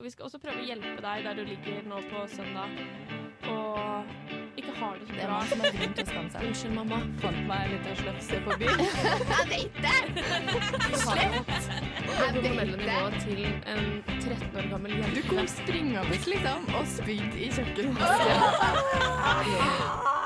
Og 0.00 0.04
vi 0.06 0.10
skal 0.10 0.24
også 0.24 0.38
prøve 0.40 0.62
å 0.62 0.64
hjelpe 0.64 0.96
deg 1.04 1.26
der 1.26 1.34
du 1.36 1.42
ligger 1.44 1.82
nå 1.84 1.98
på 2.08 2.22
søndag 2.32 2.72
og 3.50 4.04
ikke 4.56 4.72
har 4.78 4.94
det 4.96 5.08
så 5.08 5.12
Det 5.12 5.22
er 5.22 5.26
bra. 5.26 5.38
man 5.38 5.48
som 5.48 5.60
har 5.60 5.70
grunn 5.74 5.94
til 5.96 6.02
å 6.02 6.06
skamme 6.10 6.30
seg. 6.32 6.40
Unnskyld, 6.48 6.74
mamma. 6.76 6.98
Fant 7.20 7.40
meg 7.48 7.60
en 7.64 7.70
liten 7.74 7.96
slefse 8.00 8.36
på 8.46 8.50
byen. 8.60 8.78
Jeg 9.32 9.44
vet 9.50 9.74
det! 9.84 9.98
På 12.30 12.52
mellom 12.54 12.80
nivå 12.80 13.04
til 13.24 13.42
en 13.74 13.84
13 14.06 14.56
år 14.56 14.70
gammel 14.72 14.96
jente. 14.96 15.12
Du 15.16 15.22
kom 15.28 15.50
springende 15.52 16.20
liksom 16.32 16.70
og 16.78 16.88
spydde 16.96 17.36
i 17.36 17.50
kjøkkenet. 17.58 17.98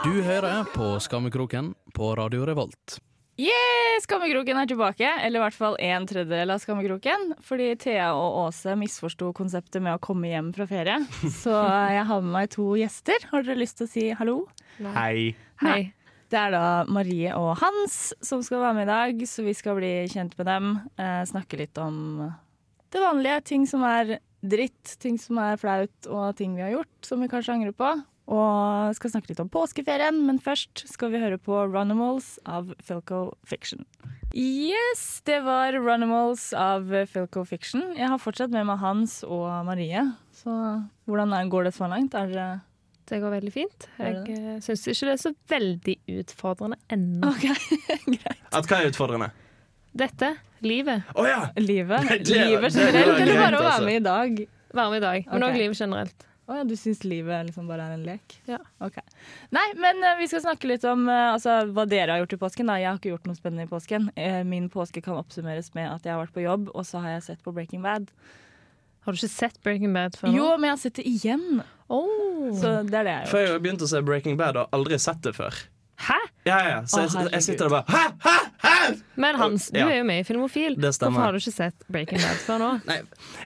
Du 0.04 0.12
hører 0.20 0.66
på 0.68 1.00
Skammekroken 1.00 1.72
på 1.96 2.12
Radio 2.18 2.44
Revolt. 2.44 2.98
Yeah, 3.34 3.96
Skammekroken 4.04 4.60
er 4.60 4.68
tilbake, 4.70 5.08
eller 5.26 5.40
i 5.40 5.42
hvert 5.42 5.56
fall 5.58 5.74
en 5.82 6.04
tredjedel 6.06 6.52
av 6.54 6.60
Skammekroken. 6.62 7.32
Fordi 7.42 7.72
Thea 7.82 8.12
og 8.14 8.36
Åse 8.44 8.76
misforsto 8.78 9.32
konseptet 9.34 9.82
med 9.82 9.96
å 9.96 10.02
komme 10.02 10.30
hjem 10.30 10.52
fra 10.54 10.68
ferie. 10.70 11.00
Så 11.42 11.50
jeg 11.50 12.06
har 12.06 12.22
med 12.22 12.34
meg 12.36 12.52
to 12.54 12.68
gjester. 12.78 13.26
Har 13.32 13.42
dere 13.42 13.58
lyst 13.58 13.80
til 13.80 13.88
å 13.88 13.90
si 13.90 14.06
hallo? 14.20 14.36
Hei. 14.94 15.34
Hei. 15.64 15.80
Det 16.30 16.38
er 16.40 16.54
da 16.54 16.64
Marie 16.90 17.34
og 17.36 17.52
Hans 17.60 18.14
som 18.24 18.40
skal 18.42 18.62
være 18.62 18.78
med 18.78 18.86
i 18.86 18.92
dag, 18.92 19.26
så 19.28 19.44
vi 19.46 19.52
skal 19.54 19.76
bli 19.78 19.92
kjent 20.10 20.38
med 20.38 20.48
dem. 20.48 20.70
Eh, 20.98 21.20
snakke 21.30 21.58
litt 21.60 21.78
om 21.78 21.98
det 22.94 23.02
vanlige. 23.02 23.42
Ting 23.50 23.66
som 23.70 23.84
er 23.86 24.16
dritt, 24.44 24.96
ting 25.02 25.18
som 25.20 25.38
er 25.42 25.58
flaut, 25.60 25.94
og 26.06 26.34
ting 26.38 26.54
vi 26.56 26.64
har 26.64 26.74
gjort 26.78 27.06
som 27.06 27.22
vi 27.22 27.30
kanskje 27.30 27.58
angrer 27.58 27.76
på. 27.76 27.92
Og 28.24 28.94
skal 28.96 29.12
snakke 29.12 29.32
litt 29.32 29.40
om 29.42 29.50
påskeferien, 29.52 30.22
men 30.24 30.38
først 30.40 30.86
skal 30.88 31.12
vi 31.12 31.20
høre 31.20 31.36
på 31.36 31.58
Runimals 31.68 32.38
av 32.48 32.70
Filco 32.80 33.34
Fiction. 33.44 33.84
Yes, 34.32 35.20
det 35.28 35.42
var 35.44 35.76
Runimals 35.76 36.48
av 36.56 36.88
Filco 37.10 37.44
Fiction. 37.44 37.90
Jeg 37.98 38.08
har 38.08 38.22
fortsatt 38.22 38.54
med 38.54 38.64
meg 38.70 38.80
Hans 38.80 39.20
og 39.28 39.44
Marie. 39.68 40.06
Så 40.34 40.54
hvordan 41.04 41.36
går 41.52 41.68
det 41.68 41.74
så 41.76 41.90
langt? 41.90 42.16
Er 42.16 42.32
dere 42.32 42.48
Det 43.04 43.20
går 43.20 43.36
veldig 43.36 43.52
fint. 43.52 43.88
Jeg 44.00 44.24
uh, 44.24 44.56
syns 44.64 44.86
ikke 44.88 45.10
det 45.10 45.14
er 45.18 45.20
så 45.20 45.34
veldig 45.52 45.96
utfordrende 46.22 46.80
ennå. 46.88 47.28
OK, 47.28 47.44
greit. 48.16 48.44
At 48.56 48.64
hva 48.64 48.80
er 48.80 48.88
utfordrende? 48.88 49.28
Dette, 49.94 50.32
livet, 50.64 51.04
Å 51.14 51.28
ja! 51.28 51.40
Livet? 51.60 52.08
Nei, 52.08 52.18
det- 52.24 52.40
livet 52.48 52.72
det- 52.72 52.88
det 52.88 53.04
generelt, 53.04 53.20
eller 53.20 53.42
bare 53.44 53.58
å 53.60 53.62
være 53.62 53.74
altså. 53.76 53.84
med 53.86 54.00
i 54.00 54.04
dag? 54.08 54.46
være 54.74 54.90
med 54.90 54.96
i 54.96 55.04
dag. 55.04 55.26
Men 55.30 55.42
òg 55.42 55.52
okay. 55.52 55.62
livet 55.62 55.80
generelt. 55.80 56.26
Å 56.44 56.58
ja, 56.58 56.64
du 56.68 56.74
syns 56.76 57.00
livet 57.08 57.46
liksom 57.48 57.68
bare 57.70 57.86
er 57.86 57.94
en 57.96 58.04
lek? 58.04 58.34
Ja. 58.50 58.58
Ok. 58.84 58.98
Nei, 59.54 59.64
men 59.80 60.02
uh, 60.04 60.12
vi 60.18 60.28
skal 60.28 60.42
snakke 60.44 60.68
litt 60.68 60.84
om 60.88 61.06
uh, 61.08 61.32
altså, 61.32 61.62
hva 61.72 61.86
dere 61.88 62.12
har 62.12 62.20
gjort 62.20 62.36
i 62.36 62.40
påsken. 62.42 62.68
Da. 62.68 62.76
Jeg 62.82 62.90
har 62.90 63.00
ikke 63.00 63.14
gjort 63.14 63.28
noe 63.30 63.38
spennende 63.38 63.64
i 63.64 63.70
påsken. 63.70 64.10
Uh, 64.18 64.42
min 64.48 64.66
påske 64.72 65.00
kan 65.04 65.16
oppsummeres 65.16 65.72
med 65.78 65.88
at 65.88 66.04
jeg 66.04 66.12
har 66.12 66.20
vært 66.20 66.34
på 66.36 66.44
jobb, 66.44 66.68
og 66.76 66.84
så 66.84 67.00
har 67.00 67.16
jeg 67.16 67.28
sett 67.30 67.44
på 67.46 67.54
Breaking 67.56 67.84
Bad. 67.86 68.12
Har 69.04 69.16
du 69.16 69.20
ikke 69.20 69.32
sett 69.32 69.56
Breaking 69.64 69.96
Bad 69.96 70.18
før 70.20 70.28
nå? 70.28 70.36
Jo, 70.36 70.50
men 70.58 70.68
jeg 70.68 70.76
har 70.76 70.82
sett 70.84 71.00
det 71.00 71.06
igjen. 71.08 71.62
Oh. 71.88 72.52
Så 72.60 72.76
det 72.88 73.00
er 73.00 73.08
det 73.08 73.14
jeg 73.14 73.22
har 73.22 73.24
gjort. 73.24 73.34
har 73.36 73.46
jeg 73.48 73.64
begynt 73.64 73.84
å 73.84 73.88
se 73.94 74.04
Breaking 74.04 74.36
Bad 74.40 74.60
og 74.60 74.76
aldri 74.76 75.00
sett 75.00 75.24
det 75.24 75.32
før. 75.36 75.64
Hæ? 75.96 76.16
Ja, 76.46 76.58
ja, 76.68 76.80
Så 76.86 77.00
jeg, 77.04 77.10
Å, 77.14 77.30
jeg 77.32 77.42
sitter 77.42 77.68
der 77.68 77.70
bare 77.70 77.84
Hæ? 77.88 78.02
Hæ? 78.24 78.36
Hæ? 78.64 78.94
Men 79.16 79.34
Hans, 79.40 79.70
du 79.70 79.78
Ja. 79.78 79.86
er 79.88 79.98
jo 79.98 80.04
med 80.04 80.20
i 80.20 80.24
Filmofil. 80.24 80.74
Det 80.80 80.94
stemmer. 80.94 81.12
Hvorfor 81.12 81.24
har 81.24 81.32
du 81.32 81.38
ikke 81.38 81.52
sett 81.54 81.74
Breaking 81.92 82.20
Bad 82.20 82.40
før 82.44 82.58
nå? 82.58 82.70
Nei, 82.86 82.96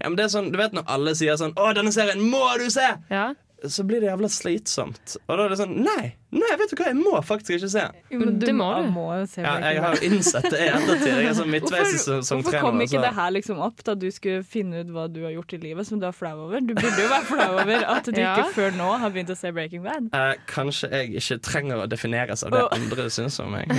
ja, 0.01 0.09
men 0.09 0.17
det 0.17 0.25
er 0.25 0.33
sånn, 0.33 0.51
Du 0.53 0.59
vet 0.59 0.73
når 0.73 0.85
alle 0.89 1.15
sier 1.15 1.37
sånn 1.37 1.53
'Å, 1.55 1.75
denne 1.75 1.93
serien 1.93 2.19
må 2.31 2.59
du 2.59 2.69
se!' 2.71 2.89
Ja, 3.11 3.35
Så 3.67 3.83
blir 3.83 3.99
det 4.01 4.07
jævla 4.07 4.29
slitsomt. 4.31 5.17
Og 5.27 5.33
da 5.35 5.45
er 5.45 5.51
det 5.51 5.57
sånn 5.59 5.73
Nei, 5.83 6.13
nei, 6.31 6.51
vet 6.61 6.71
du 6.71 6.77
hva, 6.79 6.91
jeg 6.93 6.99
må 6.99 7.19
faktisk 7.27 7.57
ikke 7.57 7.71
se. 7.73 7.85
Jo, 8.13 8.21
Men 8.21 8.37
det 8.39 8.53
må 8.55 8.69
du. 8.77 8.91
må 8.95 9.07
jo 9.17 9.25
se 9.31 9.43
Ja, 9.43 9.57
jeg 9.65 9.81
har 9.83 9.97
jo 9.97 10.11
innsett 10.11 10.47
det 10.53 10.61
i 10.63 10.69
ettertid. 10.71 11.09
Jeg 11.11 11.31
er 11.31 11.35
sånn 11.41 11.51
midtveis 11.51 11.81
i 11.81 11.97
Hvorfor, 11.97 12.21
sesong 12.23 12.45
hvorfor 12.45 12.67
kom 12.69 12.85
ikke 12.85 13.03
det 13.03 13.11
her 13.17 13.33
liksom 13.35 13.63
opp 13.67 13.83
da 13.89 13.97
du 13.99 14.07
skulle 14.15 14.45
finne 14.47 14.85
ut 14.85 14.93
hva 14.95 15.09
du 15.11 15.19
har 15.27 15.35
gjort 15.35 15.57
i 15.57 15.61
livet 15.65 15.89
som 15.89 15.99
du 15.99 16.07
er 16.07 16.15
flau 16.15 16.35
over? 16.45 16.63
Du 16.63 16.75
burde 16.79 17.03
jo 17.03 17.09
være 17.11 17.27
flau 17.33 17.49
over 17.65 17.89
at 17.97 18.13
du 18.13 18.21
Ja. 18.23 18.37
ikke 18.37 18.55
før 18.55 18.79
nå 18.79 18.93
har 19.03 19.15
begynt 19.15 19.35
å 19.35 19.39
se 19.39 19.53
Breaking 19.55 19.83
Bad. 19.87 20.13
Eh, 20.15 20.35
kanskje 20.51 20.93
jeg 20.95 21.19
ikke 21.23 21.41
trenger 21.49 21.83
å 21.83 21.89
defineres 21.91 22.47
av 22.47 22.55
det 22.55 22.63
oh. 22.63 22.71
andre 22.79 23.09
syns 23.15 23.41
om 23.43 23.51
meg. 23.57 23.75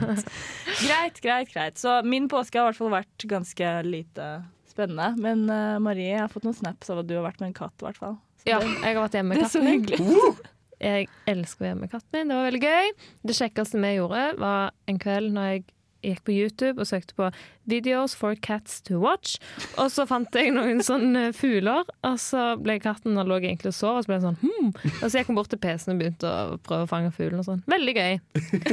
Greit, 0.80 1.20
greit, 1.20 1.52
greit. 1.52 1.76
Så 1.80 1.98
min 2.08 2.28
påske 2.30 2.56
har 2.56 2.68
i 2.68 2.70
hvert 2.70 2.80
fall 2.80 2.92
vært 2.94 3.28
ganske 3.28 3.72
lite 3.84 4.30
spennende. 4.70 5.12
Men 5.20 5.44
uh, 5.50 5.78
Marie, 5.82 6.12
jeg 6.14 6.22
har 6.22 6.32
fått 6.32 6.46
noen 6.46 6.56
snaps 6.56 6.90
av 6.92 7.02
at 7.02 7.08
du 7.10 7.16
har 7.18 7.26
vært 7.26 7.42
med 7.42 7.50
en 7.50 7.58
katt, 7.60 7.76
i 7.82 7.88
hvert 7.88 8.00
fall. 8.00 8.16
Så 8.40 8.54
ja 8.54 8.60
jeg 8.62 8.94
har 8.96 9.02
vært 9.02 9.18
hjemme 9.18 9.36
det 9.36 9.42
med 9.42 9.48
er 9.48 9.52
så 9.52 9.66
hyggelig. 9.66 10.00
Jeg 10.80 11.10
elsker 11.28 11.60
å 11.60 11.66
være 11.66 11.76
med 11.76 11.90
katten 11.92 12.14
min. 12.14 12.30
Det 12.30 12.36
var 12.38 12.46
veldig 12.46 12.60
gøy. 12.64 12.94
Det 13.28 13.34
kjekkeste 13.36 13.80
vi 13.82 13.90
gjorde, 13.98 14.22
var 14.40 14.70
en 14.88 15.00
kveld 15.02 15.34
når 15.36 15.48
jeg 15.50 15.64
gikk 16.00 16.22
på 16.24 16.32
YouTube 16.32 16.80
og 16.80 16.88
søkte 16.88 17.16
på 17.18 17.26
'Videos 17.68 18.14
for 18.16 18.34
cats 18.34 18.80
to 18.80 18.96
watch'. 19.02 19.36
Og 19.76 19.90
så 19.92 20.06
fant 20.08 20.34
jeg 20.34 20.54
noen 20.56 20.80
sånne 20.80 21.34
fugler, 21.36 21.84
og 22.02 22.16
så 22.16 22.56
ble 22.56 22.78
katten 22.80 23.20
lå 23.20 23.36
egentlig 23.42 23.74
og 23.74 23.76
sov. 23.76 23.98
Og 23.98 24.04
så 24.04 24.08
ble 24.08 24.18
jeg 24.18 24.24
sånn 24.24 24.40
hmm. 24.40 24.72
Og 25.02 25.04
så 25.04 25.20
gikk 25.20 25.28
hun 25.28 25.36
bort 25.36 25.52
til 25.52 25.60
PC-en 25.60 25.94
og 25.94 26.00
begynte 26.00 26.32
å 26.32 26.56
prøve 26.64 26.88
å 26.88 26.90
fange 26.90 27.12
fuglen 27.12 27.42
og 27.44 27.48
sånn. 27.50 27.62
Veldig 27.68 27.96
gøy. 28.00 28.20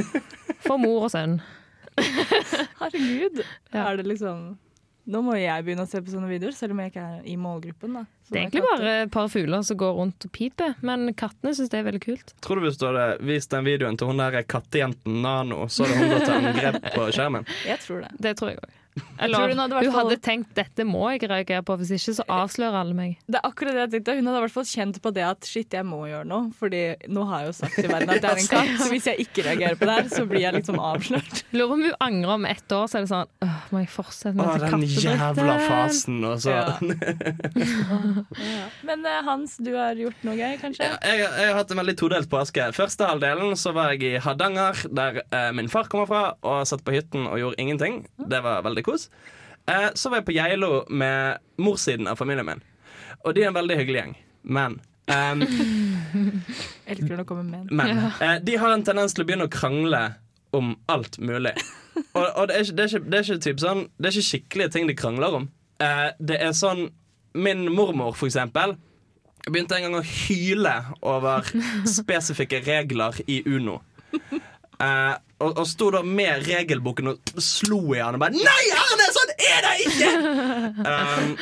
For 0.66 0.80
mor 0.80 1.10
og 1.10 1.12
sønn. 1.12 1.42
Herregud. 2.80 3.44
Ja. 3.74 3.84
Er 3.90 4.00
det 4.00 4.08
liksom 4.08 4.56
Nå 5.08 5.22
må 5.24 5.34
jeg 5.38 5.64
begynne 5.64 5.86
å 5.86 5.88
se 5.88 6.02
på 6.04 6.12
sånne 6.12 6.28
videoer, 6.28 6.52
selv 6.52 6.74
om 6.74 6.82
jeg 6.82 6.92
ikke 6.92 7.04
er 7.14 7.28
i 7.32 7.36
målgruppen. 7.40 7.94
da. 7.96 8.02
Det 8.28 8.36
er 8.36 8.42
egentlig 8.42 8.64
bare 8.66 8.90
et 9.06 9.12
par 9.14 9.30
fugler 9.32 9.62
som 9.64 9.78
går 9.80 9.94
rundt 9.96 10.26
og 10.28 10.32
piper, 10.36 10.74
men 10.84 11.14
kattene 11.16 11.54
syns 11.56 11.72
det 11.72 11.78
er 11.80 11.86
veldig 11.86 12.02
kult. 12.04 12.34
Tror 12.44 12.60
du 12.60 12.66
hvis 12.66 12.76
du 12.76 12.84
hadde 12.90 13.06
vist 13.24 13.54
den 13.54 13.64
videoen 13.64 13.96
til 13.96 14.10
hun 14.10 14.20
der 14.20 14.42
kattejenten 14.44 15.22
Nano, 15.24 15.64
så 15.72 15.88
hadde 15.88 16.02
hun 16.02 16.12
gått 16.12 16.28
til 16.28 16.36
angrep 16.50 16.90
på 16.92 17.06
skjermen? 17.16 17.48
Jeg 17.64 17.80
tror 17.86 18.04
det. 18.04 18.12
Det 18.28 18.34
tror 18.36 18.52
jeg 18.52 18.60
òg. 18.60 18.76
Tror 19.00 19.24
Eller 19.24 19.52
hun 19.52 19.62
hadde 19.62 19.82
hun 19.84 19.94
hadde 19.94 20.16
tenkt 20.24 20.54
'dette 20.56 20.84
må 20.88 21.04
jeg 21.12 21.28
reagere 21.30 21.62
på', 21.62 21.76
hvis 21.80 21.92
ikke 21.96 22.14
så 22.18 22.24
avslører 22.28 22.80
alle 22.80 22.94
meg. 22.96 23.16
Det 23.26 23.40
er 23.40 23.46
akkurat 23.48 23.74
det 23.76 23.82
jeg 23.86 23.92
tenkte. 23.96 24.16
Hun 24.18 24.26
hadde 24.30 24.38
i 24.38 24.44
hvert 24.46 24.56
fall 24.56 24.68
kjent 24.68 25.00
på 25.02 25.12
det 25.14 25.24
at 25.28 25.48
shit, 25.48 25.72
jeg 25.72 25.86
må 25.86 26.00
gjøre 26.08 26.26
noe. 26.28 26.50
Fordi 26.58 26.82
nå 27.08 27.24
har 27.28 27.44
jeg 27.44 27.50
jo 27.52 27.56
sagt 27.60 27.74
til 27.78 27.90
verden 27.92 28.10
at 28.14 28.22
det 28.22 28.30
er 28.30 28.42
en 28.42 28.50
katt, 28.56 28.74
så 28.82 28.88
hvis 28.92 29.06
jeg 29.10 29.26
ikke 29.26 29.46
reagerer 29.48 29.78
på 29.78 29.88
det 29.88 29.96
her, 29.98 30.08
så 30.12 30.26
blir 30.28 30.42
jeg 30.44 30.56
liksom 30.58 30.80
avslørt. 30.82 31.42
Lurer 31.56 31.68
på 31.68 31.78
om 31.78 31.84
hun 31.88 31.96
angrer 32.08 32.34
om 32.38 32.48
ett 32.48 32.72
år, 32.72 32.86
så 32.90 32.98
er 32.98 33.06
det 33.06 33.12
sånn 33.12 33.32
«Åh, 33.44 33.56
Må 33.72 33.82
jeg 33.82 33.90
fortsette 33.92 34.34
med 34.36 34.46
dette 34.48 34.70
den 34.72 34.84
jævla 34.88 35.56
fasen, 35.68 36.18
og 36.24 36.40
så 36.42 36.56
Ja. 36.58 36.78
Men 38.86 39.04
eh, 39.06 39.20
Hans, 39.26 39.56
du 39.62 39.72
har 39.76 39.98
gjort 39.98 40.22
noe 40.26 40.36
gøy, 40.38 40.56
kanskje? 40.60 40.86
Ja, 40.88 40.96
jeg, 41.04 41.24
jeg 41.24 41.50
har 41.50 41.58
hatt 41.60 41.72
en 41.74 41.80
veldig 41.82 41.96
todelt 42.00 42.30
påske. 42.32 42.68
Første 42.76 43.08
halvdelen 43.08 43.54
så 43.58 43.72
var 43.76 43.92
jeg 43.94 44.04
i 44.08 44.22
Hardanger, 44.22 44.84
der 44.94 45.22
eh, 45.26 45.50
min 45.56 45.70
far 45.72 45.88
kommer 45.90 46.08
fra, 46.10 46.22
og 46.46 46.64
satt 46.68 46.84
på 46.86 46.94
hytten 46.96 47.26
og 47.28 47.38
gjorde 47.40 47.60
ingenting. 47.62 48.00
Det 48.30 48.40
var 48.44 48.64
veldig 48.66 48.84
kos. 48.88 49.08
Eh, 49.68 49.90
så 49.94 50.10
var 50.10 50.22
jeg 50.22 50.28
på 50.28 50.36
Geilo 50.36 50.72
med 50.88 51.42
morssiden 51.60 52.08
av 52.10 52.20
familien 52.20 52.48
min. 52.48 52.62
Og 53.24 53.34
de 53.36 53.44
er 53.44 53.50
en 53.50 53.58
veldig 53.58 53.76
hyggelig 53.80 54.00
gjeng. 54.02 54.14
Men 54.48 54.78
um, 55.12 55.42
Elsker 56.86 57.12
når 57.12 57.22
det 57.22 57.28
kommer 57.28 57.44
menn. 57.44 57.68
Men 57.70 58.08
eh, 58.20 58.38
de 58.44 58.56
har 58.60 58.74
en 58.74 58.84
tendens 58.86 59.16
til 59.16 59.24
å 59.24 59.28
begynne 59.28 59.48
å 59.48 59.52
krangle 59.52 60.02
om 60.56 60.74
alt 60.88 61.18
mulig. 61.20 61.54
Og, 62.14 62.24
og 62.24 62.48
det, 62.48 62.56
er 62.56 62.64
ikke, 62.64 62.76
det, 62.76 62.84
er 62.84 62.88
ikke, 62.88 63.04
det, 63.04 63.18
er 63.18 63.24
ikke 63.26 63.44
typ 63.44 63.62
sånn, 63.62 63.80
det 63.98 64.08
er 64.08 64.16
ikke 64.16 64.28
skikkelige 64.30 64.74
ting 64.74 64.88
de 64.88 64.96
krangler 64.96 65.40
om. 65.42 65.48
Eh, 65.82 66.08
det 66.18 66.40
er 66.42 66.56
sånn 66.56 66.88
Min 67.38 67.66
mormor, 67.70 68.14
for 68.16 68.26
eksempel, 68.26 68.72
begynte 69.44 69.76
en 69.76 69.84
gang 69.84 69.96
å 69.98 70.06
hyle 70.06 70.72
over 71.06 71.44
spesifikke 71.86 72.62
regler 72.64 73.20
i 73.28 73.42
Uno. 73.46 73.76
Eh, 74.78 75.14
og, 75.38 75.54
og 75.54 75.66
sto 75.70 75.90
da 75.94 76.02
med 76.02 76.46
regelboken 76.48 77.12
og 77.12 77.32
slo 77.42 77.80
i 77.94 78.02
han 78.02 78.18
og 78.18 78.24
bare 78.24 78.34
'Nei, 78.34 78.64
Erne, 78.74 79.08
sånn 79.14 79.32
er 79.38 79.64
det 79.66 79.74
ikke!' 79.86 80.14
Um, 80.88 81.32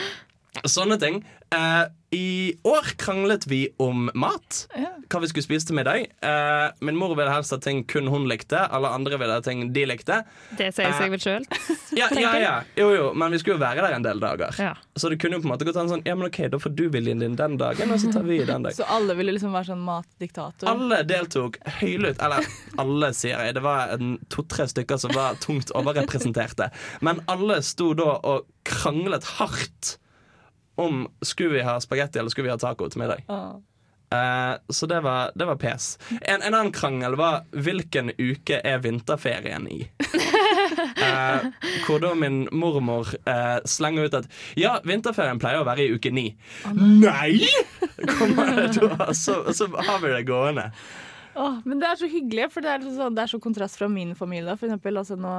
sånne 0.65 0.99
ting. 1.03 1.21
Uh, 1.55 1.87
I 2.11 2.57
år 2.67 2.89
kranglet 2.99 3.47
vi 3.47 3.69
om 3.83 4.09
mat. 4.19 4.67
Ja. 4.75 4.91
Hva 5.11 5.21
vi 5.23 5.29
skulle 5.31 5.45
spise 5.47 5.69
til 5.69 5.77
middag. 5.79 6.09
Uh, 6.25 6.73
min 6.83 6.99
mor 6.99 7.15
ville 7.19 7.31
helst 7.31 7.55
ha 7.55 7.59
ting 7.63 7.85
kun 7.87 8.09
hun 8.11 8.27
likte. 8.31 8.59
Alle 8.59 8.91
andre 8.95 9.19
ville 9.21 9.37
ha 9.37 9.43
ting 9.45 9.69
de 9.75 9.85
likte. 9.87 10.23
Det 10.59 10.73
sier 10.75 10.95
seg 10.99 11.13
vel 11.15 11.23
sjøl. 11.23 11.49
Ja, 11.97 12.11
ja, 12.13 12.31
ja. 12.37 12.55
Jo, 12.77 12.91
jo, 12.93 13.05
men 13.17 13.33
vi 13.33 13.39
skulle 13.41 13.55
jo 13.55 13.63
være 13.63 13.81
der 13.81 13.95
en 13.97 14.05
del 14.05 14.19
dager. 14.21 14.53
Ja. 14.61 14.75
Så 15.01 15.09
det 15.09 15.17
kunne 15.23 15.39
jo 15.39 15.45
på 15.45 15.49
en 15.49 15.53
måte 15.55 15.65
gått 15.65 15.79
an 15.81 15.89
sånn 15.89 16.03
Ja, 16.05 16.13
men 16.19 16.29
ok, 16.29 16.43
da 16.53 16.59
får 16.61 16.75
du 16.77 16.83
viljen 16.93 17.23
din 17.23 17.39
den 17.39 17.55
dagen, 17.57 17.89
og 17.95 18.03
så 18.03 18.11
tar 18.13 18.27
vi 18.27 18.43
den 18.43 18.67
dagen. 18.67 18.77
Så 18.81 18.85
alle 18.93 19.17
ville 19.17 19.33
liksom 19.33 19.55
være 19.57 19.71
sånn 19.71 19.85
matdiktator? 19.87 20.69
Alle 20.69 20.99
deltok 21.09 21.57
høylytt. 21.79 22.21
Eller 22.21 22.45
alle, 22.83 23.13
sier 23.17 23.47
jeg. 23.47 23.57
Det 23.57 23.65
var 23.65 23.95
to-tre 24.35 24.67
stykker 24.69 25.01
som 25.01 25.15
var 25.17 25.39
tungt 25.41 25.73
overrepresenterte. 25.79 26.69
Men 27.07 27.23
alle 27.33 27.63
sto 27.65 27.95
da 27.97 28.19
og 28.19 28.51
kranglet 28.69 29.25
hardt 29.39 29.97
om 30.77 31.07
skulle 31.25 31.59
vi 31.59 31.65
ha 31.67 31.79
spagetti 31.81 32.21
eller 32.21 32.33
skulle 32.33 32.51
vi 32.51 32.55
ha 32.55 32.61
taco 32.61 32.89
til 32.93 33.03
middag. 33.03 33.25
Åh. 33.33 33.57
Eh, 34.13 34.57
så 34.69 34.87
det 34.87 35.01
var, 35.01 35.31
det 35.35 35.45
var 35.45 35.57
pes. 35.57 35.99
En, 36.21 36.43
en 36.43 36.55
annen 36.55 36.73
krangel 36.73 37.17
var 37.19 37.43
hvilken 37.51 38.13
uke 38.19 38.61
er 38.65 38.83
vinterferien 38.85 39.69
i? 39.71 39.85
Eh, 41.07 41.45
hvor 41.85 42.01
da 42.03 42.11
min 42.19 42.47
mormor 42.53 43.09
eh, 43.29 43.59
slenger 43.69 44.09
ut 44.09 44.15
at 44.17 44.27
ja, 44.59 44.73
vinterferien 44.85 45.39
pleier 45.39 45.61
å 45.61 45.67
være 45.69 45.85
i 45.85 45.93
uke 45.95 46.11
ni. 46.13 46.25
Nei! 46.75 47.47
Kommer 48.17 48.51
det 48.57 48.81
da, 48.81 49.11
så, 49.15 49.39
så 49.55 49.69
har 49.71 50.01
vi 50.03 50.11
det 50.11 50.25
gående. 50.29 50.71
Åh, 51.37 51.59
men 51.69 51.79
det 51.83 51.87
er 51.91 51.99
så 52.01 52.09
hyggelig, 52.09 52.47
for 52.51 52.65
det 52.65 52.71
er, 52.73 52.79
liksom 52.81 52.97
sånn, 52.97 53.15
det 53.19 53.23
er 53.27 53.31
så 53.35 53.39
kontrast 53.45 53.77
fra 53.77 53.89
min 53.93 54.15
familie. 54.17 54.55
For 54.57 54.67
eksempel, 54.71 54.97
altså, 54.97 55.19
nå 55.21 55.33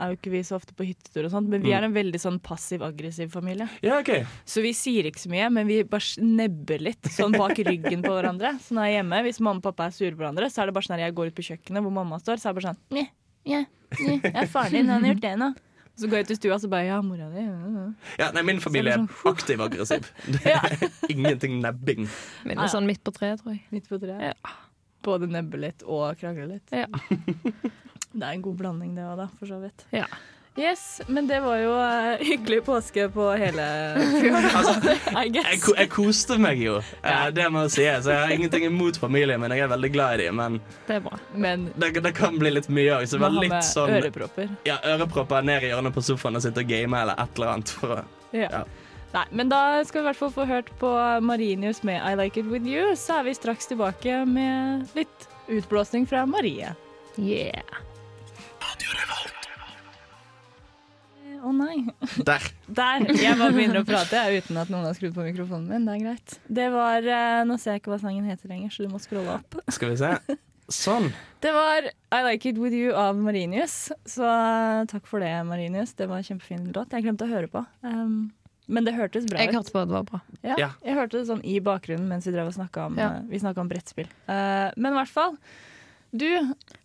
er 0.00 0.12
jo 0.12 0.16
ikke 0.16 0.30
vi 0.32 0.40
så 0.48 0.56
ofte 0.56 0.72
på 0.78 0.86
hyttetur, 0.88 1.26
og 1.28 1.30
sånt, 1.34 1.48
men 1.52 1.60
vi 1.60 1.68
Mm. 1.70 1.76
er 1.76 1.84
en 1.84 1.92
veldig 1.94 2.20
sånn 2.22 2.38
passiv-aggressiv 2.40 3.30
familie. 3.30 3.68
Ja, 3.84 3.98
ok. 4.00 4.24
Så 4.46 4.62
vi 4.64 4.72
sier 4.72 5.04
ikke 5.10 5.20
så 5.20 5.28
mye, 5.28 5.50
men 5.52 5.66
vi 5.68 5.82
bare 5.84 6.22
nebber 6.24 6.80
litt 6.80 7.02
sånn 7.12 7.32
bak 7.36 7.52
ryggen 7.58 8.02
på 8.02 8.14
hverandre. 8.16 8.54
Så 8.64 8.72
når 8.72 8.88
jeg 8.88 8.94
er 8.96 9.02
hjemme, 9.02 9.22
hvis 9.28 9.40
mamma 9.40 9.58
og 9.60 9.62
pappa 9.68 9.86
er 9.86 9.90
sure 9.90 10.12
på 10.16 10.24
hverandre, 10.24 10.48
så 10.48 10.62
er 10.62 10.66
det 10.66 10.74
bare 10.74 10.88
sånn 10.88 10.96
at 10.96 11.04
jeg 11.04 11.14
går 11.14 11.26
ut 11.26 11.34
på 11.36 11.46
kjøkkenet 11.50 11.82
hvor 11.84 11.92
mamma 11.92 12.16
står, 12.18 12.40
så 12.40 12.48
er 12.48 12.52
det 12.54 12.62
bare 12.62 12.72
sånn 12.72 12.80
Nye, 12.96 13.08
ja, 13.44 13.64
nye, 14.00 14.20
er 14.32 14.46
faren 14.46 14.72
din, 14.72 14.88
han 14.88 15.04
har 15.04 15.14
gjort 15.14 15.20
det 15.28 15.36
nå. 15.38 15.54
Så 15.94 16.08
går 16.08 16.22
jeg 16.22 16.24
ut 16.24 16.30
i 16.30 16.34
stua, 16.40 16.56
så 16.58 16.70
bare 16.72 16.86
Ja, 16.86 17.02
mora 17.02 17.28
di. 17.28 17.42
Ja, 17.44 17.52
ja. 17.68 17.92
Ja, 18.18 18.30
nei, 18.32 18.40
min 18.42 18.60
familie 18.60 18.94
er 18.94 19.04
Så 19.04 19.28
er 19.28 19.34
aktiv-aggressiv. 19.34 20.08
Ingenting 21.12 21.60
nebbing. 21.60 22.08
Min 22.48 22.58
er 22.58 22.68
sånn 22.72 22.86
midt 22.88 23.02
på 23.04 23.12
treet, 23.12 23.42
tror 23.42 23.52
jeg. 23.52 23.62
Midt 23.70 23.88
på 23.90 24.00
treet. 24.00 24.32
Ja. 24.32 24.54
Både 25.02 25.26
nebbe 25.30 25.58
litt 25.60 25.82
og 25.82 26.18
krangle 26.20 26.46
litt. 26.56 26.74
Ja. 26.74 26.86
Det 28.12 28.26
er 28.26 28.34
en 28.36 28.42
god 28.44 28.56
blanding, 28.58 28.90
det 28.92 29.04
òg, 29.08 29.16
da, 29.22 29.26
for 29.38 29.48
så 29.48 29.56
vidt. 29.62 29.86
Ja. 29.90 30.04
Yes, 30.52 31.00
men 31.08 31.24
det 31.30 31.38
var 31.40 31.56
jo 31.62 31.70
uh, 31.72 32.20
hyggelig 32.20 32.58
påske 32.66 33.06
på 33.08 33.30
hele 33.40 33.64
fjorden, 34.20 34.48
altså, 34.58 34.96
Jeg, 35.24 35.62
jeg 35.78 35.88
koste 35.88 36.36
meg 36.36 36.60
jo, 36.60 36.74
uh, 37.06 37.22
det 37.32 37.46
må 37.48 37.62
jeg 37.64 37.72
si. 37.72 37.86
Så 38.04 38.12
jeg 38.12 38.20
har 38.20 38.34
ingenting 38.36 38.66
imot 38.68 39.00
familien 39.00 39.40
min. 39.40 39.54
Jeg 39.56 39.64
er 39.64 39.72
veldig 39.72 39.90
glad 39.94 40.20
i 40.20 40.26
dem, 40.26 40.36
men 40.42 40.60
Det 40.90 41.00
bra. 41.06 41.16
Men 41.32 41.70
det, 41.80 41.94
det 42.04 42.12
kan 42.20 42.36
bli 42.36 42.52
litt 42.52 42.68
mye 42.68 42.98
òg. 42.98 43.08
Så 43.08 43.22
ha 43.24 43.32
litt 43.32 43.64
sånn 43.64 43.96
ørepropper. 43.96 44.52
ja, 44.68 44.76
ørepropper 44.92 45.48
ned 45.48 45.64
i 45.64 45.72
hjørnet 45.72 45.96
på 45.96 46.04
sofaen 46.04 46.36
og 46.36 46.44
sitte 46.44 46.66
og 46.66 46.68
game 46.68 47.00
eller 47.00 47.16
et 47.16 47.40
eller 47.40 47.54
annet. 47.56 47.72
For 47.80 47.96
å, 47.96 48.02
Ja. 48.36 48.52
Ja. 48.52 48.64
Nei, 49.12 49.26
men 49.36 49.50
da 49.52 49.60
skal 49.84 50.00
vi 50.00 50.06
i 50.06 50.08
hvert 50.08 50.20
fall 50.22 50.32
få 50.32 50.48
hørt 50.48 50.70
på 50.80 50.90
Marinius 51.20 51.82
med 51.84 52.00
I 52.00 52.16
Like 52.16 52.40
It 52.40 52.48
With 52.48 52.68
You, 52.68 52.94
så 52.96 53.20
er 53.20 53.28
vi 53.28 53.36
straks 53.36 53.68
tilbake 53.68 54.22
med 54.24 54.88
litt 54.96 55.28
utblåsning 55.52 56.08
fra 56.08 56.24
Marie. 56.24 56.72
Yeah. 57.20 57.82
Å 61.42 61.50
nei. 61.50 61.82
der. 62.22 62.44
Der! 62.78 63.02
Jeg 63.18 63.34
bare 63.40 63.50
begynner 63.52 63.80
å 63.80 63.86
prate 63.86 64.20
jeg, 64.20 64.44
uten 64.44 64.60
at 64.62 64.70
noen 64.70 64.86
har 64.86 64.94
skrudd 64.96 65.16
på 65.16 65.24
mikrofonen 65.26 65.66
min. 65.68 65.88
Det 65.88 65.96
er 65.96 66.04
greit. 66.04 66.34
Det 66.46 66.68
var 66.70 67.08
eh, 67.16 67.40
Nå 67.48 67.56
ser 67.58 67.74
jeg 67.74 67.82
ikke 67.82 67.92
hva 67.92 67.98
sangen 68.00 68.28
heter 68.30 68.52
lenger, 68.52 68.70
så 68.70 68.86
du 68.86 68.92
må 68.92 69.00
scrolle 69.02 69.40
opp. 69.40 69.58
Skal 69.74 69.92
vi 69.92 69.98
se. 70.00 70.12
Sånn. 70.72 71.10
Det 71.42 71.50
var 71.50 71.88
I 71.90 72.20
Like 72.28 72.52
It 72.52 72.60
With 72.62 72.76
You 72.78 72.94
av 72.94 73.18
Marinius. 73.18 73.90
Så 74.06 74.22
eh, 74.22 74.84
takk 74.92 75.10
for 75.10 75.24
det, 75.24 75.34
Marinius. 75.48 75.96
Det 75.98 76.06
var 76.06 76.22
en 76.22 76.28
kjempefin 76.30 76.70
låt. 76.70 76.94
Jeg 76.94 77.08
glemte 77.08 77.26
å 77.26 77.32
høre 77.32 77.50
på. 77.50 77.64
Um, 77.82 78.30
men 78.72 78.86
det 78.88 78.94
hørtes 78.96 79.26
bra 79.28 79.42
Jeg 79.42 79.52
ut. 79.52 79.58
hørte 79.60 79.74
på 79.74 79.82
at 79.82 79.90
det 79.90 79.96
var 79.98 80.06
bra. 80.08 80.20
Ja, 80.42 80.54
Ja. 80.58 80.70
Jeg 80.84 80.96
hørte 80.96 81.18
det 81.20 81.26
sånn 81.28 81.44
i 81.44 81.58
bakgrunnen 81.60 82.08
mens 82.08 82.26
vi 82.26 82.32
drev 82.34 82.48
og 82.50 82.56
snakka 82.56 82.86
om, 82.88 82.96
Ja. 82.98 83.10
eh, 83.20 83.60
om 83.60 83.68
brettspill. 83.68 84.08
Uh, 84.28 84.72
men 84.76 84.92
i 84.92 84.96
hvert 84.96 85.12
fall. 85.12 85.36
Du, 86.14 86.26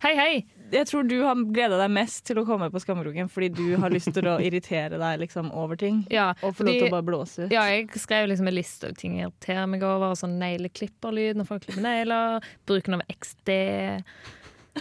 Hei, 0.00 0.14
hei! 0.16 0.46
jeg 0.72 0.86
tror 0.88 1.06
du 1.08 1.22
har 1.22 1.34
gleda 1.52 1.76
deg 1.80 1.90
mest 1.92 2.22
til 2.28 2.38
å 2.40 2.46
komme 2.48 2.70
på 2.72 2.80
Skammeroken 2.80 3.28
fordi 3.28 3.48
du 3.56 3.76
har 3.80 3.90
lyst 3.92 4.12
til 4.16 4.24
å 4.28 4.38
irritere 4.46 4.96
deg 5.00 5.20
liksom 5.20 5.50
over 5.52 5.76
ting. 5.76 6.06
Ja, 6.10 6.30
Og 6.42 6.54
få 6.56 6.64
lov 6.64 6.78
til 6.78 6.88
å 6.88 6.94
bare 6.96 7.04
blåse 7.04 7.44
ut. 7.46 7.52
Ja, 7.52 7.64
jeg 7.68 7.88
skrev 8.00 8.28
liksom 8.28 8.48
en 8.48 8.56
liste 8.56 8.88
av 8.88 8.96
ting 8.96 9.18
jeg 9.18 9.28
irriterer 9.28 9.68
meg 9.68 9.84
over. 9.84 10.14
Sånn 10.16 10.38
negleklipperlyd 10.40 11.36
når 11.40 11.48
folk 11.48 11.64
klipper 11.66 11.84
negler. 11.84 12.44
Bruken 12.68 12.94
av 12.98 13.04
XD. 13.18 14.04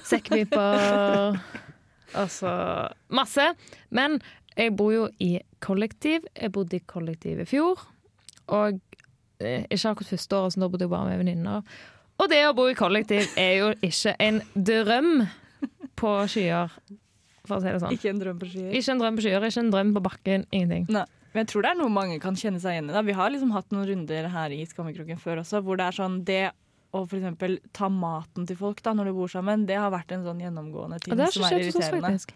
Sekkpiper. 0.03 1.39
Altså 2.15 2.49
masse. 3.11 3.49
Men 3.91 4.21
jeg 4.57 4.73
bor 4.77 4.93
jo 4.93 5.07
i 5.23 5.37
kollektiv. 5.63 6.25
Jeg 6.35 6.51
bodde 6.55 6.79
i 6.79 6.83
kollektiv 6.89 7.41
i 7.43 7.47
fjor. 7.49 7.81
Og 8.53 8.79
eh, 9.39 9.65
ikke 9.69 9.91
akkurat 9.93 10.13
første 10.15 10.39
året, 10.39 10.55
så 10.55 10.63
da 10.63 10.69
bodde 10.73 10.87
jeg 10.87 10.93
bare 10.93 11.09
med 11.11 11.21
venninner. 11.23 11.75
Og 12.17 12.31
det 12.31 12.39
å 12.47 12.53
bo 12.57 12.65
i 12.71 12.77
kollektiv 12.77 13.27
er 13.37 13.51
jo 13.59 13.73
ikke 13.85 14.15
en 14.23 14.39
drøm 14.55 15.11
på 15.97 16.13
skyer, 16.31 16.73
for 17.47 17.57
å 17.57 17.61
si 17.61 17.69
det 17.69 17.81
sånn. 17.83 17.93
Ikke 17.93 18.09
en 18.13 18.21
drøm 18.23 18.39
på 18.41 18.49
skyer. 18.49 18.71
Ikke 18.79 18.93
en 18.95 19.03
drøm 19.03 19.19
på 19.19 19.25
skyer, 19.27 19.45
ikke 19.49 19.63
en 19.63 19.73
drøm 19.75 19.93
på 19.97 20.03
bakken. 20.09 20.47
Ingenting. 20.51 20.87
Nei. 20.93 21.05
Men 21.33 21.43
jeg 21.43 21.51
tror 21.51 21.65
det 21.67 21.69
er 21.69 21.77
noe 21.77 21.93
mange 21.93 22.15
kan 22.23 22.37
kjenne 22.39 22.57
seg 22.63 22.73
igjen 22.77 22.87
i. 22.89 22.93
Da. 22.95 23.03
Vi 23.05 23.13
har 23.13 23.29
liksom 23.29 23.51
hatt 23.53 23.69
noen 23.75 23.85
runder 23.91 24.29
her 24.33 24.55
i 24.55 24.63
Skammekroken 24.65 25.19
før 25.21 25.43
også, 25.43 25.61
hvor 25.65 25.77
det 25.77 25.85
er 25.91 25.97
sånn 25.99 26.21
det 26.25 26.45
å 26.95 27.03
for 27.03 27.19
eksempel 27.19 27.59
ta 27.75 27.89
maten 27.93 28.47
til 28.49 28.57
folk 28.57 28.79
da, 28.81 28.93
når 28.95 29.11
du 29.11 29.17
bor 29.19 29.29
sammen, 29.29 29.65
det 29.69 29.75
har 29.77 29.91
vært 29.93 30.15
en 30.15 30.23
sånn 30.25 30.39
gjennomgående 30.41 30.97
ting 31.03 31.13
Og 31.13 31.19
det 31.19 31.27
har 31.27 31.35
som 31.35 31.43
ikke 31.43 31.49
er 31.51 31.51
skjedd 31.51 31.67
oss, 31.67 31.75
irriterende. 31.75 32.07
faktisk. 32.07 32.31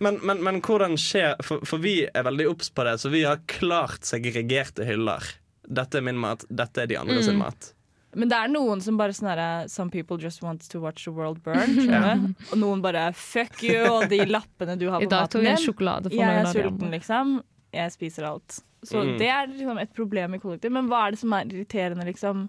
Men, 0.00 0.18
men, 0.22 0.42
men 0.44 0.60
hvordan 0.64 0.96
skjer 1.00 1.36
for, 1.42 1.60
for 1.64 1.78
vi 1.78 2.06
er 2.06 2.22
veldig 2.26 2.48
obs 2.50 2.70
på 2.70 2.84
det, 2.84 2.96
så 3.00 3.10
vi 3.10 3.22
har 3.24 3.40
klart 3.46 4.00
segregerte 4.08 4.84
hyller. 4.88 5.22
Dette 5.68 5.98
er 6.00 6.04
min 6.06 6.18
mat, 6.18 6.44
dette 6.48 6.82
er 6.82 6.86
de 6.90 6.96
andre 6.96 7.22
sin 7.22 7.34
Mm. 7.36 7.44
mat. 7.44 7.74
Men 8.16 8.28
det 8.30 8.36
er 8.38 8.48
noen 8.48 8.80
som 8.80 8.96
bare 8.96 9.12
sånn 9.12 9.28
herre 9.28 9.68
Some 9.68 9.90
people 9.90 10.16
just 10.18 10.40
want 10.42 10.62
to 10.70 10.80
watch 10.80 11.04
the 11.04 11.10
world 11.12 11.42
burn. 11.44 11.74
skjønner 11.76 12.22
du? 12.22 12.34
Og 12.52 12.58
noen 12.58 12.80
bare 12.82 13.12
fuck 13.14 13.62
you, 13.62 13.82
og 13.84 14.08
de 14.08 14.22
lappene 14.26 14.78
du 14.80 14.88
har 14.90 15.02
I 15.02 15.06
på 15.06 15.10
dag 15.12 15.28
tok 15.28 15.42
maten 15.42 15.44
jeg 15.44 15.52
en 15.52 15.56
din. 15.60 15.66
sjokolade 15.66 16.08
for 16.10 16.16
Jeg 16.16 16.40
er 16.40 16.52
sulten, 16.54 16.90
liksom. 16.96 17.34
Jeg 17.76 17.92
spiser 17.92 18.24
alt. 18.30 18.60
Så 18.82 19.02
Mm. 19.04 19.18
det 19.18 19.28
er 19.28 19.46
liksom 19.52 19.78
et 19.82 19.92
problem 19.92 20.34
i 20.34 20.38
kollektiv. 20.38 20.70
Men 20.72 20.88
hva 20.88 21.06
er 21.06 21.10
det 21.12 21.18
som 21.20 21.32
er 21.36 21.44
irriterende, 21.52 22.04
liksom? 22.08 22.48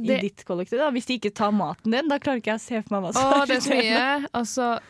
I 0.00 0.06
Det- 0.06 0.20
ditt 0.22 0.44
kollektiv, 0.46 0.78
da? 0.78 0.90
Hvis 0.90 1.06
de 1.06 1.18
ikke 1.18 1.32
tar 1.34 1.50
maten 1.52 1.90
din, 1.92 2.08
da 2.08 2.18
klarer 2.18 2.38
ikke 2.42 2.54
jeg 2.54 2.58
å 2.58 2.66
se 2.66 2.82
for 2.82 2.94
meg 3.00 3.02
hva 3.02 3.12
som 3.14 3.32
Å, 3.32 3.46
det 3.46 3.56
er 3.56 3.60
så 3.60 3.78
mye. 3.78 4.28
Altså, 4.34 4.80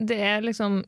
det 0.00 0.18
er 0.18 0.40
liksom 0.42 0.84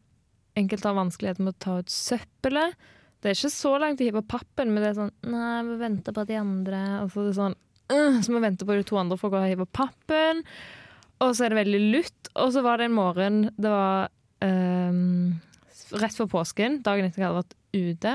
Enkelte 0.58 0.90
har 0.90 0.98
vanskeligheter 0.98 1.46
med 1.46 1.56
å 1.56 1.62
ta 1.64 1.78
ut 1.82 1.90
søppelet. 1.90 2.76
Det 3.20 3.30
er 3.30 3.38
ikke 3.38 3.54
så 3.54 3.72
langt 3.80 4.02
å 4.02 4.06
hive 4.06 4.22
pappen, 4.28 4.70
men 4.70 4.82
det 4.82 4.90
er 4.92 4.96
sånn 4.98 5.12
Nei, 5.32 5.58
vi 5.66 5.76
venter 5.80 6.14
på 6.14 6.26
de 6.28 6.36
andre. 6.38 6.82
Og 7.02 7.10
så 7.10 7.22
er 7.22 7.28
det 7.30 7.36
sånn 7.38 7.56
øh, 7.94 8.18
Så 8.20 8.30
må 8.30 8.38
vi 8.38 8.46
vente 8.50 8.68
på 8.68 8.76
de 8.76 8.86
to 8.86 8.98
andre 9.00 9.18
for 9.20 9.34
å 9.34 9.44
hive 9.46 9.66
pappen. 9.72 10.44
Og 11.24 11.32
så 11.32 11.46
er 11.46 11.54
det 11.54 11.62
veldig 11.62 11.82
lutt. 11.94 12.30
Og 12.34 12.52
så 12.54 12.62
var 12.66 12.78
det 12.78 12.90
en 12.90 12.96
morgen 12.98 13.40
Det 13.56 13.72
var 13.72 14.10
um, 14.44 15.38
rett 16.02 16.18
før 16.18 16.30
påsken, 16.38 16.82
dagen 16.84 17.08
etter 17.08 17.22
jeg 17.22 17.30
hadde 17.30 17.42
vært 17.42 17.56
ute. 17.74 18.14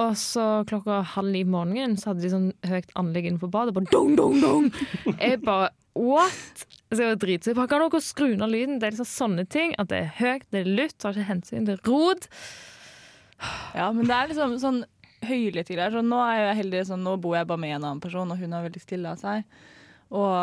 Og 0.00 0.16
så 0.16 0.44
klokka 0.68 1.02
halv 1.16 1.34
ni 1.34 1.42
på 1.44 1.52
morgenen 1.52 1.96
så 2.00 2.10
hadde 2.10 2.24
de 2.24 2.32
sånn 2.32 2.50
høyt 2.70 2.92
anlegg 3.00 3.28
innenfor 3.28 3.52
badet. 3.52 3.74
Bare 3.76 3.90
dong, 3.92 4.14
dong, 4.16 4.38
dong. 4.40 4.70
Jeg 5.18 5.42
bare 5.44 5.72
what? 5.98 6.64
Så 6.90 6.98
jeg 6.98 7.12
var 7.12 7.20
dritsur. 7.22 7.54
Bare 7.54 7.70
kan 7.70 7.84
dere 7.84 8.02
skru 8.02 8.32
ned 8.34 8.50
lyden? 8.50 8.78
Det 8.82 8.88
er 8.88 8.94
liksom 8.96 9.10
sånne 9.10 9.44
ting. 9.46 9.76
At 9.78 9.92
det 9.92 10.00
er 10.00 10.14
høyt, 10.18 10.46
det 10.50 10.64
er 10.64 10.70
lutt, 10.80 10.96
tar 10.98 11.14
ikke 11.14 11.28
hensyn 11.28 11.68
til 11.68 11.78
rod. 11.86 12.26
Ja, 13.78 13.92
men 13.94 14.08
det 14.08 14.16
er 14.16 14.32
liksom 14.32 14.56
sånn 14.62 14.80
høylytte 15.28 15.76
greier. 15.76 15.94
Så 15.94 16.02
nå 16.02 16.18
er 16.24 16.40
jeg 16.48 16.58
heldig, 16.64 16.82
sånn, 16.90 17.04
nå 17.06 17.14
bor 17.22 17.36
jeg 17.38 17.46
bare 17.50 17.62
med 17.62 17.76
en 17.76 17.84
annen 17.84 18.02
person, 18.02 18.34
og 18.34 18.42
hun 18.42 18.56
er 18.56 18.66
veldig 18.66 18.82
stille 18.82 19.14
av 19.14 19.22
seg. 19.22 19.46
Og 20.10 20.34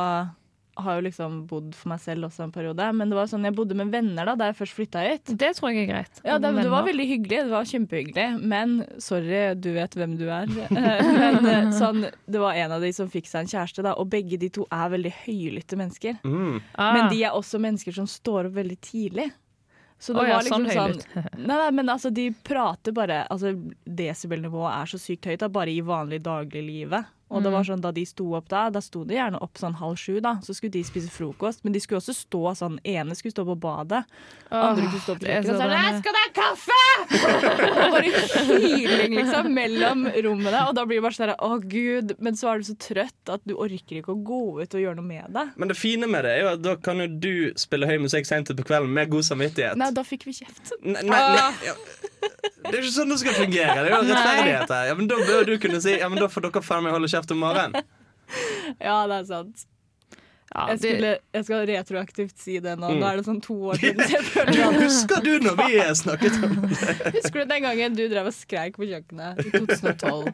har 0.84 0.98
jo 1.00 1.06
liksom 1.08 1.40
bodd 1.50 1.74
for 1.78 1.92
meg 1.92 2.02
selv 2.04 2.28
også 2.28 2.46
en 2.46 2.54
periode. 2.56 2.88
Men 2.98 3.12
det 3.12 3.18
var 3.18 3.30
sånn, 3.32 3.46
jeg 3.48 3.56
bodde 3.58 3.78
med 3.78 3.92
venner 3.94 4.30
da 4.30 4.36
da 4.40 4.50
jeg 4.52 4.58
først 4.60 4.78
flytta 4.78 5.06
hit. 5.06 5.34
Det 5.40 5.52
tror 5.58 5.72
jeg 5.72 5.86
er 5.86 5.90
greit. 5.92 6.22
Ja, 6.24 6.38
det, 6.42 6.54
det 6.60 6.68
var 6.72 6.86
veldig 6.88 7.08
hyggelig. 7.12 7.42
Det 7.48 7.54
var 7.54 7.72
kjempehyggelig. 7.72 8.28
Men 8.54 8.78
sorry, 9.04 9.42
du 9.58 9.72
vet 9.78 9.98
hvem 9.98 10.16
du 10.20 10.28
er. 10.30 10.52
Men 11.22 11.50
eh, 11.50 11.74
sånn, 11.78 12.06
det 12.26 12.44
var 12.44 12.60
en 12.60 12.78
av 12.78 12.86
de 12.86 12.94
som 12.96 13.10
fikk 13.12 13.30
seg 13.30 13.46
en 13.46 13.52
kjæreste, 13.56 13.86
da, 13.88 13.96
og 13.98 14.12
begge 14.14 14.40
de 14.42 14.52
to 14.54 14.68
er 14.74 14.94
veldig 14.94 15.14
høylytte 15.24 15.80
mennesker. 15.80 16.22
Mm. 16.24 16.62
ah. 16.76 16.94
Men 16.98 17.12
de 17.14 17.26
er 17.26 17.36
også 17.38 17.62
mennesker 17.64 17.96
som 17.98 18.10
står 18.10 18.52
opp 18.52 18.58
veldig 18.58 18.80
tidlig. 18.84 19.30
Så 20.00 20.14
det 20.14 20.22
Å 20.22 20.26
ja, 20.28 20.38
var 20.38 20.46
liksom 20.46 20.66
sånn 20.70 20.98
sånn, 21.02 21.30
nei, 21.48 21.56
nei, 21.56 21.70
men 21.74 21.90
altså, 21.90 22.12
de 22.14 22.30
prater 22.46 22.94
bare 22.94 23.24
altså, 23.34 23.56
Desibelnivået 23.82 24.70
er 24.76 24.92
så 24.92 25.00
sykt 25.02 25.26
høyt, 25.26 25.42
da, 25.42 25.50
bare 25.50 25.74
i 25.74 25.82
vanlig 25.86 26.22
dagliglivet. 26.26 27.14
Og 27.30 27.44
det 27.44 27.52
var 27.52 27.64
Mm. 27.64 27.68
sånn, 27.68 27.82
Da 27.82 27.92
de 27.92 28.06
sto 28.06 28.34
opp 28.36 28.48
da, 28.48 28.70
da 28.70 28.80
sto 28.80 29.04
de 29.04 29.16
gjerne 29.16 29.42
opp 29.42 29.54
sånn 29.60 29.76
halv 29.76 29.96
sju. 29.98 30.22
da 30.22 30.36
Så 30.42 30.54
skulle 30.56 30.72
de 30.72 30.84
spise 30.84 31.10
frokost, 31.12 31.60
men 31.64 31.74
de 31.74 31.80
skulle 31.80 32.00
også 32.00 32.14
stå 32.16 32.56
sånn 32.56 32.80
ene 32.86 33.16
skulle 33.16 33.34
stå 33.34 33.44
på 33.46 33.60
badet, 33.60 34.06
andre 34.52 34.86
skulle 34.88 35.02
stå 35.04 35.16
på 35.20 35.26
kjøkkenet 35.26 35.40
og 35.40 35.46
så 35.46 35.58
så 35.58 35.64
er 35.64 35.68
det, 35.68 35.76
denne- 35.76 35.92
«Jeg 35.92 36.00
skal 36.02 36.14
ha 36.16 36.28
kaffe! 36.38 36.82
og 37.84 37.92
bare 37.92 38.12
hyling 38.62 39.14
liksom 39.18 39.52
mellom 39.54 40.06
rommene. 40.24 40.62
Og 40.70 40.76
da 40.76 40.86
blir 40.86 41.02
det 41.02 41.04
bare 41.04 41.18
sånn 41.18 41.36
å 41.38 41.60
gud, 41.68 42.16
men 42.20 42.34
så 42.40 42.54
er 42.54 42.60
du 42.60 42.64
så 42.64 42.78
trøtt 42.78 43.34
at 43.34 43.42
du 43.46 43.56
orker 43.56 44.00
ikke 44.02 44.14
å 44.16 44.24
gå 44.24 44.62
ut 44.62 44.74
og 44.78 44.82
gjøre 44.82 44.96
noe 44.96 45.06
med 45.08 45.34
det. 45.34 45.46
Men 45.58 45.68
det 45.68 45.78
fine 45.78 46.08
med 46.10 46.24
det 46.24 46.32
er 46.38 46.42
jo 46.46 46.48
at 46.54 46.62
da 46.62 46.76
kan 46.76 46.98
jo 47.04 47.08
du 47.08 47.54
spille 47.60 47.86
høy 47.88 47.98
musikk 48.00 48.26
sent 48.26 48.48
på 48.48 48.64
kvelden 48.64 48.90
med 48.94 49.10
god 49.10 49.24
samvittighet. 49.28 49.76
Nei, 49.76 49.92
da 49.92 50.04
fikk 50.04 50.24
vi 50.26 50.32
kjeft. 50.32 50.72
Nei, 50.82 51.02
nei, 51.02 51.36
nei. 51.36 51.52
Det 52.68 52.74
er 52.74 52.82
jo 52.82 52.88
ikke 52.88 52.96
sånn 52.98 53.10
det 53.10 53.20
skal 53.22 53.34
fungere. 53.38 53.76
Det 53.84 53.92
er 53.92 53.94
jo 53.94 54.02
rettferdighet 54.10 54.70
her. 54.74 54.86
Ja, 54.90 54.96
men 54.96 55.08
Da 55.08 55.16
bør 55.16 55.46
du 55.46 55.58
kunne 55.58 55.82
si 55.82 55.98
Ja, 55.98 56.10
men 56.10 56.20
da 56.20 56.28
får 56.28 56.42
dere 56.48 56.62
faen 56.66 56.84
meg 56.84 56.92
holde 56.94 57.08
kjeft 57.08 57.17
om 57.32 57.42
morgenen. 57.42 57.82
Ja, 58.84 59.06
det 59.08 59.22
er 59.22 59.26
sant. 59.30 59.62
Ja, 60.52 60.66
Jeg, 60.74 60.80
skulle, 60.82 61.10
jeg 61.36 61.46
skal 61.48 61.62
retroaktivt 61.70 62.38
si 62.40 62.58
det 62.64 62.74
nå. 62.80 62.90
Mm. 62.92 63.00
Nå 63.00 63.08
er 63.08 63.18
det 63.20 63.26
sånn 63.28 63.40
to 63.44 63.56
år 63.72 63.78
siden. 63.82 64.04
Jeg 64.12 64.24
Du, 64.52 64.62
husker 64.82 65.22
du 65.24 65.34
når 65.44 65.56
vi 65.62 65.70
snakket 66.00 66.36
om 66.44 66.56
det? 66.72 66.96
Husker 67.16 67.44
du 67.44 67.52
den 67.54 67.64
gangen 67.68 67.96
du 67.96 68.04
drev 68.12 68.28
og 68.32 68.36
skreik 68.36 68.76
på 68.80 68.88
kjøkkenet 68.90 69.40
i 69.46 69.52
2012? 69.56 70.28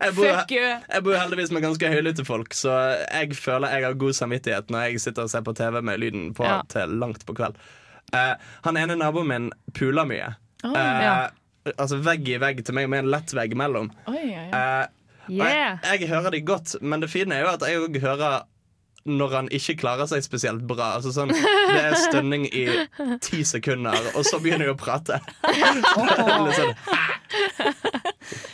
Jeg 0.00 0.12
bor, 0.16 0.28
jeg 0.52 1.02
bor 1.08 1.16
heldigvis 1.18 1.50
med 1.52 1.64
ganske 1.64 1.88
høylytte 1.90 2.24
folk, 2.24 2.54
så 2.54 2.74
jeg 3.02 3.34
føler 3.36 3.72
jeg 3.74 3.84
har 3.88 3.96
god 3.98 4.14
samvittighet 4.20 4.68
når 4.72 4.84
jeg 4.90 5.00
sitter 5.02 5.26
og 5.26 5.32
ser 5.32 5.42
på 5.48 5.56
TV 5.58 5.80
med 5.84 5.98
lyden 6.04 6.28
på 6.38 6.44
Ja. 6.46 6.60
til 6.70 6.92
langt 7.00 7.24
på 7.26 7.34
kveld. 7.36 7.56
Uh, 8.14 8.36
han 8.68 8.76
ene 8.78 8.94
naboen 9.00 9.26
min 9.32 9.48
puler 9.74 10.06
mye. 10.06 10.28
Oh, 10.64 10.70
uh, 10.70 11.00
ja. 11.02 11.16
Altså 11.74 11.98
vegg 11.98 12.28
i 12.30 12.36
vegg 12.38 12.60
til 12.64 12.76
meg 12.78 12.86
med 12.92 13.02
en 13.04 13.10
lett 13.10 13.32
vegg 13.34 13.56
mellom. 13.58 13.88
Oi, 14.06 14.20
oi. 14.22 14.44
Eh, 14.54 14.84
og 14.86 14.92
yeah. 15.30 15.78
jeg, 15.82 16.00
jeg 16.00 16.08
hører 16.08 16.30
de 16.36 16.40
godt, 16.46 16.76
men 16.82 17.00
det 17.02 17.10
fine 17.12 17.34
er 17.34 17.40
jo 17.46 17.48
at 17.54 17.64
jeg 17.66 17.80
òg 17.86 18.00
hører 18.02 18.44
når 19.06 19.34
han 19.36 19.48
ikke 19.54 19.76
klarer 19.78 20.08
seg 20.10 20.24
spesielt 20.26 20.64
bra. 20.66 20.96
Altså 20.98 21.12
sånn, 21.14 21.30
det 21.30 21.78
er 21.78 21.94
stønning 21.94 22.48
i 22.50 22.64
ti 23.22 23.44
sekunder, 23.46 23.94
og 24.18 24.26
så 24.26 24.40
begynner 24.42 24.66
jeg 24.66 24.74
å 24.74 24.78
prate. 24.80 25.20
Litt 25.46 26.58
sånn, 26.58 26.72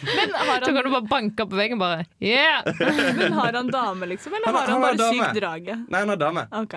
Men 0.02 0.34
har 0.36 0.60
Så 0.60 0.66
kan 0.66 0.76
han, 0.76 0.84
du 0.84 0.90
bare 0.92 1.08
banke 1.08 1.46
på 1.48 1.56
veggen 1.56 1.80
bare 1.80 2.04
Yeah! 2.20 2.62
men 3.16 3.32
har 3.32 3.52
han 3.56 3.70
dame, 3.72 4.06
liksom? 4.12 4.34
Eller 4.36 4.46
Han 4.46 4.54
har- 4.54 4.66
har 4.66 4.72
han 4.72 4.82
han 4.82 4.98
bare 4.98 5.14
sykt 5.14 5.40
draget? 5.40 5.86
Nei, 5.88 6.00
han 6.04 6.10
er 6.10 6.20
dame. 6.20 6.44
OK. 6.52 6.74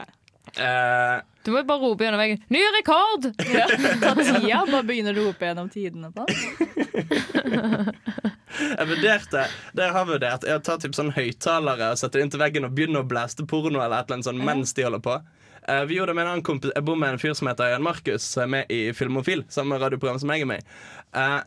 Eh, 0.58 1.16
Du 1.46 1.52
må 1.52 1.60
jo 1.62 1.68
bare 1.70 1.82
rope 1.84 2.06
gjennom 2.06 2.22
veggen 2.22 2.40
'Ny 2.50 2.62
rekord!' 2.78 3.28
Ja, 3.54 3.68
ta 4.02 4.14
tida, 4.16 4.62
bare 4.72 4.84
begynner 4.88 5.14
å 5.14 5.28
rope 5.28 5.46
gjennom 5.46 5.70
tidene 5.70 6.10
på 6.16 6.26
jeg 8.56 8.88
vurderte 8.90 9.46
Det 9.76 9.84
jeg 9.84 9.94
har 9.96 10.06
vurdert, 10.08 10.46
er 10.48 10.60
å 10.60 10.64
ta 10.64 10.78
typ 10.82 10.96
sånn 10.98 11.12
høyttalere 11.16 11.92
og 11.94 12.00
sette 12.00 12.18
det 12.20 12.26
inntil 12.26 12.42
veggen 12.44 12.68
og 12.68 12.76
begynne 12.78 13.02
å 13.04 13.08
blæste 13.08 13.46
porno 13.50 13.82
eller 13.82 13.98
et 14.00 14.06
eller 14.08 14.20
annet 14.20 14.30
sånn 14.30 14.44
mens 14.48 14.74
de 14.78 14.86
holder 14.88 15.04
på. 15.04 15.18
Eh, 15.68 15.84
vi 15.90 15.98
gjorde 15.98 16.14
det 16.14 16.18
med 16.20 16.26
en 16.28 16.32
annen 16.36 16.46
kompis 16.46 16.72
Jeg 16.76 16.86
bor 16.86 16.96
med 17.02 17.16
en 17.16 17.20
fyr 17.22 17.34
som 17.38 17.50
heter 17.50 17.72
Jan 17.74 17.84
Markus, 17.86 18.24
som 18.36 18.46
er 18.46 18.52
med 18.54 18.72
i 18.74 18.80
Filmofil, 18.94 19.44
samme 19.50 19.80
radioprogram 19.82 20.20
som 20.22 20.30
jeg 20.34 20.46
er 20.46 20.50
med 20.54 20.62
i. 20.64 20.66
Eh, 21.20 21.42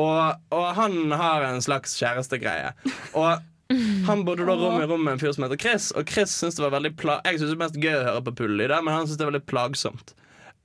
og, 0.00 0.40
og 0.54 0.66
han 0.78 1.12
har 1.12 1.44
en 1.48 1.60
slags 1.64 1.96
kjærestegreie. 1.98 2.70
Og 3.18 3.42
han 4.08 4.24
bodde 4.26 4.46
da 4.48 4.56
rom 4.58 4.80
i 4.80 4.88
rom 4.88 5.04
med 5.06 5.16
en 5.16 5.22
fyr 5.22 5.34
som 5.36 5.46
heter 5.46 5.60
Chris, 5.60 5.90
og 5.96 6.08
Chris 6.10 6.32
syntes 6.34 6.58
det 6.58 6.64
var 6.66 6.74
veldig 6.78 6.94
pla 6.98 7.20
Jeg 7.26 7.38
synes 7.38 7.52
det 7.52 7.58
er 7.58 7.62
mest 7.64 7.78
gøy 7.82 7.94
å 7.98 8.06
høre 8.08 8.24
på 8.26 8.34
pullelyder, 8.42 8.82
men 8.82 8.96
han 8.96 9.06
syntes 9.06 9.20
det 9.20 9.28
var 9.28 9.34
veldig 9.34 9.50
plagsomt. 9.50 10.14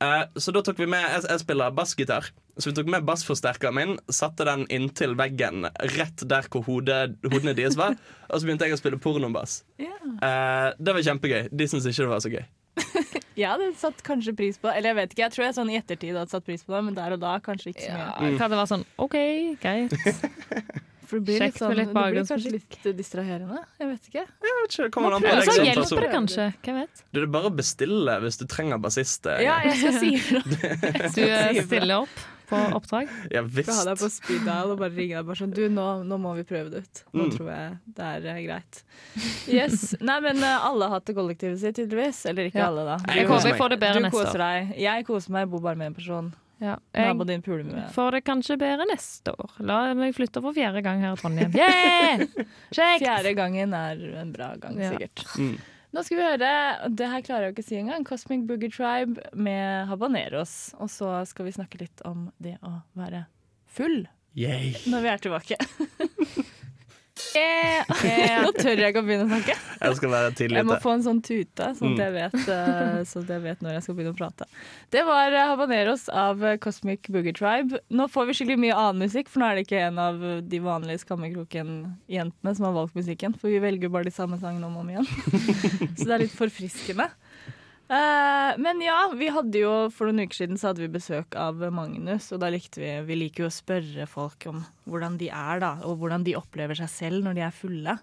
Uh, 0.03 0.25
så 0.35 0.51
da 0.51 0.59
tok 0.65 0.81
vi 0.81 0.89
med 0.91 0.99
Jeg, 0.99 1.23
jeg 1.29 1.41
spiller 1.45 1.75
bassgitar, 1.75 2.27
så 2.59 2.69
vi 2.69 2.75
tok 2.75 2.89
med 2.91 3.05
bassforsterkeren 3.07 3.77
min, 3.77 3.93
satte 4.11 4.47
den 4.47 4.65
inntil 4.73 5.15
veggen 5.19 5.69
rett 5.95 6.25
der 6.27 6.49
hvor 6.51 6.65
hodet, 6.67 7.15
hodene 7.29 7.55
deres 7.55 7.77
var, 7.79 7.95
og 8.29 8.35
så 8.35 8.47
begynte 8.47 8.67
jeg 8.67 8.75
å 8.75 8.81
spille 8.81 8.99
pornobass. 9.01 9.61
Yeah. 9.79 9.95
Uh, 10.19 10.69
det 10.79 10.97
var 10.97 11.07
kjempegøy. 11.09 11.41
De 11.51 11.69
syntes 11.69 11.87
ikke 11.91 12.07
det 12.07 12.11
var 12.11 12.25
så 12.25 12.33
gøy. 12.33 12.45
Jeg 13.35 13.51
hadde 13.51 13.67
satt 13.75 13.99
kanskje 14.07 14.31
pris 14.35 14.57
på 14.59 14.69
Eller 14.71 14.93
jeg 14.93 14.95
vet 14.95 15.13
ikke, 15.13 15.21
jeg 15.25 15.33
tror 15.33 15.43
jeg 15.43 15.55
sånn 15.57 15.71
i 15.73 15.75
ettertid 15.75 16.15
hadde 16.15 16.31
satt 16.31 16.45
pris 16.47 16.63
på 16.63 16.71
det, 16.71 16.81
men 16.87 16.95
der 16.95 17.15
og 17.17 17.19
da 17.19 17.33
kanskje 17.43 17.73
ikke 17.73 17.83
så 17.83 17.91
mye. 17.91 18.05
Ja, 18.07 18.29
kan 18.39 18.53
det 18.53 18.59
være 18.61 18.69
sånn 18.71 18.85
OK, 19.03 19.17
greit. 19.59 19.95
For 21.15 21.21
det 21.21 21.25
blir, 21.29 21.39
litt 21.45 21.57
sånn, 21.61 21.71
litt 21.79 21.93
det 21.95 22.03
blir 22.11 22.27
kanskje 22.27 22.51
litt 22.51 22.77
eh, 22.91 22.93
distraherende. 22.99 23.61
Jeg 23.79 23.87
vet 23.93 24.07
ikke. 24.11 24.23
Jeg 24.27 24.55
vet 24.59 24.75
ikke, 24.75 24.91
kommer 24.91 25.15
an 25.15 25.23
på 25.23 25.31
Eller 25.31 25.47
Så 25.47 25.55
hjelper 25.63 25.81
person. 25.85 26.01
det 26.03 26.11
kanskje. 26.11 26.47
Hvem 26.67 26.79
vet? 26.81 27.03
Du, 27.07 27.19
det 27.21 27.23
er 27.29 27.33
bare 27.39 27.49
å 27.51 27.55
bestille 27.55 28.15
hvis 28.25 28.37
du 28.41 28.45
trenger 28.51 28.81
bassist. 28.83 29.25
eh, 29.31 29.43
Ja, 29.45 29.59
jeg 29.63 29.77
skal 29.79 29.99
si 30.03 30.13
ifra. 30.19 30.41
Du 31.15 31.21
eh, 31.23 31.61
stiller 31.63 32.03
opp 32.03 32.23
på 32.45 32.59
oppdrag. 32.77 33.07
Ja 33.33 33.41
Skal 33.49 33.73
ha 33.73 33.83
deg 33.87 33.97
på 34.03 34.09
speed 34.13 34.43
dial 34.45 34.69
og 34.75 34.77
bare 34.83 34.93
ringe 34.93 35.15
deg 35.17 35.25
bare 35.25 35.39
sånn 35.39 35.53
Du, 35.55 35.63
nå, 35.73 35.85
nå 36.05 36.17
må 36.21 36.35
vi 36.37 36.43
prøve 36.45 36.69
det 36.75 36.83
ut. 36.85 37.01
Nå 37.15 37.23
Mm. 37.25 37.31
tror 37.33 37.49
jeg 37.49 37.77
det 37.97 38.05
er 38.11 38.27
uh, 38.35 38.41
greit. 38.45 38.83
Yes. 39.49 39.95
Nei, 40.01 40.19
men 40.21 40.43
uh, 40.45 40.67
alle 40.67 40.85
har 40.85 40.99
hatt 40.99 41.07
det 41.09 41.15
kollektivet 41.17 41.57
sitt, 41.63 41.75
tydeligvis. 41.79 42.19
Eller 42.29 42.51
ikke 42.51 42.59
Ja. 42.61 42.67
alle, 42.69 42.83
da. 42.85 42.97
Du, 43.01 43.13
Jeg 43.17 43.25
koser 43.31 43.49
håper 43.49 43.55
meg. 43.55 43.61
får 43.63 43.69
det 43.73 43.79
bedre 43.81 43.97
du 44.03 44.05
neste 44.05 44.17
koser 44.19 44.41
år. 44.41 44.45
deg. 44.45 44.75
Jeg 44.85 45.05
koser 45.09 45.31
meg, 45.33 45.45
jeg 45.47 45.49
bor 45.55 45.63
bare 45.65 45.75
med 45.81 45.87
en 45.87 45.97
person. 45.97 46.33
Ja, 46.63 46.77
Naboen 46.95 47.27
jeg 47.27 47.27
din 47.27 47.41
puler 47.43 47.63
med. 47.67 47.89
får 47.91 48.11
det 48.15 48.21
kanskje 48.23 48.55
bedre 48.57 48.85
neste 48.87 49.33
år. 49.35 49.51
La 49.59 49.79
meg 49.93 50.13
flytte 50.15 50.39
for 50.41 50.55
fjerde 50.55 50.81
gang 50.85 51.01
her 51.03 51.13
i 51.13 51.19
Trondheim. 51.19 51.51
Yeah! 51.55 52.23
Fjerde 52.71 53.33
gangen 53.35 53.73
er 53.75 53.99
en 54.21 54.31
bra 54.31 54.53
gang, 54.61 54.77
Ja. 54.79 54.91
sikkert. 54.93 55.25
Mm. 55.35 55.57
Nå 55.95 56.03
skal 56.03 56.17
vi 56.17 56.23
høre 56.27 56.89
Det 56.91 57.07
her 57.07 57.21
klarer 57.23 57.45
jeg 57.47 57.53
ikke 57.55 57.63
å 57.63 57.67
si 57.69 57.75
engang. 57.79 58.03
Cosmic 58.07 58.41
Boogie 58.47 58.69
Tribe 58.71 59.19
med 59.33 59.87
Habaneros. 59.87 60.73
Og 60.79 60.89
så 60.91 61.21
skal 61.27 61.45
vi 61.47 61.51
snakke 61.55 61.79
litt 61.79 62.01
om 62.07 62.29
det 62.39 62.57
å 62.63 62.81
være 62.99 63.25
full 63.67 64.05
Yay. 64.35 64.73
når 64.91 65.01
vi 65.05 65.07
er 65.13 65.23
tilbake. 65.23 65.55
Eh, 67.35 68.35
Nå 68.43 68.51
tør 68.55 68.79
jeg 68.79 68.93
ikke 68.93 69.01
å 69.01 69.05
begynne 69.07 69.25
å 69.25 69.29
snakke. 69.31 69.55
Jeg 69.81 69.97
skal 69.99 70.11
være 70.13 70.31
tidlig 70.37 70.59
Jeg 70.59 70.67
må 70.69 70.77
få 70.83 70.93
en 70.95 71.03
sånn 71.05 71.21
tute, 71.25 71.67
sånn 71.79 71.95
at 71.95 72.01
jeg 72.05 72.13
vet, 72.15 72.37
eh, 72.53 72.99
sånn 73.09 73.25
at 73.25 73.33
jeg 73.35 73.43
vet 73.45 73.63
når 73.65 73.75
jeg 73.77 73.85
skal 73.85 73.97
begynne 73.97 74.13
å 74.13 74.17
prate. 74.19 74.47
Det 74.95 75.03
var 75.07 75.35
eh, 75.35 75.49
Habaneros 75.51 76.05
av 76.09 76.45
eh, 76.45 76.57
Cosmic 76.63 77.09
Boogie 77.11 77.35
Tribe. 77.35 77.81
Nå 77.89 78.07
får 78.11 78.29
vi 78.29 78.37
skikkelig 78.39 78.59
mye 78.65 78.77
annen 78.77 79.03
musikk, 79.07 79.31
for 79.31 79.43
nå 79.43 79.49
er 79.49 79.59
det 79.59 79.65
ikke 79.67 79.83
en 79.87 79.99
av 80.05 80.23
de 80.45 80.61
vanlige 80.63 81.03
Skammekroken-jentene 81.05 82.55
som 82.55 82.69
har 82.69 82.77
valgt 82.77 82.97
musikken, 82.97 83.35
for 83.39 83.51
vi 83.51 83.61
velger 83.63 83.91
bare 83.93 84.07
de 84.09 84.15
samme 84.15 84.39
sangene 84.41 84.69
om 84.69 84.77
og 84.79 84.85
om 84.85 84.93
igjen. 84.95 85.09
Så 85.97 86.05
det 86.07 86.15
er 86.19 86.25
litt 86.27 86.35
forfriskende. 86.37 87.09
Eh, 87.85 88.51
men 88.57 88.81
ja, 88.81 89.11
vi 89.13 89.27
hadde 89.29 89.59
jo 89.61 89.73
for 89.93 90.09
noen 90.09 90.25
uker 90.25 90.39
siden 90.39 90.57
så 90.57 90.71
hadde 90.71 90.81
vi 90.81 90.93
besøk 90.95 91.35
av 91.37 91.59
Magnus, 91.73 92.31
og 92.33 92.41
da 92.41 92.49
likte 92.49 92.81
vi 92.81 92.93
Vi 93.05 93.17
liker 93.19 93.45
jo 93.45 93.49
å 93.51 93.53
spørre 93.53 94.07
folk 94.09 94.47
om 94.49 94.63
hvordan 94.89 95.19
de 95.21 95.29
er, 95.29 95.61
da, 95.61 95.75
og 95.85 95.99
hvordan 96.01 96.25
de 96.25 96.37
opplever 96.39 96.77
seg 96.79 96.89
selv 96.89 97.25
når 97.25 97.37
de 97.37 97.43
er 97.45 97.53
fulle. 97.53 97.97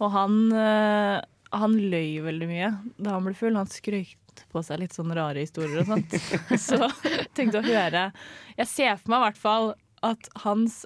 Og 0.00 0.12
han, 0.12 0.38
uh, 0.52 1.20
han 1.56 1.76
løy 1.76 2.22
veldig 2.24 2.48
mye 2.48 2.70
da 2.96 3.16
han 3.16 3.28
ble 3.28 3.36
full. 3.36 3.56
Han 3.56 3.68
skrøyt 3.68 4.44
på 4.52 4.62
seg 4.64 4.82
litt 4.82 4.96
sånne 4.96 5.16
rare 5.16 5.44
historier 5.44 5.84
og 5.84 5.92
sånt. 5.92 6.16
Så 6.68 6.80
tenkte 7.36 7.62
å 7.62 7.66
høre 7.66 8.10
Jeg 8.58 8.68
ser 8.68 9.00
for 9.00 9.12
meg 9.12 9.20
i 9.20 9.26
hvert 9.28 9.40
fall 9.40 9.72
at 10.04 10.28
Hans 10.44 10.84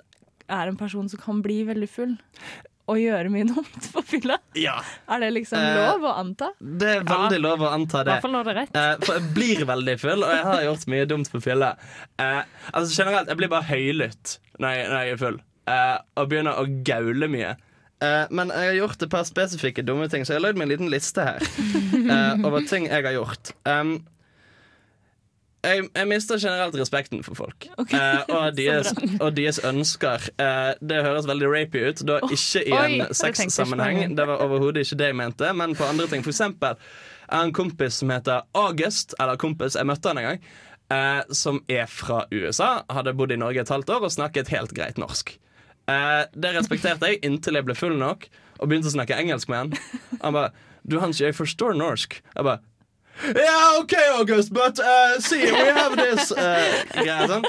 er 0.51 0.71
en 0.71 0.79
person 0.79 1.07
som 1.11 1.23
kan 1.23 1.43
bli 1.45 1.63
veldig 1.69 1.91
full. 1.91 2.17
Og 2.91 2.99
gjøre 2.99 3.31
mye 3.31 3.47
dumt 3.47 3.87
på 3.95 4.03
fylla. 4.11 4.37
Ja, 4.59 4.77
Er 5.09 5.21
det 5.23 5.29
liksom 5.37 5.59
Eh, 5.63 5.77
lov 5.79 6.03
å 6.11 6.15
anta? 6.19 6.49
det 6.61 6.89
er 6.97 7.05
veldig 7.07 7.41
lov 7.45 7.63
å 7.63 7.71
anta 7.77 8.01
I 8.01 8.05
det. 8.09 8.13
hvert 8.17 8.25
fall 8.27 8.35
når 8.35 8.45
det 8.49 8.53
er 8.55 8.59
rett. 8.61 8.77
Eh, 8.81 9.07
for 9.07 9.19
jeg 9.21 9.33
blir 9.37 9.65
veldig 9.71 9.97
full, 10.03 10.25
og 10.27 10.31
jeg 10.35 10.45
har 10.49 10.63
gjort 10.67 10.87
mye 10.95 11.07
dumt 11.15 11.31
på 11.33 11.43
fylla. 11.45 11.73
Eh, 12.19 12.43
altså 12.75 12.97
generelt, 13.03 13.29
jeg 13.31 13.39
blir 13.41 13.53
bare 13.53 13.69
høylytt 13.71 14.39
når 14.61 14.75
jeg, 14.77 14.89
når 14.91 15.05
jeg 15.07 15.13
er 15.17 15.21
full, 15.25 15.41
eh, 15.71 15.99
og 16.19 16.29
begynner 16.33 16.59
å 16.61 16.67
gaule 16.85 17.29
mye. 17.31 17.53
Eh, 18.03 18.27
men 18.33 18.49
jeg 18.49 18.71
har 18.73 18.79
gjort 18.81 19.03
et 19.05 19.11
par 19.13 19.25
spesifikke 19.29 19.85
dumme 19.85 20.09
ting, 20.11 20.25
så 20.25 20.33
jeg 20.35 20.41
har 20.41 20.47
lagd 20.49 20.59
meg 20.59 20.67
en 20.67 20.73
liten 20.73 20.91
liste 20.91 21.21
her 21.21 21.39
eh, 21.45 22.47
over 22.49 22.65
ting 22.67 22.87
jeg 22.89 23.05
har 23.05 23.13
gjort. 23.13 23.53
Um, 23.69 24.01
jeg, 25.61 25.85
jeg 25.93 26.09
mister 26.09 26.41
generelt 26.41 26.77
respekten 26.79 27.23
for 27.25 27.37
folk. 27.37 27.67
Og, 27.77 27.91
deres, 28.59 28.93
og 29.21 29.35
deres 29.37 29.61
ønsker. 29.67 30.31
Uh, 30.41 30.73
det 30.81 31.03
høres 31.05 31.29
veldig 31.29 31.51
rapey 31.53 31.91
ut, 31.91 32.03
da 32.09 32.21
ikke 32.25 32.65
i 32.65 32.77
en 32.77 33.15
sexsammenheng. 33.17 34.17
Det 34.17 34.27
var 34.31 34.41
overhodet 34.47 34.87
ikke 34.87 35.01
det 35.03 35.11
jeg 35.13 35.19
mente, 35.21 35.53
men 35.57 35.77
på 35.77 35.87
andre 35.89 36.09
ting. 36.11 36.25
For 36.25 36.33
eksempel 36.33 36.79
jeg 36.81 37.37
har 37.37 37.47
en 37.47 37.55
kompis 37.55 38.01
som 38.01 38.11
heter 38.11 38.43
August, 38.59 39.15
eller 39.21 39.39
kompis, 39.39 39.77
jeg 39.79 39.87
møtte 39.87 40.11
han 40.11 40.19
en 40.19 40.29
gang, 40.31 40.41
uh, 40.91 41.21
som 41.37 41.61
er 41.71 41.87
fra 41.91 42.25
USA. 42.33 42.81
Hadde 42.91 43.15
bodd 43.19 43.37
i 43.37 43.39
Norge 43.41 43.63
et 43.63 43.75
halvt 43.77 43.93
år 43.97 44.09
og 44.09 44.17
snakket 44.17 44.53
helt 44.55 44.75
greit 44.77 45.01
norsk. 45.01 45.37
Det 45.91 46.51
respekterte 46.55 47.09
jeg 47.09 47.19
inntil 47.27 47.57
jeg 47.59 47.67
ble 47.67 47.75
full 47.75 47.97
nok 47.99 48.29
og 48.61 48.69
begynte 48.69 48.87
å 48.87 48.93
snakke 48.95 49.17
engelsk 49.19 49.51
med 49.51 49.59
han. 49.59 50.11
Han 50.21 50.37
bare 50.37 50.53
Du, 50.87 51.01
Hans, 51.03 51.19
jeg 51.19 51.35
forstår 51.35 51.75
norsk. 51.75 52.15
Jeg 52.23 52.47
bare 52.47 52.63
Ja, 53.37 53.79
okay, 53.81 54.09
August, 54.17 54.53
but 54.53 54.79
uh, 54.81 55.19
see, 55.21 55.45
we 55.45 55.69
have 55.77 55.97
this 55.97 56.31
uh, 56.33 56.85
greier 56.97 57.29
sånn. 57.29 57.45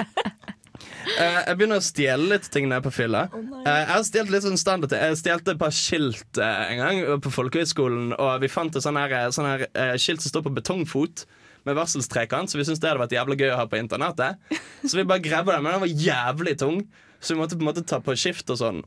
Eh, 1.02 1.38
jeg 1.48 1.58
begynner 1.58 1.80
å 1.80 1.84
stjele 1.84 2.28
litt 2.30 2.46
ting 2.52 2.68
når 2.68 2.76
jeg 2.76 2.82
er 2.82 2.86
på 2.86 2.92
fylla. 2.94 3.22
Eh, 3.34 3.66
jeg 3.66 3.88
har 3.90 4.04
stjålet 4.06 4.32
litt 4.34 4.44
sånn 4.46 4.60
standard. 4.60 4.94
Jeg 4.94 5.18
stjelte 5.18 5.54
et 5.54 5.60
par 5.60 5.74
skilt 5.74 6.38
eh, 6.40 6.60
en 6.72 6.82
gang 6.82 7.22
på 7.24 7.32
folkehøyskolen, 7.34 8.12
og 8.22 8.42
vi 8.44 8.50
fant 8.52 8.76
et 8.78 8.84
sånn 8.84 8.98
her, 9.00 9.14
sånn 9.34 9.48
her 9.48 9.64
eh, 9.68 9.94
skilt 10.00 10.22
som 10.24 10.32
står 10.34 10.46
på 10.46 10.54
betongfot. 10.60 11.24
Med 11.66 11.76
varselstrekant, 11.78 12.50
så 12.50 12.58
vi 12.58 12.64
syntes 12.66 12.80
det 12.82 12.88
hadde 12.90 13.02
vært 13.04 13.12
jævlig 13.14 13.36
gøy 13.38 13.52
å 13.52 13.58
ha 13.60 13.66
på 13.70 13.78
internatet. 13.78 14.40
Så 14.82 14.96
vi 14.98 15.04
bare 15.06 15.22
grabba 15.22 15.54
den, 15.54 15.62
men 15.62 15.76
den 15.76 15.84
var 15.84 15.92
jævlig 16.06 16.56
tung, 16.58 16.80
så 17.22 17.36
vi 17.36 17.38
måtte 17.38 17.54
på 17.54 17.62
en 17.62 17.68
måte 17.68 17.84
ta 17.86 18.00
på 18.02 18.16
skift 18.18 18.50
og 18.50 18.58
sånn. 18.58 18.80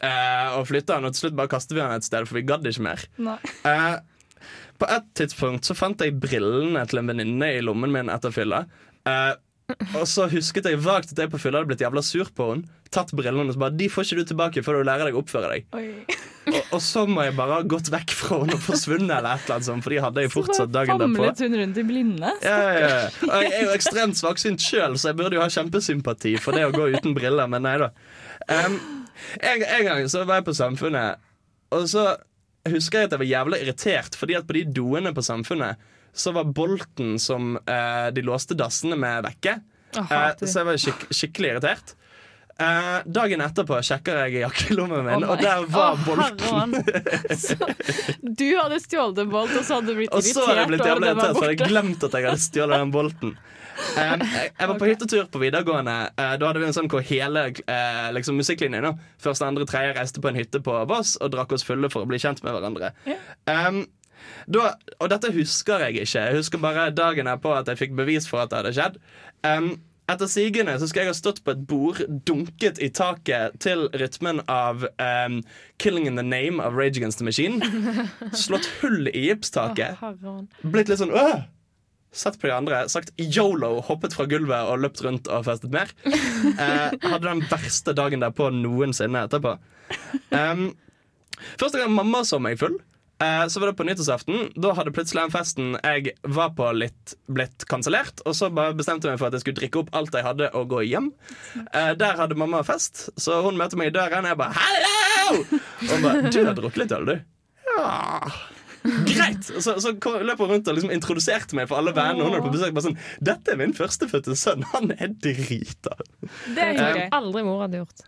Eh, 0.00 0.54
og 0.56 0.64
flytte 0.70 0.94
den, 0.94 1.04
og 1.04 1.12
til 1.12 1.26
slutt 1.26 1.36
bare 1.36 1.52
kastet 1.52 1.76
vi 1.76 1.82
den 1.82 1.96
et 1.98 2.06
sted, 2.08 2.24
for 2.28 2.38
vi 2.38 2.46
gadd 2.48 2.64
ikke 2.70 2.86
mer. 2.86 3.04
Nei. 3.20 3.36
På 4.78 4.86
et 4.94 5.10
tidspunkt 5.18 5.66
så 5.66 5.74
fant 5.74 6.00
jeg 6.04 6.16
brillene 6.22 6.84
til 6.88 7.00
en 7.00 7.10
venninne 7.10 7.52
i 7.56 7.62
lommen 7.64 7.92
min 7.94 8.10
etter 8.14 8.34
fylla. 8.34 8.64
Eh, 9.08 9.34
og 9.98 10.06
så 10.08 10.24
husket 10.32 10.64
jeg 10.64 10.80
vagt 10.80 11.12
at 11.12 11.18
jeg 11.20 11.30
på 11.32 11.40
fylla 11.42 11.60
hadde 11.60 11.68
blitt 11.72 11.82
jævla 11.84 12.02
sur 12.04 12.30
på 12.34 12.52
henne. 12.52 12.76
Tatt 12.94 13.10
brillene 13.12 13.44
og 13.44 13.52
og 13.52 13.60
bare 13.60 13.76
'De 13.76 13.88
får 13.92 14.06
ikke 14.06 14.16
du 14.16 14.24
tilbake 14.30 14.62
før 14.64 14.78
du 14.78 14.88
lærer 14.88 15.10
deg 15.10 15.16
å 15.18 15.20
oppføre 15.20 15.50
deg'. 15.52 15.66
Og, 16.48 16.62
og 16.72 16.80
så 16.80 17.02
må 17.04 17.26
jeg 17.26 17.34
bare 17.36 17.58
ha 17.58 17.66
gått 17.68 17.90
vekk 17.92 18.14
fra 18.16 18.38
henne 18.40 18.56
og 18.56 18.62
forsvunnet, 18.64 19.12
eller 19.18 19.34
et 19.34 19.44
eller 19.44 19.56
annet 19.58 19.66
sånt, 19.66 19.84
for 19.84 19.92
de 19.92 19.98
hadde 20.00 20.24
jeg 20.24 20.32
fortsatt 20.32 20.72
dagen 20.72 20.96
derpå. 21.02 21.18
Så 21.18 21.24
Famlet 21.26 21.42
hun 21.44 21.56
rundt 21.60 21.80
i 21.82 21.84
blinde? 21.90 22.30
Ja, 22.40 22.56
ja, 22.64 22.78
ja. 22.78 23.02
Og 23.28 23.42
jeg 23.44 23.52
er 23.58 23.66
jo 23.66 23.74
ekstremt 23.74 24.16
svaksynt 24.16 24.64
sjøl, 24.64 24.96
så 24.96 25.10
jeg 25.10 25.18
burde 25.20 25.36
jo 25.36 25.44
ha 25.44 25.50
kjempesympati 25.52 26.38
for 26.40 26.56
det 26.56 26.64
å 26.64 26.72
gå 26.72 26.88
uten 26.96 27.12
briller, 27.18 27.50
men 27.52 27.66
nei 27.68 27.76
da. 27.84 27.90
Um, 28.48 28.78
en, 29.42 29.66
en 29.68 29.84
gang 29.90 30.08
så 30.08 30.24
var 30.24 30.40
jeg 30.40 30.48
på 30.48 30.56
Samfunnet, 30.56 31.20
og 31.76 31.84
så 31.92 32.06
husker 32.66 33.02
jeg 33.02 33.08
at 33.08 33.14
jeg 33.14 33.22
var 33.22 33.30
jævlig 33.32 33.62
irritert, 33.64 34.18
fordi 34.18 34.36
at 34.38 34.48
på 34.48 34.56
de 34.56 34.64
doene 34.78 35.14
på 35.14 35.24
Samfunnet 35.24 35.78
så 36.18 36.32
var 36.34 36.48
bolten 36.50 37.18
som 37.22 37.56
eh, 37.56 38.08
de 38.14 38.24
låste 38.26 38.56
dassene 38.58 38.96
med, 38.98 39.22
vekke. 39.28 39.58
Eh, 39.94 40.42
så 40.42 40.60
jeg 40.60 40.68
var 40.68 40.80
skik 40.82 41.04
skikkelig 41.14 41.52
irritert. 41.54 41.94
Eh, 42.58 42.96
dagen 43.06 43.44
etterpå 43.44 43.78
sjekker 43.86 44.24
jeg 44.24 44.40
i 44.40 44.42
jakkelommen 44.42 45.04
min, 45.06 45.22
oh 45.22 45.36
og 45.36 45.42
der 45.44 45.62
var 45.70 45.94
Å, 45.94 46.00
bolten. 46.02 46.74
Du 48.40 48.48
hadde 48.58 48.80
stjålet 48.82 49.22
en 49.22 49.30
bolt, 49.30 49.54
og 49.54 49.62
så 49.62 49.78
hadde 49.78 49.92
du 49.92 50.00
blitt 50.00 50.10
irritert? 50.10 50.18
Og 50.18 50.26
så 50.26 50.48
hadde 50.48 50.64
jeg 50.64 50.72
blitt 50.72 50.88
jævlig 50.88 51.12
irritert 51.12 51.22
Så 51.22 51.28
hadde 51.28 51.28
irritert, 51.28 51.38
for 51.38 51.46
jeg 51.46 51.60
hadde 51.60 51.70
glemt 51.70 52.08
at 52.08 52.18
jeg 52.18 52.26
hadde 52.26 52.44
stjålet 52.48 52.82
den 52.82 52.94
bolten. 52.96 53.36
Jeg, 53.78 54.68
var 54.68 54.78
på 54.78 54.88
hyttetur 54.88 55.28
på 55.32 55.42
videregående. 55.42 55.96
Uh, 56.18 56.34
da 56.40 56.50
hadde 56.50 56.62
vi 56.62 56.68
en 56.68 56.76
sånn 56.76 56.90
hvor 56.90 57.04
hele 57.04 57.44
uh, 57.54 58.08
liksom, 58.14 58.38
musikklinjen 58.40 58.84
nå, 58.84 58.94
første, 59.22 59.46
andre, 59.46 59.66
tredje 59.68 59.94
reiste 59.98 60.22
på 60.22 60.30
en 60.30 60.38
hytte 60.38 60.62
på 60.64 60.74
Voss 60.90 61.16
og 61.22 61.32
drakk 61.34 61.54
oss 61.56 61.66
fulle 61.66 61.90
for 61.92 62.04
å 62.04 62.10
bli 62.10 62.20
kjent 62.22 62.42
med 62.46 62.56
hverandre. 62.56 62.92
Um, 63.50 63.84
da, 64.50 64.72
Og 64.98 65.10
dette 65.12 65.32
husker 65.34 65.86
jeg 65.86 66.02
ikke. 66.02 66.24
Jeg 66.24 66.38
husker 66.38 66.62
bare 66.62 66.88
dagen 66.94 67.30
her 67.30 67.38
på 67.42 67.52
at 67.54 67.68
jeg 67.70 67.84
fikk 67.84 67.98
bevis 67.98 68.28
for 68.28 68.42
at 68.42 68.52
det 68.52 68.62
hadde 68.62 68.74
skjedd. 68.76 68.98
Um, 69.46 69.76
etter 70.08 70.30
sigende 70.30 70.72
så 70.80 70.86
skal 70.88 71.04
jeg 71.04 71.12
ha 71.12 71.16
stått 71.16 71.42
på 71.44 71.52
et 71.52 71.66
bord, 71.68 72.00
dunket 72.28 72.80
i 72.80 72.88
taket 72.96 73.58
til 73.60 73.86
rytmen 74.00 74.40
av 74.48 74.86
um, 74.88 75.42
'Killing 75.76 76.08
in 76.08 76.16
the 76.16 76.24
Name' 76.24 76.62
av 76.64 76.78
Rage 76.78 76.96
Against 76.96 77.20
the 77.20 77.28
Machine. 77.28 77.60
Slått 78.32 78.70
hull 78.80 79.10
i 79.12 79.28
gipstaket. 79.28 80.00
Blitt 80.64 80.88
litt 80.88 81.02
sånn 81.02 81.12
Åh! 81.12 81.44
Sett 82.12 82.38
på 82.40 82.48
de 82.48 82.54
andre, 82.56 82.82
sagt 82.88 83.12
yolo, 83.20 83.78
hoppet 83.84 84.14
fra 84.16 84.24
gulvet 84.30 84.70
og 84.70 84.80
løpt 84.80 85.02
rundt 85.04 85.28
og 85.28 85.46
festet 85.48 85.74
mer. 85.74 85.92
Eh, 86.58 86.92
hadde 87.02 87.26
den 87.26 87.40
verste 87.50 87.92
dagen 87.96 88.22
derpå 88.22 88.48
noensinne 88.54 89.24
etterpå. 89.26 89.56
Um, 90.30 90.70
første 91.58 91.80
gang 91.80 91.90
mamma 91.92 92.20
så 92.26 92.38
meg 92.42 92.58
full, 92.60 92.76
eh, 93.22 93.44
så 93.50 93.60
var 93.60 93.70
det 93.70 93.76
på 93.78 93.86
nyttårsaften. 93.86 94.52
Da 94.58 94.72
hadde 94.78 94.92
plutselig 94.94 95.24
den 95.24 95.34
festen 95.34 95.72
jeg 95.76 96.14
var 96.22 96.52
på, 96.58 96.70
litt 96.78 97.14
blitt 97.26 97.66
kansellert. 97.70 98.22
Og 98.24 98.36
så 98.38 98.50
bare 98.54 98.76
bestemte 98.78 99.08
jeg 99.08 99.16
meg 99.16 99.22
for 99.22 99.30
at 99.30 99.38
jeg 99.38 99.44
skulle 99.44 99.60
drikke 99.60 99.82
opp 99.82 99.90
alt 99.98 100.14
jeg 100.14 100.26
hadde, 100.26 100.50
og 100.54 100.70
gå 100.72 100.84
hjem. 100.88 101.10
Eh, 101.68 101.92
der 101.98 102.22
hadde 102.22 102.38
mamma 102.38 102.62
fest, 102.66 103.08
så 103.20 103.42
hun 103.46 103.58
møter 103.60 103.80
meg 103.80 103.92
i 103.92 103.96
døren, 103.98 104.24
og 104.24 104.32
jeg 104.32 104.40
bare 104.42 104.54
'hallo!' 104.58 105.42
Og 105.42 105.90
hun 105.92 106.06
bare 106.06 106.30
'du 106.30 106.44
har 106.44 106.54
drukket 106.54 106.84
litt 106.84 106.96
øl, 106.96 107.10
du'? 107.12 107.20
Ja. 107.76 108.57
Greit! 108.84 109.44
Så, 109.44 109.74
så 109.82 109.92
løp 110.22 110.38
hun 110.42 110.50
rundt 110.52 110.68
og 110.70 110.76
liksom 110.78 110.92
introduserte 110.94 111.56
meg 111.58 111.68
for 111.70 111.80
alle 111.80 111.92
vennene. 111.96 112.24
Hun 112.24 112.36
hadde 112.36 112.46
på 112.46 112.52
besøk 112.54 112.74
bare 112.76 112.86
sånn 112.88 112.98
'Dette 113.24 113.54
er 113.54 113.60
min 113.60 113.74
førstefødte 113.76 114.36
sønn. 114.38 114.62
Han 114.74 114.92
er 114.94 115.08
drita'. 115.12 115.96
Det 116.54 116.68
er 116.76 117.02
um. 117.08 117.16
Aldri 117.20 117.44
mor 117.46 117.64
hadde 117.66 117.82
gjort. 117.82 118.06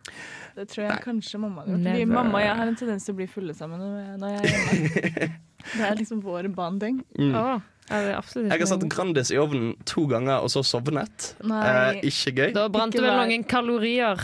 Det 0.57 0.69
tror 0.71 0.87
jeg 0.87 1.03
kanskje 1.05 1.41
mamma 1.43 1.62
hadde 1.65 1.77
gjort. 1.77 1.87
Fordi 1.91 2.05
mamma 2.11 2.39
og 2.39 2.45
jeg 2.45 2.57
har 2.62 2.67
en 2.73 2.77
tendens 2.77 3.05
til 3.07 3.15
å 3.15 3.21
bli 3.21 3.27
fulle 3.31 3.55
sammen 3.57 3.83
når 4.21 4.37
jeg- 4.37 4.45
er 4.45 4.50
hjemme. 4.55 5.31
Det 5.77 5.85
er 5.85 5.95
liksom 5.99 6.23
vår 6.25 6.49
bonding. 6.57 7.03
Mm. 7.19 7.35
jeg 7.35 7.61
Jeg 7.91 8.61
har 8.63 8.69
satt. 8.71 8.85
Grandis 8.91 9.33
i 9.35 9.39
ovnen 9.41 9.73
to 9.89 10.05
ganger 10.11 10.45
og 10.45 10.51
så 10.53 10.63
sovnet. 10.67 11.33
Eh, 11.43 12.01
ikke 12.07 12.33
gøy. 12.37 12.53
Da 12.55 12.69
brant 12.73 12.95
du 12.95 13.01
vel 13.03 13.17
noen 13.19 13.45
kalorier. 13.51 14.23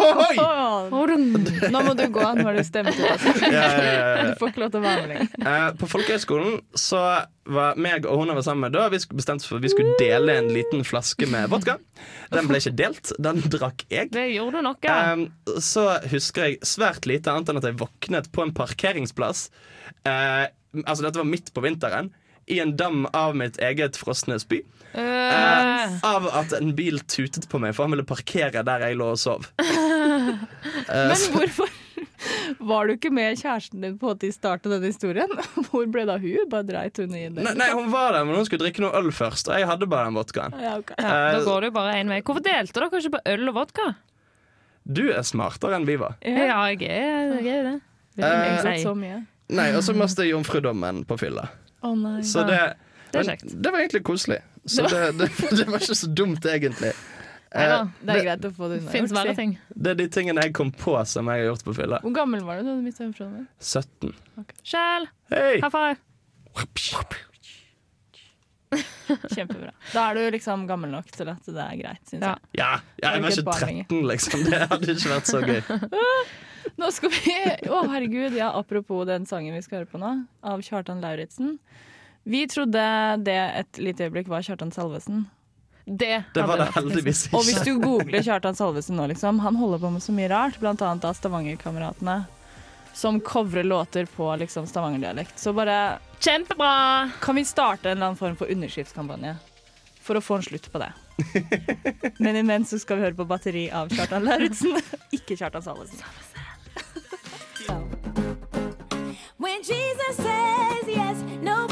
Oi! 0.00 0.36
Nå 0.40 1.82
må 1.84 1.94
du 1.98 2.04
gå, 2.12 2.24
nå 2.38 2.46
har 2.48 2.56
du 2.56 2.62
stemt. 2.66 2.92
Altså. 2.96 3.34
Ja, 3.52 3.66
Du 4.30 4.34
får 4.40 4.52
ikke 4.52 4.64
lov 4.64 4.72
til 4.74 4.80
å 4.80 4.84
være 4.86 5.04
med 5.04 5.12
lenger. 5.12 5.32
Eh, 5.52 5.68
på 5.80 5.90
folkehøyskolen 5.92 6.60
så 6.78 7.02
var 7.46 7.78
meg 7.78 8.08
og 8.10 8.24
hun 8.24 8.32
var 8.34 8.42
sammen 8.42 8.64
med 8.66 8.74
da 8.74 8.88
Vi 8.90 8.98
bestemt 9.14 9.44
for 9.46 9.62
vi 9.62 9.70
skulle 9.70 9.94
dele 10.00 10.34
en 10.40 10.48
liten 10.50 10.82
flaske 10.86 11.28
med 11.30 11.50
vodka. 11.52 11.76
Den 12.34 12.48
ble 12.50 12.58
ikke 12.58 12.74
delt, 12.80 13.12
den 13.22 13.38
drakk 13.52 13.84
jeg. 13.92 14.10
Det 14.14 14.26
gjorde 14.32 14.64
noe. 14.66 14.76
Eh, 14.96 15.60
så 15.62 15.88
husker 16.10 16.48
jeg 16.50 16.60
svært 16.66 17.06
lite 17.08 17.32
annet 17.32 17.52
enn 17.52 17.60
at 17.60 17.68
jeg 17.70 17.78
våknet 17.80 18.32
på 18.34 18.46
en 18.46 18.54
parkeringsplass. 18.56 19.48
Eh, 20.06 20.46
altså 20.84 21.04
Dette 21.06 21.20
var 21.20 21.28
midt 21.28 21.52
på 21.54 21.62
vinteren. 21.64 22.10
I 22.46 22.60
en 22.62 22.76
dam 22.78 23.06
av 23.16 23.34
mitt 23.38 23.58
eget 23.58 23.98
frosne 23.98 24.38
spy. 24.38 24.62
Uh. 24.94 25.02
Uh, 25.02 25.96
av 26.06 26.28
at 26.30 26.54
en 26.56 26.70
bil 26.76 27.00
tutet 27.10 27.48
på 27.50 27.58
meg, 27.60 27.74
for 27.76 27.84
han 27.84 27.96
ville 27.96 28.06
parkere 28.06 28.62
der 28.64 28.86
jeg 28.86 28.98
lå 29.00 29.10
og 29.16 29.20
sov. 29.20 29.48
Uh. 29.58 30.46
Men 31.10 31.26
hvorfor 31.34 31.72
var 32.58 32.86
du 32.86 32.94
ikke 32.94 33.10
med 33.14 33.36
kjæresten 33.38 33.82
din 33.84 33.96
på 34.00 34.12
at 34.14 34.22
de 34.22 34.30
startet 34.32 34.72
denne 34.72 34.88
historien? 34.88 35.30
Hvor 35.68 35.86
ble 35.92 36.06
da 36.08 36.16
hun? 36.20 36.46
Bare 36.52 36.66
dreit 36.68 36.98
hun 37.00 37.14
i 37.16 37.26
det? 37.28 37.44
nei, 37.44 37.54
nei, 37.58 37.68
hun 37.76 37.90
var 37.92 38.16
der, 38.16 38.24
men 38.26 38.38
hun 38.38 38.46
skulle 38.48 38.64
drikke 38.64 38.84
noe 38.84 38.94
øl 38.98 39.10
først, 39.14 39.50
og 39.50 39.60
jeg 39.60 39.68
hadde 39.68 39.88
bare 39.90 40.08
den 40.08 40.18
vodkaen. 40.18 40.56
Ja, 40.62 40.76
okay. 40.80 40.96
ja, 41.02 41.12
da 41.34 41.40
eh, 41.40 41.44
går 41.46 41.64
det 41.64 41.70
jo 41.70 41.76
bare 41.76 41.98
én 42.00 42.12
vei. 42.12 42.22
Hvorfor 42.24 42.44
delte 42.46 42.80
dere 42.80 43.02
ikke 43.02 43.14
på 43.18 43.22
øl 43.34 43.52
og 43.52 43.58
vodka? 43.60 43.90
Du 44.86 45.04
er 45.10 45.26
smartere 45.26 45.78
enn 45.78 45.86
vi 45.88 45.98
var. 46.00 46.16
Ja. 46.22 46.48
Jeg 46.70 46.88
er, 46.88 47.36
jeg 47.40 47.52
er 47.58 47.70
det. 47.72 47.76
Vil 48.16 48.26
jeg 48.26 48.60
si. 48.64 48.82
så 48.86 48.96
mye. 48.96 49.22
Nei, 49.56 49.70
Og 49.76 49.84
så 49.86 49.94
mistet 49.94 50.26
jeg 50.26 50.34
jomfrudommen 50.34 51.04
på 51.06 51.18
fylla. 51.20 51.48
Å 51.86 51.92
nei. 51.98 52.20
Så 52.26 52.42
det, 52.48 52.60
Det 53.12 53.20
er 53.22 53.28
kjekt. 53.30 53.52
det 53.62 53.72
var 53.72 53.82
egentlig 53.84 54.02
koselig. 54.08 54.40
Så 54.66 54.86
det, 54.90 55.02
det, 55.20 55.28
det 55.60 55.66
var 55.70 55.78
ikke 55.84 55.94
så 56.02 56.08
dumt, 56.18 56.46
egentlig. 56.50 56.92
Neida. 57.56 57.76
Eh, 57.80 57.92
Det 58.02 58.16
er 58.16 58.24
greit 58.26 58.44
å 58.48 58.50
få 58.56 58.68
det 58.72 58.80
unna. 58.82 58.90
Fins 58.92 59.12
verre 59.14 59.34
ting. 59.38 59.52
Det 59.70 59.92
er 59.94 60.00
de 60.02 60.08
tingene 60.12 60.42
jeg 60.48 60.52
kom 60.58 60.72
på 60.74 60.96
som 61.08 61.30
jeg 61.30 61.44
har 61.44 61.52
gjort 61.52 61.64
på 61.68 61.76
fylla. 61.78 62.00
Hvor 62.04 62.14
gammel 62.18 62.42
var 62.44 62.58
du 62.60 62.66
da 62.68 62.74
du 62.76 62.82
mistet 62.84 63.06
jomfruen? 63.06 63.46
17. 63.62 64.12
Kjell, 64.66 65.06
Hey. 65.30 65.60
high 65.62 65.70
five. 65.70 65.96
Kjempebra. 69.30 69.70
Da 69.94 70.08
er 70.10 70.18
du 70.18 70.24
liksom 70.34 70.64
gammel 70.68 70.90
nok 70.90 71.06
til 71.14 71.28
at 71.30 71.44
det 71.46 71.62
er 71.62 71.76
greit, 71.78 72.02
syns 72.10 72.24
Ja. 72.26 72.32
jeg. 72.34 72.58
Ja, 72.58 72.70
ja, 72.98 73.12
jeg 73.14 73.22
var 73.22 73.30
ikke 73.30 73.30
ikke 73.30 73.38
et 73.38 73.46
barn 73.46 73.66
lenger. 73.68 73.86
13, 73.86 74.06
liksom. 74.10 74.44
Det 74.50 74.60
hadde 74.72 74.94
ikke 74.96 75.12
vært 75.14 75.30
så 75.30 75.40
gøy. 75.46 75.60
Nå 76.82 76.88
skal 76.92 77.12
vi 77.14 77.34
Å, 77.70 77.82
herregud, 77.92 78.34
ja, 78.36 78.48
apropos 78.58 79.06
den 79.06 79.24
sangen 79.30 79.54
vi 79.54 79.62
skal 79.62 79.78
høre 79.84 79.90
på 79.92 80.00
nå, 80.02 80.10
av 80.42 80.64
Kjartan 80.66 80.98
Lauritzen. 81.04 81.54
Vi 82.26 82.42
trodde 82.50 82.82
det 83.22 83.38
et 83.62 83.78
lite 83.78 84.08
øyeblikk 84.08 84.26
var 84.28 84.42
Kjartan 84.42 84.72
Salvesen. 84.74 85.26
Det, 85.86 86.24
Det 86.34 86.42
var 86.42 86.58
det 86.58 86.72
heldigvis 86.74 87.26
ikke. 87.28 87.38
Og 87.38 87.44
hvis 87.46 87.60
du 87.62 87.76
googler 87.78 88.22
Kjartan 88.26 88.56
Salvesen 88.58 88.96
nå, 88.98 89.04
liksom, 89.12 89.38
han 89.44 89.54
holder 89.54 89.78
på 89.78 89.90
med 89.94 90.02
så 90.02 90.14
mye 90.16 90.26
rart, 90.32 90.58
blant 90.58 90.82
annet 90.82 91.06
av 91.06 91.14
Stavangerkameratene, 91.14 92.24
som 92.96 93.20
covrer 93.20 93.62
låter 93.64 94.08
på 94.10 94.26
liksom 94.36 94.66
stavangerdialekt. 94.66 95.38
Så 95.38 95.52
bare 95.54 95.98
Kjempebra! 96.18 97.10
kan 97.20 97.38
vi 97.38 97.44
starte 97.44 97.90
en 97.90 97.96
eller 97.96 98.06
annen 98.06 98.18
form 98.18 98.34
for 98.36 98.50
underskriftskampanje 98.50 99.36
for 100.02 100.18
å 100.18 100.24
få 100.24 100.40
en 100.40 100.46
slutt 100.48 100.66
på 100.72 100.82
det. 100.82 100.90
Men 102.18 102.36
imens 102.42 102.74
så 102.74 102.80
skal 102.82 102.98
vi 102.98 103.06
høre 103.06 103.18
på 103.20 103.28
batteri 103.30 103.68
av 103.70 103.94
Kjartan 103.94 104.26
Lauritzen, 104.26 104.74
ikke 105.20 105.38
Kjartan 105.38 105.62
Salvesen. 105.62 106.02
When 109.38 109.62
Jesus 109.62 110.16
says 110.16 110.88
yes, 110.88 111.22
nobody 111.42 111.65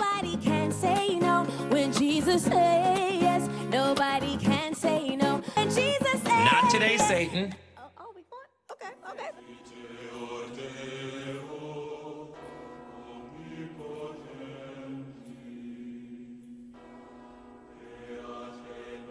Jesus 2.24 2.44
say 2.44 3.18
yes, 3.20 3.48
nobody 3.70 4.36
can 4.38 4.74
say 4.74 5.14
no. 5.16 5.42
And 5.56 5.70
Jesus 5.70 6.22
say 6.22 6.44
Not 6.44 6.70
today, 6.70 6.96
Satan. 6.96 7.54
Oh, 7.76 7.82
oh, 7.98 8.06
we 8.16 8.22
going? 8.30 8.48
Okay, 8.72 8.92
okay. 9.12 9.30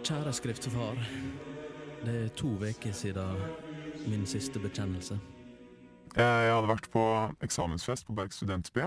Kjære 0.04 0.34
skriftefar. 0.34 0.98
Det 2.06 2.26
er 2.26 2.30
to 2.30 2.48
uker 2.48 2.92
siden 2.92 3.38
min 4.08 4.26
siste 4.26 4.60
bekjennelse. 4.60 5.20
Jeg 6.16 6.54
hadde 6.54 6.68
vært 6.68 6.90
på 6.92 7.04
eksamensfest 7.44 8.06
på 8.08 8.14
Berg 8.14 8.34
studentby. 8.34 8.80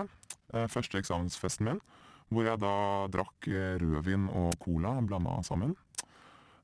eh, 0.53 0.67
Første 0.69 0.97
eksamensfesten 0.97 1.65
min. 1.65 1.79
Hvor 2.27 2.43
jeg 2.43 2.59
da 2.59 2.71
drakk 3.11 3.47
eh, 3.47 3.77
rødvin 3.79 4.27
og 4.35 4.57
cola 4.59 4.97
blanda 5.01 5.37
sammen. 5.47 5.75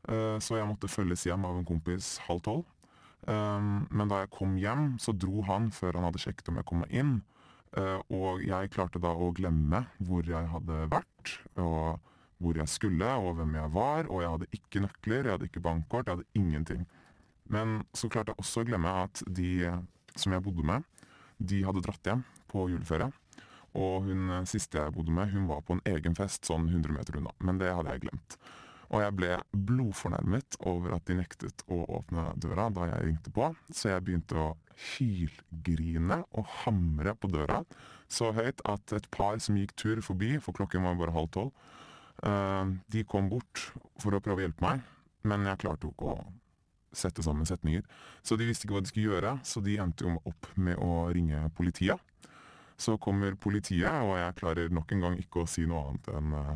Eh, 0.10 0.40
Så 0.44 0.58
jeg 0.58 0.68
måtte 0.68 0.92
følges 0.92 1.24
hjem 1.26 1.46
av 1.48 1.58
en 1.58 1.68
kompis 1.68 2.18
halv 2.28 2.42
tolv. 2.44 2.66
Eh, 3.28 3.62
Men 3.90 4.08
da 4.12 4.24
jeg 4.24 4.34
kom 4.36 4.58
hjem, 4.60 4.98
så 5.00 5.16
dro 5.16 5.42
han 5.48 5.70
før 5.72 5.94
han 6.00 6.10
hadde 6.10 6.20
sjekket 6.20 6.50
om 6.52 6.60
jeg 6.60 6.66
kom 6.66 6.84
meg 6.84 6.92
inn. 6.92 7.22
Og 8.14 8.44
jeg 8.46 8.70
klarte 8.70 9.00
da 9.02 9.10
å 9.18 9.32
glemme 9.34 9.80
hvor 9.98 10.22
jeg 10.22 10.46
hadde 10.46 10.76
vært, 10.92 11.32
og 11.58 11.98
hvor 12.38 12.54
jeg 12.60 12.70
skulle, 12.70 13.08
og 13.18 13.40
hvem 13.40 13.56
jeg 13.58 13.72
var. 13.74 14.06
Og 14.14 14.22
jeg 14.22 14.30
hadde 14.30 14.50
ikke 14.54 14.84
nøkler, 14.84 15.24
jeg 15.26 15.32
hadde 15.34 15.48
ikke 15.50 15.64
bankkort, 15.66 16.06
jeg 16.06 16.20
hadde 16.20 16.38
ingenting. 16.38 16.84
Men 17.50 17.80
så 17.98 18.12
klarte 18.14 18.30
jeg 18.36 18.44
også 18.44 18.62
å 18.62 18.68
glemme 18.70 18.94
at 19.08 19.24
de 19.26 19.72
som 20.16 20.36
jeg 20.36 20.44
bodde 20.46 20.62
med, 20.70 20.86
de 21.42 21.64
hadde 21.66 21.82
dratt 21.82 22.06
hjem 22.06 22.22
på 22.52 22.68
juleferie. 22.70 23.10
Og 23.80 24.10
hun 24.10 24.30
eh, 24.30 24.50
siste 24.50 24.82
jeg 24.82 24.96
bodde 24.96 25.14
med, 25.16 25.32
hun 25.34 25.48
var 25.50 25.64
på 25.66 25.78
en 25.78 25.86
egen 25.90 26.18
fest 26.18 26.46
sånn 26.50 26.68
100 26.70 26.94
meter 26.94 27.20
unna. 27.22 27.34
Men 27.44 27.62
det 27.62 27.74
hadde 27.74 27.96
jeg 27.96 28.06
glemt. 28.08 28.38
Og 28.94 29.02
jeg 29.02 29.16
ble 29.18 29.32
blodfornærmet 29.70 30.60
over 30.70 30.94
at 30.98 31.08
de 31.10 31.18
nektet 31.18 31.64
å 31.72 31.80
åpne 31.98 32.28
døra 32.38 32.68
da 32.74 32.92
jeg 32.92 33.08
ringte 33.08 33.34
på. 33.34 33.50
Så 33.74 33.90
jeg 33.90 34.06
begynte 34.06 34.38
å 34.38 34.52
hylgrine 34.94 36.22
og 36.38 36.50
hamre 36.64 37.16
på 37.18 37.30
døra 37.34 37.64
så 38.14 38.30
høyt 38.36 38.62
at 38.70 38.94
et 38.96 39.10
par 39.14 39.40
som 39.42 39.58
gikk 39.58 39.74
tur 39.80 40.02
forbi, 40.06 40.36
for 40.42 40.56
klokken 40.56 40.86
var 40.86 41.00
bare 41.00 41.16
halv 41.16 41.32
tolv, 41.34 41.52
eh, 42.22 42.74
de 42.94 43.04
kom 43.10 43.30
bort 43.32 43.72
for 44.02 44.14
å 44.14 44.22
prøve 44.22 44.44
å 44.44 44.48
hjelpe 44.48 44.66
meg. 44.66 44.84
Men 45.24 45.48
jeg 45.48 45.62
klarte 45.64 45.88
jo 45.88 45.94
ikke 45.96 46.14
å 46.14 46.26
sette 46.94 47.24
sammen 47.26 47.48
setninger. 47.50 47.84
Så 48.22 48.38
de 48.38 48.46
visste 48.46 48.68
ikke 48.68 48.78
hva 48.78 48.84
de 48.84 48.92
skulle 48.92 49.10
gjøre, 49.10 49.38
så 49.48 49.64
de 49.64 49.80
endte 49.82 50.06
jo 50.06 50.20
opp 50.30 50.50
med 50.56 50.78
å 50.78 51.08
ringe 51.16 51.40
politiet. 51.58 51.98
Så 52.78 52.98
kommer 53.02 53.36
politiet, 53.40 53.92
og 54.04 54.18
jeg 54.18 54.36
klarer 54.40 54.74
nok 54.74 54.92
en 54.94 55.06
gang 55.06 55.18
ikke 55.22 55.44
å 55.44 55.50
si 55.50 55.66
noe 55.70 55.86
annet 55.90 56.12
enn 56.18 56.36
eh, 56.40 56.54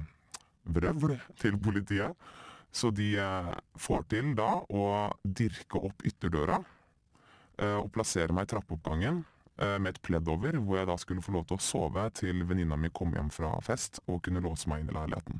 vrøvl 0.78 1.16
til 1.40 1.60
politiet. 1.62 2.28
Så 2.74 2.92
de 2.92 3.14
eh, 3.22 3.54
får 3.80 4.08
til 4.12 4.34
da 4.38 4.52
å 4.68 4.86
dirke 5.24 5.82
opp 5.90 6.04
ytterdøra 6.08 6.60
eh, 6.60 7.78
og 7.78 7.92
plassere 7.96 8.36
meg 8.36 8.48
i 8.48 8.56
trappeoppgangen 8.56 9.26
med 9.58 9.88
et 9.90 10.04
pledd 10.06 10.28
over, 10.30 10.54
hvor 10.62 10.78
jeg 10.78 10.86
da 10.86 10.94
skulle 11.02 11.24
få 11.26 11.32
lov 11.34 11.48
til 11.50 11.58
å 11.58 11.64
sove 11.66 12.04
til 12.14 12.44
venninna 12.46 12.76
mi 12.78 12.92
kom 12.94 13.16
hjem 13.18 13.32
fra 13.34 13.56
fest 13.66 13.98
og 14.06 14.20
kunne 14.28 14.44
låse 14.46 14.70
meg 14.70 14.84
inn 14.84 14.92
i 14.92 14.94
leiligheten. 14.94 15.40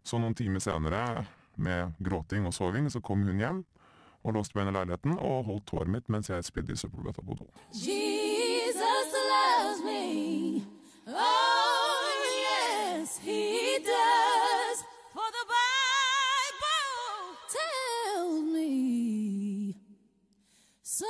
Så 0.00 0.16
noen 0.16 0.32
timer 0.32 0.64
senere, 0.64 1.26
med 1.60 1.92
gråting 1.98 2.46
og 2.48 2.54
soving, 2.56 2.88
så 2.90 3.02
kom 3.04 3.26
hun 3.28 3.40
hjem 3.40 3.60
og 4.24 4.36
låste 4.36 4.56
meg 4.56 4.66
inn 4.66 4.74
i 4.74 4.78
leiligheten 4.78 5.16
og 5.18 5.48
holdt 5.48 5.74
håret 5.74 5.92
mitt 5.92 6.12
mens 6.12 6.32
jeg 6.32 6.46
spydde 6.46 6.76
i 6.76 6.80
søppelbøtta 6.80 7.24
på 7.24 7.36
do. 7.40 7.48
Jesus 7.76 9.19
Tells 9.60 9.82
me. 9.82 10.64
Oh, 11.06 12.12
yes, 12.48 13.18
he 13.18 13.78
does. 13.84 14.84
For 15.12 15.28
the 15.36 15.44
Bible 15.54 16.96
tells 17.52 18.42
me 18.54 19.76
so. 20.82 21.06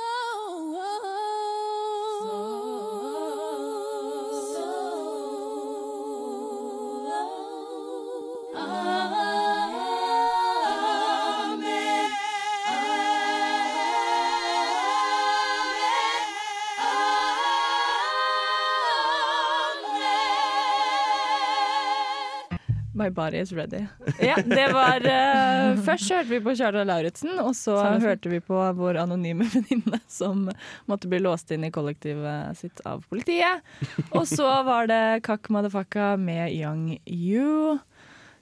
My 23.01 23.09
body 23.09 23.39
is 23.41 23.51
ready. 23.51 23.87
Ja, 24.21 24.35
det 24.45 24.67
var 24.75 25.01
uh, 25.01 25.79
Først 25.85 26.11
hørte 26.13 26.29
vi 26.29 26.39
på 26.45 26.53
Charlotte 26.55 26.85
Lauritzen, 26.85 27.33
og 27.41 27.55
så 27.57 27.79
Samme 27.79 28.01
hørte 28.03 28.29
vi 28.29 28.37
på 28.45 28.59
vår 28.77 28.99
anonyme 29.01 29.47
venninne 29.55 30.01
som 30.11 30.43
måtte 30.91 31.09
bli 31.09 31.21
låst 31.23 31.49
inn 31.55 31.65
i 31.65 31.71
kollektivet 31.73 32.59
sitt 32.59 32.83
av 32.85 33.01
politiet. 33.09 33.65
Og 34.11 34.27
så 34.29 34.45
var 34.67 34.91
det 34.91 35.23
Kakk 35.25 35.49
Madafaka 35.49 36.13
med 36.21 36.53
Young 36.53 36.99
You. 37.09 37.79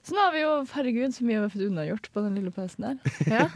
Så 0.03 0.15
nå 0.15 0.25
har 0.25 0.35
vi 0.35 0.43
jo, 0.43 0.51
herregud, 0.73 1.15
så 1.15 1.23
mye 1.23 1.37
vi 1.37 1.41
har 1.45 1.55
fått 1.55 1.65
unnagjort 1.69 2.11
på 2.11 2.25
den 2.25 2.37
lille 2.39 2.51
pausen 2.55 2.87
der. 2.89 3.17
Ja. 3.29 3.47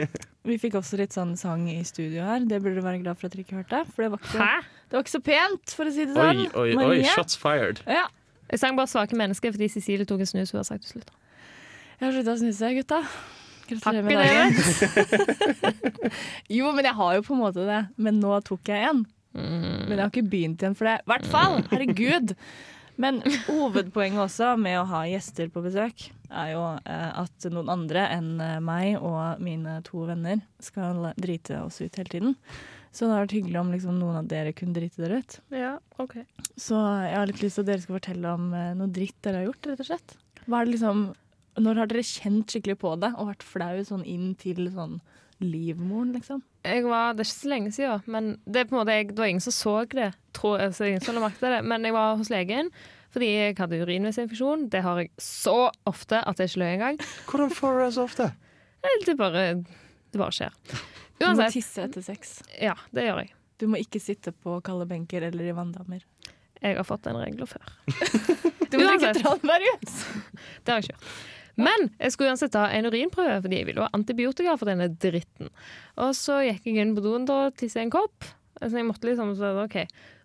Vi 0.43 0.57
fikk 0.59 0.75
også 0.79 0.99
litt 0.99 1.15
sånn 1.15 1.37
sang 1.39 1.69
i 1.71 1.77
studio 1.87 2.23
her. 2.27 2.43
Det 2.47 2.59
burde 2.63 2.79
du 2.79 2.83
være 2.83 2.99
glad 3.03 3.19
for 3.19 3.27
at 3.27 3.35
dere 3.35 3.45
ikke 3.45 3.61
hørte. 3.61 3.83
For 3.91 4.05
det 4.05 4.09
var 4.11 4.23
ikke, 4.23 4.49
det 4.87 4.97
var 4.97 5.05
ikke 5.05 5.17
så 5.17 5.23
pent, 5.23 5.75
for 5.77 5.87
å 5.87 5.93
si 5.95 6.07
det 6.07 6.17
sånn. 6.17 6.43
Oi, 6.51 6.73
oi, 6.75 6.89
oi, 6.89 6.97
shots 7.15 7.39
fired. 7.39 7.79
Ja. 7.87 8.07
Jeg 8.53 8.61
sang 8.61 8.77
bare 8.77 8.87
'Svake 8.87 9.17
mennesker' 9.17 9.55
fordi 9.55 9.67
Cecilie 9.73 10.05
tok 10.05 10.21
en 10.21 10.29
snus. 10.29 10.51
Hun 10.53 10.59
har 10.61 10.67
sagt 10.67 10.83
til 10.85 10.91
slutt. 10.99 11.09
Jeg 11.99 12.05
har 12.05 12.11
slutta 12.13 12.35
å 12.35 12.41
snuse, 12.41 12.69
gutta. 12.77 12.99
Gratulerer 13.69 14.03
med 14.03 14.17
dagen. 14.19 14.51
jo, 16.57 16.71
men 16.75 16.85
jeg 16.85 16.93
har 16.93 17.15
jo 17.15 17.23
på 17.25 17.33
en 17.33 17.41
måte 17.41 17.65
det. 17.65 17.81
Men 17.97 18.19
nå 18.21 18.35
tok 18.45 18.69
jeg 18.69 18.91
en. 18.91 19.05
Mm. 19.33 19.87
Men 19.87 19.95
jeg 19.95 20.03
har 20.03 20.11
ikke 20.11 20.29
begynt 20.29 20.61
igjen 20.61 20.77
for 20.77 20.85
det. 20.85 20.99
I 21.01 21.09
hvert 21.09 21.27
fall! 21.33 21.59
Herregud! 21.71 22.35
Men 23.01 23.23
hovedpoenget 23.47 24.21
også 24.21 24.51
med 24.61 24.77
å 24.77 24.85
ha 24.85 24.99
gjester 25.09 25.47
på 25.49 25.63
besøk, 25.65 26.11
er 26.29 26.51
jo 26.51 26.61
eh, 26.85 27.09
at 27.23 27.47
noen 27.49 27.71
andre 27.73 28.03
enn 28.13 28.35
eh, 28.37 28.59
meg 28.61 28.99
og 29.01 29.41
mine 29.41 29.79
to 29.87 30.03
venner 30.05 30.43
skal 30.61 31.07
drite 31.17 31.63
oss 31.63 31.81
ut 31.81 31.97
hele 31.97 32.11
tiden. 32.11 32.35
Så 32.93 33.07
det 33.07 33.09
hadde 33.09 33.23
vært 33.23 33.35
hyggelig 33.39 33.57
om 33.57 33.71
liksom, 33.73 33.97
noen 33.97 34.19
av 34.19 34.29
dere 34.29 34.53
kunne 34.53 34.75
drite 34.75 35.01
dere 35.01 35.23
ut. 35.23 35.39
Ja, 35.55 35.73
ok. 36.01 36.19
Så 36.53 36.77
jeg 36.77 37.15
har 37.17 37.29
litt 37.29 37.41
lyst 37.41 37.57
til 37.57 37.65
at 37.65 37.71
dere 37.71 37.81
skal 37.81 37.97
fortelle 37.97 38.33
om 38.37 38.51
eh, 38.53 38.75
noe 38.77 38.93
dritt 38.93 39.17
dere 39.25 39.41
har 39.41 39.47
gjort, 39.49 39.69
rett 39.71 39.81
og 39.81 39.89
slett. 39.89 40.15
Hva 40.45 40.59
er 40.59 40.67
det 40.67 40.75
liksom, 40.75 41.01
når 41.65 41.81
har 41.81 41.89
dere 41.89 42.05
kjent 42.05 42.53
skikkelig 42.53 42.77
på 42.83 42.93
det 43.01 43.09
og 43.17 43.31
vært 43.31 43.45
flau 43.47 43.81
sånn 43.87 44.05
inn 44.05 44.35
til 44.37 44.67
sånn 44.75 44.99
livmoren, 45.41 46.13
liksom? 46.13 46.43
Jeg 46.63 46.85
var, 46.85 47.17
det 47.17 47.25
er 47.25 47.29
ikke 47.31 47.39
så 47.39 47.51
lenge 47.51 47.73
siden, 47.75 48.05
men 48.13 48.29
det, 48.45 48.61
er 48.61 48.69
på 48.69 48.77
en 48.77 48.81
måte, 48.83 48.99
jeg, 48.99 49.09
det 49.09 49.23
var 49.23 49.33
ingen 49.33 49.43
som 49.43 49.57
så 49.57 49.75
det. 49.89 50.11
Tror, 50.37 50.61
altså, 50.69 50.85
ingen 50.87 51.03
som 51.03 51.17
det. 51.17 51.57
Men 51.65 51.89
jeg 51.89 51.97
var 51.97 52.19
hos 52.21 52.31
legen 52.33 52.71
fordi 53.13 53.27
jeg 53.29 53.57
hadde 53.59 53.77
urinveisinfeksjon. 53.83 54.69
Det 54.73 54.81
har 54.81 55.03
jeg 55.03 55.11
så 55.21 55.67
ofte 55.89 56.21
at 56.25 56.39
jeg 56.41 56.49
ikke 56.49 56.63
løy 56.63 56.71
engang. 56.71 57.03
Hvordan 57.29 57.51
får 57.53 57.75
du 57.75 57.83
det 57.83 57.91
så 57.93 58.07
ofte? 58.07 58.31
Det 59.05 59.13
bare, 59.19 59.43
det 59.61 60.17
bare 60.21 60.33
skjer. 60.33 60.55
Du 61.23 61.39
må 61.39 61.47
tisse 61.53 61.85
etter 61.87 62.03
sex. 62.05 62.41
ja, 62.59 62.75
det 62.91 63.07
gjør 63.07 63.23
jeg. 63.23 63.33
Du 63.61 63.67
må 63.71 63.79
ikke 63.79 64.01
sitte 64.03 64.33
på 64.35 64.57
kalde 64.65 64.87
benker 64.89 65.23
eller 65.29 65.47
i 65.47 65.55
vanndammer. 65.55 66.03
Jeg 66.63 66.77
har 66.79 66.87
fått 66.87 67.05
den 67.07 67.19
regelen 67.19 67.47
før. 67.49 67.71
Du 68.73 68.79
må 68.79 68.87
drikke 68.89 69.11
tranbærjus! 69.19 69.97
Det 70.65 70.71
har 70.73 70.79
jeg 70.79 70.87
ikke 70.87 70.95
gjort. 70.95 71.09
Men 71.61 71.83
jeg 72.01 72.13
skulle 72.15 72.31
uansett 72.31 72.53
ta 72.55 72.63
en 72.73 72.87
urinprøve, 72.89 73.35
fordi 73.43 73.59
jeg 73.59 73.67
ville 73.67 73.83
ha 73.85 73.91
antibiotika 73.93 74.55
for 74.57 74.71
denne 74.71 74.87
dritten. 74.89 75.51
Og 76.01 76.15
så 76.17 76.39
gikk 76.47 76.65
jeg 76.65 76.81
inn 76.81 76.95
på 76.97 77.03
doen 77.05 77.27
og 77.29 77.53
tissa 77.59 77.83
en 77.83 77.93
kopp. 77.93 78.25
Så 78.57 78.71
jeg 78.73 78.87
måtte 78.87 79.05
liksom 79.11 79.35
så, 79.37 79.51
OK. 79.61 79.77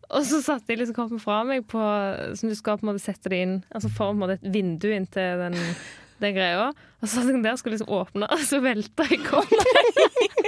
Og 0.08 0.24
så 0.24 0.40
satte 0.40 0.72
jeg 0.72 0.80
liksom 0.80 0.96
koppen 0.96 1.20
fra 1.20 1.42
meg 1.44 1.66
på 1.68 1.82
Som 2.40 2.48
du 2.48 2.54
skal 2.56 2.78
på 2.80 2.86
en 2.86 2.94
måte 2.94 3.02
sette 3.04 3.28
det 3.28 3.42
inn 3.44 3.56
Altså 3.76 3.90
for 3.92 4.08
på 4.08 4.14
en 4.14 4.20
måte 4.22 4.38
et 4.38 4.46
vindu 4.54 4.86
inntil 4.88 5.42
den, 5.42 5.56
den 6.24 6.36
greia. 6.38 6.70
Og 7.02 7.04
så 7.04 7.18
satt 7.18 7.28
jeg 7.28 7.42
der 7.44 7.52
og 7.52 7.60
skulle 7.60 7.76
liksom 7.76 7.92
åpne, 7.92 8.30
og 8.32 8.46
så 8.48 8.62
velta 8.64 9.04
jeg 9.12 9.20
koppen. 9.28 9.60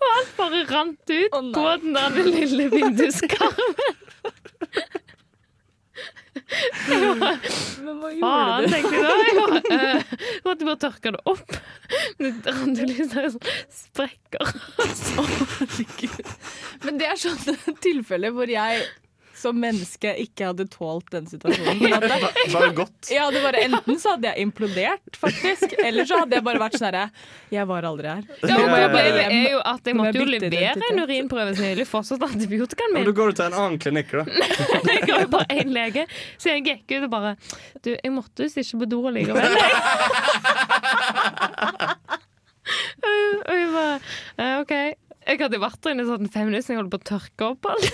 og 0.00 0.06
alt 0.16 0.32
bare 0.38 0.62
rant 0.70 1.10
ut 1.12 1.34
oh, 1.36 1.52
på 1.52 1.64
den 1.82 1.94
der 1.98 2.10
lille 2.24 2.70
vinduskarmen. 2.72 3.74
Men 7.80 7.98
hva 8.00 8.10
gjorde 8.14 8.24
Faen, 8.24 8.64
du? 8.64 8.70
tenkte 8.72 8.94
jeg 8.94 9.04
da. 9.04 9.12
Jeg 9.20 9.34
var, 9.36 9.50
eh, 9.76 10.00
måtte 10.46 10.66
bare 10.68 10.80
tørke 10.86 11.12
det 11.14 11.22
opp. 11.30 11.50
Men 12.18 12.40
det 12.44 12.54
rant 12.56 13.12
ut 13.12 13.34
sånn 13.34 13.46
sprekker. 13.80 14.44
Men 16.86 16.98
det 17.00 17.06
er 17.10 17.16
sånne 17.20 17.76
tilfeller 17.84 18.34
hvor 18.34 18.48
jeg 18.50 18.72
som 19.40 19.56
menneske 19.60 20.12
ikke 20.22 20.50
hadde 20.50 20.66
tålt 20.72 21.08
den 21.14 21.26
situasjonen. 21.30 21.78
på 21.80 21.88
en 21.88 21.94
måte. 21.96 22.30
Bare 22.52 22.70
godt. 22.76 23.08
Jeg 23.10 23.22
hadde 23.24 23.40
bare, 23.44 23.62
enten 23.66 23.98
så 24.02 24.14
hadde 24.14 24.28
jeg 24.30 24.44
implodert, 24.46 25.16
faktisk, 25.18 25.74
eller 25.80 26.04
så 26.08 26.20
hadde 26.22 26.38
jeg 26.38 26.44
bare 26.46 26.60
vært 26.62 26.76
sånn 26.78 26.88
herre 26.90 27.06
Jeg 27.56 27.64
var 27.70 27.88
aldri 27.88 28.12
her. 28.12 28.22
Ja, 28.44 28.54
Problemet 28.60 29.08
er 29.24 29.48
jo 29.56 29.60
at 29.72 29.90
jeg 29.90 29.98
måtte 29.98 30.20
jo 30.20 30.28
levere 30.30 30.74
en 30.90 31.02
urinprøve, 31.04 31.54
så 31.56 31.62
jeg 31.66 31.74
ville 31.78 31.88
fortsatt 31.88 32.22
antibiotikaen 32.28 32.92
Men 32.94 33.02
min. 33.02 33.08
da 33.10 33.16
går 33.20 33.26
du 33.32 33.34
til 33.40 33.46
en 33.48 33.58
annen 33.64 33.78
klinikk, 33.82 34.10
da. 34.14 34.24
Jeg 34.90 35.02
går 35.08 35.24
jo 35.24 35.30
bare 35.32 35.48
én 35.60 35.70
lege, 35.74 36.02
så 36.40 36.52
jeg 36.54 36.64
gikk 36.66 36.86
ut 36.98 37.04
og 37.06 37.10
bare 37.12 37.32
Du, 37.84 37.90
jeg 37.94 38.12
måtte 38.14 38.44
visst 38.46 38.58
ikke 38.60 38.82
på 38.84 38.88
do 38.92 39.00
likevel. 39.14 39.48
Og 42.70 43.54
jeg 43.56 43.70
bare 43.74 43.94
eh, 44.38 44.58
OK. 44.60 44.74
Jeg 45.30 45.38
hadde 45.42 45.58
vært 45.62 45.80
der 45.84 45.92
inne 45.94 46.04
i 46.04 46.08
sånn 46.08 46.30
fem 46.32 46.48
minutter, 46.48 46.64
så 46.64 46.72
jeg 46.72 46.80
holdt 46.80 46.92
på 46.94 47.00
å 47.00 47.08
tørke 47.10 47.48
opp 47.52 47.68
alt. 47.70 47.86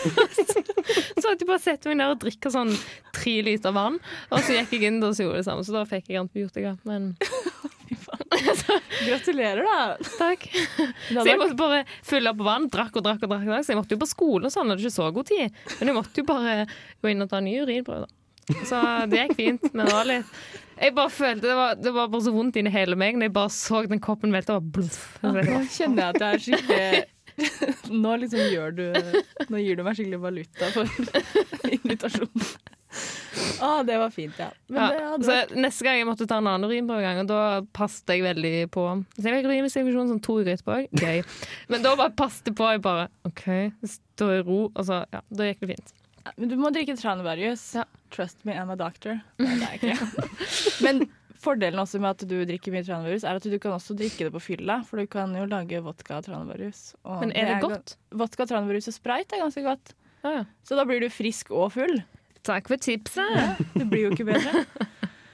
Så 1.21 1.27
hadde 1.27 1.41
jeg 1.41 1.51
bare 1.51 1.63
sett 1.63 1.89
meg 1.91 2.01
ned 2.01 2.15
og 2.15 2.21
drikke 2.25 2.53
sånn 2.53 2.73
tre 3.17 3.37
liter 3.47 3.75
vann, 3.77 4.01
og 4.31 4.43
så 4.45 4.59
gikk 4.59 4.77
jeg 4.77 4.91
inn 4.91 5.03
og 5.03 5.17
så 5.17 5.27
gjorde 5.27 5.43
det 5.43 5.49
samme. 5.49 5.65
Så 5.67 5.75
da 5.77 5.87
fikk 5.89 6.13
jeg 6.13 6.23
antibiotika. 6.23 6.77
Men 6.89 7.15
Gratulerer, 9.09 9.63
da. 9.63 9.97
takk. 10.19 10.47
Så 11.09 11.25
jeg 11.27 11.39
måtte 11.41 11.57
bare 11.59 11.83
fylle 12.07 12.33
opp 12.33 12.43
vann, 12.47 12.69
drakk 12.73 12.99
og 12.99 13.07
drakk 13.07 13.25
og 13.27 13.33
drakk. 13.33 13.49
Så 13.65 13.75
jeg 13.75 13.81
måtte 13.81 13.97
jo 13.97 14.03
på 14.03 14.11
skolen 14.11 14.49
og 14.49 14.55
sånn, 14.55 14.71
hadde 14.73 14.85
ikke 14.85 14.97
så 14.99 15.09
god 15.15 15.31
tid. 15.31 15.59
Men 15.79 15.91
jeg 15.91 15.99
måtte 15.99 16.23
jo 16.23 16.29
bare 16.29 16.55
gå 17.03 17.13
inn 17.13 17.25
og 17.25 17.31
ta 17.33 17.41
en 17.41 17.49
ny 17.49 17.57
urinprøve, 17.63 18.07
da. 18.07 18.23
Så 18.67 18.79
det 19.11 19.25
gikk 19.25 19.37
fint. 19.41 19.69
Men 19.73 19.89
det 19.89 19.95
var 19.97 20.07
litt 20.07 20.35
Jeg 20.77 20.93
bare 20.95 21.11
følte 21.11 21.49
det 21.49 21.55
var, 21.59 21.79
det 21.81 21.93
var 21.97 22.11
bare 22.13 22.23
så 22.23 22.31
vondt 22.31 22.59
inni 22.61 22.71
hele 22.71 22.95
meg 23.01 23.17
når 23.17 23.27
jeg 23.27 23.35
bare 23.35 23.53
så 23.57 23.81
den 23.91 24.03
koppen 24.03 24.35
velte. 24.35 24.59
og 24.61 24.69
bluff. 24.77 25.17
Nå 25.25 25.33
kjenner 25.73 26.03
jeg 26.03 26.09
at 26.13 26.21
jeg 26.21 26.29
er 26.29 26.45
skikkelig 26.45 27.05
Nå 28.03 28.15
liksom 28.23 28.41
gjør 28.53 28.73
du 28.77 28.85
Nå 29.53 29.61
gir 29.61 29.77
du 29.79 29.83
meg 29.87 29.99
skikkelig 29.99 30.21
valuta 30.23 30.71
for 30.75 30.89
invitasjonen. 31.77 32.47
Å, 33.61 33.83
det 33.85 33.97
var 34.01 34.13
fint, 34.15 34.37
ja. 34.41 34.49
Men 34.73 34.79
det 34.93 34.97
Ja, 35.01 35.11
så 35.21 35.29
vært 35.33 35.53
neste 35.59 35.85
gang 35.85 35.99
jeg 36.01 36.09
måtte 36.09 36.27
ta 36.29 36.39
en 36.41 36.49
annen 36.49 36.69
urinprøvegang, 36.71 37.21
og 37.25 37.29
da 37.29 37.41
passet 37.77 38.13
jeg 38.15 38.25
veldig 38.25 38.53
på. 38.73 38.85
Så 39.19 39.27
jeg 39.27 39.37
fikk 39.37 39.49
urinveisinfeksjon 39.51 40.13
sånn 40.13 40.23
to 40.25 40.39
uker 40.41 40.55
etterpå. 40.55 40.79
Gøy. 41.03 41.21
Men 41.73 41.85
da 41.85 41.93
bare 41.99 42.15
passet 42.17 42.49
det 42.49 42.55
på. 42.57 42.71
Jeg 42.73 42.83
bare 42.87 43.09
OK, 43.29 43.45
stå 43.97 44.31
i 44.39 44.41
ro. 44.47 44.61
Og 44.73 44.89
så, 44.89 45.03
ja, 45.13 45.21
da 45.29 45.51
gikk 45.51 45.63
det 45.67 45.71
fint. 45.75 45.95
Men 46.41 46.51
du 46.51 46.57
må 46.61 46.73
drikke 46.75 46.97
tranebærjus. 46.99 47.67
Ja. 47.81 47.85
Trust 48.15 48.41
me, 48.49 48.55
I'm 48.57 48.71
a 48.73 48.77
doctor. 48.79 49.21
Nei, 49.43 49.57
det 49.61 49.69
er 49.69 49.77
jeg 49.77 49.97
ikke. 49.99 50.29
Men 50.87 51.05
fordelen 51.43 51.81
også 51.83 52.01
med 52.03 52.11
at 52.15 52.25
du 52.29 52.37
drikker 52.49 52.75
mye 52.75 52.85
tranebærjus, 52.87 53.25
er 53.27 53.39
at 53.41 53.47
du 53.47 53.59
kan 53.63 53.77
også 53.77 53.97
drikke 53.99 54.27
det 54.29 54.33
på 54.35 54.43
fylla. 54.43 54.81
For 54.89 55.01
du 55.01 55.07
kan 55.11 55.35
jo 55.37 55.45
lage 55.51 55.81
vodka 55.85 56.19
og 56.21 56.27
tranebærjus. 56.29 56.95
Men 57.21 57.33
er 57.37 57.53
det 57.53 57.57
ga- 57.63 57.73
godt? 57.77 57.97
Vodka, 58.13 58.47
tranebærjus 58.47 58.89
og 58.93 58.99
sprite 58.99 59.37
er 59.39 59.45
ganske 59.47 59.65
godt. 59.67 59.95
Ja, 60.25 60.31
ja. 60.41 60.45
Så 60.67 60.77
da 60.79 60.85
blir 60.89 61.01
du 61.05 61.09
frisk 61.13 61.51
og 61.55 61.73
full. 61.77 62.01
Takk 62.47 62.69
for 62.71 62.79
tipset. 62.79 63.59
Det 63.75 63.89
blir 63.91 64.07
jo 64.09 64.15
ikke 64.15 64.29
bedre. 64.29 64.65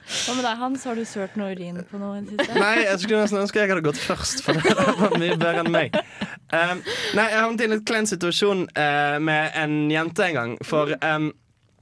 Hva 0.03 0.33
med 0.35 0.43
deg, 0.43 0.57
Hans? 0.59 0.83
Har 0.83 0.97
du 0.99 1.05
sølt 1.07 1.37
noe 1.39 1.53
urin 1.55 1.77
på 1.87 1.99
noe? 2.01 2.17
Nei, 2.27 2.73
jeg 2.83 2.97
skulle 2.99 3.21
nesten 3.23 3.39
ønske 3.39 3.61
jeg 3.61 3.69
hadde 3.71 3.85
gått 3.85 4.01
først, 4.03 4.41
for 4.43 4.57
det 4.59 4.73
var 4.99 5.13
mye 5.15 5.37
bedre 5.39 5.61
enn 5.63 5.71
meg. 5.71 5.95
Um, 6.51 6.81
nei, 7.15 7.27
jeg 7.31 7.39
havnet 7.39 7.63
i 7.63 7.67
en 7.69 7.73
litt 7.77 7.85
klein 7.87 8.09
situasjon 8.09 8.65
uh, 8.75 9.15
med 9.23 9.55
en 9.61 9.77
jente 9.93 10.25
en 10.27 10.35
gang. 10.35 10.57
For 10.67 10.91
um, 10.99 11.29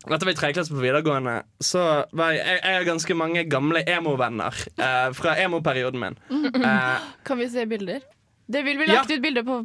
dette 0.10 0.26
var 0.26 0.32
i 0.32 0.36
tredje 0.40 0.54
klasse 0.58 0.74
på 0.74 0.82
videregående. 0.82 1.36
Så 1.62 1.82
var 2.18 2.32
jeg, 2.34 2.42
jeg, 2.48 2.62
jeg 2.64 2.76
har 2.80 2.88
ganske 2.88 3.16
mange 3.20 3.44
gamle 3.50 3.84
emo-venner 3.86 4.56
eh, 4.78 5.12
fra 5.14 5.36
emo-perioden 5.44 6.00
min. 6.02 6.18
Eh, 6.58 7.06
Kan 7.28 7.38
vi 7.38 7.50
se 7.54 7.66
bilder? 7.70 8.02
Det 8.52 8.64
vil 8.66 8.78
vi 8.82 8.88
Ja. 8.90 9.04
ut 9.04 9.22
bilder 9.22 9.44
på 9.48 9.60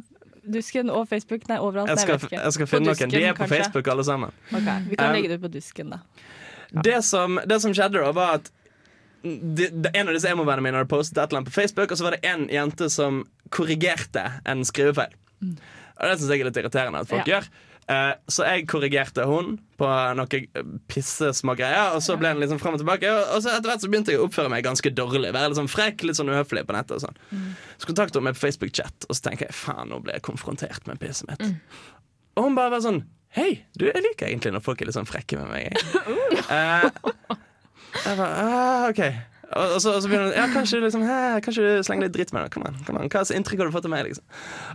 Dusken 0.47 0.89
og 0.93 1.07
Facebook. 1.09 1.47
Nei, 1.49 1.57
overalt. 1.59 1.89
jeg, 1.89 1.95
Nei, 1.97 2.03
skal, 2.05 2.17
vet 2.21 2.27
ikke. 2.29 2.43
jeg 2.43 2.53
skal 2.53 2.67
finne 2.67 2.93
finne 2.93 2.93
noen. 2.93 2.97
De 2.97 3.17
Dusken, 3.17 3.29
er 3.29 3.33
på 3.33 3.43
kanskje. 3.43 3.57
Facebook, 3.63 3.87
alle 3.91 4.03
sammen. 4.07 4.31
Okay, 4.53 4.77
Vi 4.89 4.95
kan 4.95 5.09
Um, 5.09 5.15
legge 5.17 5.27
det 5.33 5.39
ut 5.39 5.41
på 5.47 5.51
Dusken, 5.57 5.89
da. 5.89 5.99
Det 6.83 6.99
som, 7.03 7.39
det 7.47 7.57
som 7.63 7.73
skjedde 7.73 7.99
da, 8.03 8.11
var 8.15 8.33
at 8.37 8.51
de, 9.23 9.67
de, 9.67 9.89
en 9.93 10.07
av 10.07 10.13
disse 10.15 10.29
emo-vennene 10.29 10.63
mine 10.63 10.77
hadde 10.79 10.87
postet 10.91 11.17
et 11.17 11.29
eller 11.31 11.41
annet 11.41 11.49
på 11.51 11.55
Facebook, 11.57 11.91
og 11.91 11.97
så 11.99 12.05
var 12.07 12.15
det 12.15 12.21
en 12.29 12.45
jente 12.53 12.87
som 12.93 13.23
korrigerte 13.49 14.23
en 14.45 14.63
skrivefeil. 14.67 15.11
Og 15.97 16.03
det 16.05 16.19
syns 16.19 16.29
jeg 16.31 16.43
er 16.45 16.47
litt 16.51 16.59
irriterende 16.61 17.01
at 17.01 17.09
folk 17.09 17.25
Ja. 17.27 17.39
gjør. 17.41 17.49
Eh, 17.87 18.13
så 18.27 18.43
jeg 18.43 18.65
korrigerte 18.67 19.23
hun 19.29 19.53
på 19.79 19.89
noen 20.17 20.79
pissesmå 20.91 21.53
greier, 21.55 21.93
og 21.95 22.01
så 22.03 22.17
ble 22.19 22.33
den 22.33 22.41
liksom 22.43 22.59
frem 22.59 22.75
og 22.75 22.81
tilbake. 22.81 23.11
Og, 23.11 23.37
så 23.45 23.53
etter 23.53 23.71
hvert 23.71 23.83
så 23.83 23.91
begynte 23.91 24.11
jeg 24.11 24.19
å 24.21 24.25
oppføre 24.27 24.51
meg 24.51 24.65
ganske 24.67 24.91
dårlig. 24.91 25.31
Være 25.31 25.53
litt 25.53 25.59
sånn 25.59 25.71
frekk, 25.71 26.03
litt 26.03 26.19
sånn 26.19 26.31
uhøflig 26.33 26.65
på 26.67 26.75
nettet. 26.75 26.97
og 26.97 27.05
sånn 27.05 27.53
Så 27.79 27.89
kontakter 27.89 28.19
hun 28.19 28.27
meg 28.27 28.35
på 28.35 28.43
Facebook-chat, 28.43 29.07
og 29.07 29.15
så 29.15 29.29
tenker 29.29 29.47
jeg 29.47 29.55
faen, 29.55 29.93
nå 29.93 30.01
ble 30.03 30.17
jeg 30.17 30.25
konfrontert 30.27 30.89
med 30.89 30.99
pisset 31.03 31.31
mitt. 31.31 31.47
Og 32.35 32.49
hun 32.49 32.59
bare 32.59 32.75
var 32.75 32.83
sånn 32.85 33.05
Hei, 33.35 33.65
du, 33.75 33.83
jeg 33.89 34.01
liker 34.01 34.29
egentlig 34.29 34.53
når 34.55 34.63
folk 34.65 34.79
er 34.81 34.87
litt 34.87 34.95
sånn 34.95 35.07
frekke 35.07 35.37
med 35.37 35.49
meg. 35.51 35.67
Jeg. 35.67 35.87
Eh, 36.47 36.85
jeg 38.05 38.17
bare, 38.19 38.27
ah, 38.39 38.85
ok 38.87 39.01
og, 39.55 39.77
så, 39.81 39.93
og 39.95 40.01
så 40.03 40.09
begynner 40.09 40.27
hun 40.27 40.35
Ja, 40.35 40.47
kanskje, 40.51 40.79
liksom, 40.83 41.03
hæ, 41.07 41.17
kanskje 41.45 41.65
du 41.65 41.83
slenger 41.87 42.07
litt 42.07 42.15
dritt 42.17 42.33
med 42.35 42.45
det. 42.45 42.53
Kom 42.55 42.65
an, 42.67 42.79
kom 42.87 42.99
an. 42.99 43.07
Hva 43.07 43.21
slags 43.21 43.35
inntrykk 43.37 43.63
har 43.63 43.69
du 43.71 43.75
fått 43.77 43.87
av 43.87 43.93
meg? 43.93 44.09
Liksom? 44.09 44.25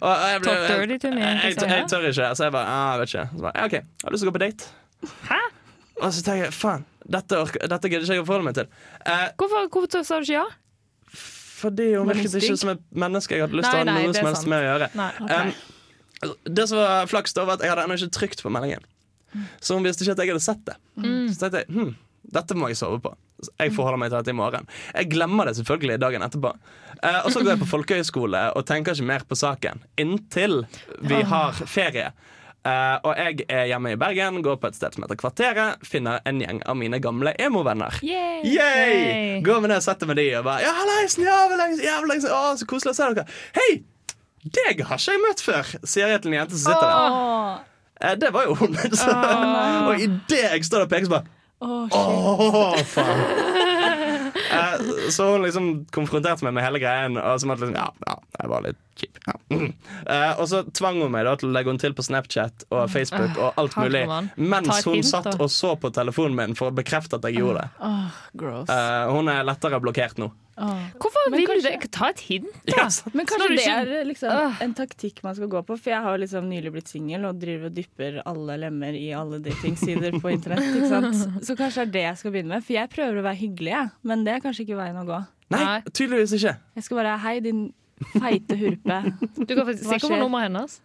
Og, 0.01 0.09
og 0.09 0.29
jeg, 0.33 0.41
ble, 0.45 0.55
jeg, 0.55 0.93
jeg, 1.03 1.59
jeg, 1.61 1.85
tør 1.93 2.09
ikke, 2.09 2.31
så 2.39 2.49
jeg 2.49 2.55
bare 2.55 2.73
ah, 2.73 2.95
vet 3.03 3.13
ikke. 3.13 3.27
Så 3.35 3.45
bare, 3.45 3.53
ja, 3.59 3.69
OK, 3.69 3.77
har 4.05 4.09
du 4.09 4.17
lyst 4.17 4.25
til 4.25 4.31
å 4.31 4.33
gå 4.33 4.37
på 4.39 4.45
date? 4.47 4.73
Hæ? 5.29 5.41
Og 6.03 6.09
så 6.17 6.25
tenker 6.25 6.49
jeg 6.49 6.57
faen, 6.57 6.87
dette, 7.19 7.45
dette 7.69 7.93
gidder 7.93 8.07
ikke 8.09 8.17
jeg 8.17 8.25
å 8.25 8.29
forholde 8.29 8.49
meg 8.49 8.57
til. 8.57 8.71
Eh, 9.05 9.27
Hvorfor, 9.39 9.69
hvorfor 9.75 10.07
sa 10.07 10.19
du 10.23 10.27
ikke 10.27 10.41
ja? 10.41 10.49
fordi 11.63 11.93
hun 11.95 12.09
virket 12.11 12.33
ikke 12.41 12.57
som 12.59 12.73
et 12.73 12.81
menneske 12.91 13.37
jeg 13.37 13.45
hadde 13.45 13.59
lyst 13.59 13.71
til 13.71 13.79
å 13.79 13.85
ha 13.85 13.99
noe 14.01 14.15
som 14.17 14.29
helst 14.29 14.49
med 14.51 14.65
å 14.65 14.65
gjøre. 14.67 14.89
Nei. 14.99 15.11
Um, 15.31 16.33
det 16.59 16.65
som 16.71 16.81
var 16.81 17.11
flaks, 17.11 17.35
da 17.37 17.45
var 17.47 17.59
at 17.59 17.67
jeg 17.67 17.73
hadde 17.73 17.85
ennå 17.87 17.99
ikke 17.99 18.15
trykt 18.17 18.43
på 18.43 18.51
meldingen. 18.51 18.83
Så 19.63 19.77
hun 19.77 19.87
visste 19.87 20.05
ikke 20.05 20.17
at 20.17 20.23
jeg 20.25 20.33
hadde 20.33 20.45
sett 20.45 20.65
det. 20.67 20.75
Så 21.33 21.39
tenkte 21.41 21.63
jeg 21.63 21.71
hm, 21.73 21.93
dette 22.35 22.57
må 22.59 22.71
jeg 22.71 22.79
sove 22.81 22.99
på. 23.05 23.15
Jeg 23.51 23.73
forholder 23.75 23.99
meg 23.99 24.13
til 24.13 24.21
dette 24.21 24.35
i 24.35 24.39
morgen. 24.39 24.69
Jeg 24.95 25.11
glemmer 25.11 25.49
det 25.49 25.57
selvfølgelig 25.59 25.99
dagen 26.03 26.23
etterpå. 26.27 26.53
Eh, 27.03 27.21
og 27.25 27.33
så 27.33 27.43
går 27.43 27.57
jeg 27.57 27.63
på 27.65 27.71
folkehøyskole 27.73 28.45
og 28.55 28.67
tenker 28.69 28.95
ikke 28.95 29.09
mer 29.09 29.25
på 29.27 29.39
saken 29.39 29.83
inntil 29.99 30.63
vi 31.03 31.23
har 31.27 31.59
ferie. 31.67 32.13
Eh, 32.63 32.97
og 33.03 33.19
jeg 33.19 33.43
er 33.51 33.65
hjemme 33.73 33.97
i 33.97 33.99
Bergen, 33.99 34.39
går 34.45 34.61
på 34.63 34.69
et 34.71 34.77
sted 34.79 34.95
som 34.95 35.03
heter 35.03 35.19
Kvarteret, 35.19 35.83
finner 35.87 36.23
en 36.29 36.39
gjeng 36.45 36.61
av 36.71 36.79
mine 36.79 37.01
gamle 37.03 37.33
emo-venner. 37.43 37.99
Går 39.43 39.65
med 39.65 39.73
ned 39.73 39.81
og 39.81 39.87
setter 39.89 40.11
med 40.11 40.21
de 40.23 40.29
og 40.39 40.47
bare 40.47 40.63
Ja, 40.63 40.77
leisen, 40.93 41.27
jævlig 41.27 41.59
lenge, 41.59 41.83
jævlig 41.83 42.13
lenge. 42.13 42.31
Å, 42.31 42.55
så 42.61 42.71
koselig 42.71 42.95
å 42.95 43.01
se 43.01 43.11
dere. 43.19 43.27
Hei! 43.59 43.69
Deg 44.43 44.81
har 44.87 44.99
ikke 44.99 45.15
jeg 45.15 45.23
møtt 45.23 45.43
før, 45.43 45.69
sier 45.87 46.11
jeg 46.11 46.23
til 46.23 46.33
en 46.33 46.41
jente 46.41 46.59
som 46.59 46.71
sitter 46.71 46.87
der. 46.87 47.69
Eh, 48.03 48.17
det 48.23 48.31
var 48.35 48.47
jo 48.47 48.57
hun. 48.63 48.79
Så, 48.95 49.11
og 49.89 50.03
idet 50.03 50.43
jeg 50.47 50.67
står 50.71 50.87
og 50.87 50.95
peker, 50.95 51.11
så 51.11 51.17
bare 51.19 51.42
åh, 51.63 51.85
shit. 51.87 51.99
Åh, 51.99 52.83
faen. 52.95 53.25
Eh, 54.53 55.09
så 55.13 55.27
hun 55.33 55.45
liksom 55.47 55.67
konfronterte 55.95 56.45
meg 56.45 56.53
med 56.57 56.65
hele 56.65 56.81
greien. 56.83 57.17
Og 57.17 57.41
så 57.41 57.49
måtte 57.49 57.65
liksom, 57.65 57.77
ja, 57.79 57.89
ja, 58.09 58.17
jeg 58.41 58.51
var 58.53 58.65
litt 58.67 58.81
kjip. 58.99 59.19
Ja. 59.27 59.35
Mm. 59.53 59.73
Uh, 60.09 60.41
og 60.41 60.45
så 60.51 60.63
tvang 60.75 61.01
hun 61.03 61.13
meg 61.15 61.27
da 61.29 61.35
til 61.41 61.51
å 61.51 61.55
legge 61.57 61.73
henne 61.73 61.83
til 61.83 61.97
på 61.97 62.05
Snapchat 62.07 62.67
og 62.71 62.87
Facebook 62.93 63.39
og 63.39 63.59
alt 63.61 63.77
mulig 63.81 64.05
mens 64.37 64.85
hun 64.87 64.99
hint, 64.99 65.09
satt 65.09 65.33
og 65.37 65.49
så 65.53 65.75
på 65.81 65.93
telefonen 65.95 66.39
min 66.39 66.59
for 66.59 66.73
å 66.73 66.77
bekrefte 66.77 67.19
at 67.19 67.29
jeg 67.29 67.41
gjorde 67.41 67.65
det. 67.65 67.71
Uh. 67.81 68.63
Eh, 68.63 69.13
hun 69.13 69.33
er 69.33 69.45
lettere 69.47 69.81
blokkert 69.83 70.21
nå. 70.23 70.33
Hvorfor 70.63 71.31
Men 71.31 71.39
vil 71.41 71.49
kanskje- 71.49 71.71
du 71.73 71.79
det? 71.81 71.91
Ta 71.91 72.09
et 72.11 72.21
hint, 72.21 72.47
da. 72.67 72.89
sant. 72.89 73.15
Men 73.15 73.27
kanskje 73.27 73.57
det 73.57 73.67
er 73.67 74.05
liksom 74.05 74.61
en 74.61 74.75
taktikk 74.75 75.23
man 75.25 75.35
skal 75.35 75.49
gå 75.49 75.63
på. 75.67 75.79
For 75.79 75.91
jeg 75.91 76.03
har 76.03 76.19
liksom 76.19 76.49
nylig 76.49 76.73
blitt 76.73 76.89
singel 76.89 77.25
og 77.25 77.41
driver 77.41 77.71
og 77.71 77.75
dypper 77.75 78.23
alle 78.27 78.59
lemmer 78.61 78.93
i 78.95 79.13
alle 79.17 79.41
datingsider 79.41 80.21
på 80.21 80.31
internett. 80.31 80.69
Ikke 80.77 80.89
sant? 80.89 81.17
Så 81.47 81.57
kanskje 81.57 81.87
det 81.87 81.89
er 81.89 81.93
det 81.93 82.03
jeg 82.03 82.19
skal 82.23 82.35
begynne 82.37 82.55
med. 82.57 82.65
For 82.67 82.77
jeg 82.77 82.93
prøver 82.93 83.19
å 83.23 83.27
være 83.27 83.41
hyggelig, 83.41 83.73
jeg. 83.73 83.93
Men 84.03 84.25
det 84.25 84.35
er 84.37 84.45
kanskje 84.45 84.67
ikke 84.67 84.81
veien 84.83 85.01
å 85.01 85.07
gå. 85.09 85.23
Nei. 85.53 85.81
tydeligvis 85.93 86.33
ikke. 86.39 86.57
Jeg 86.77 86.85
skal 86.85 86.97
bare 87.03 87.19
Hei, 87.21 87.35
din 87.45 87.73
feite 88.15 88.57
hurpe. 88.59 88.97
Du 89.47 89.55
kan 89.55 89.67
faktisk 89.67 89.89
Hva 89.91 89.99
på 90.03 90.17
nummeret 90.19 90.49
hennes. 90.51 90.81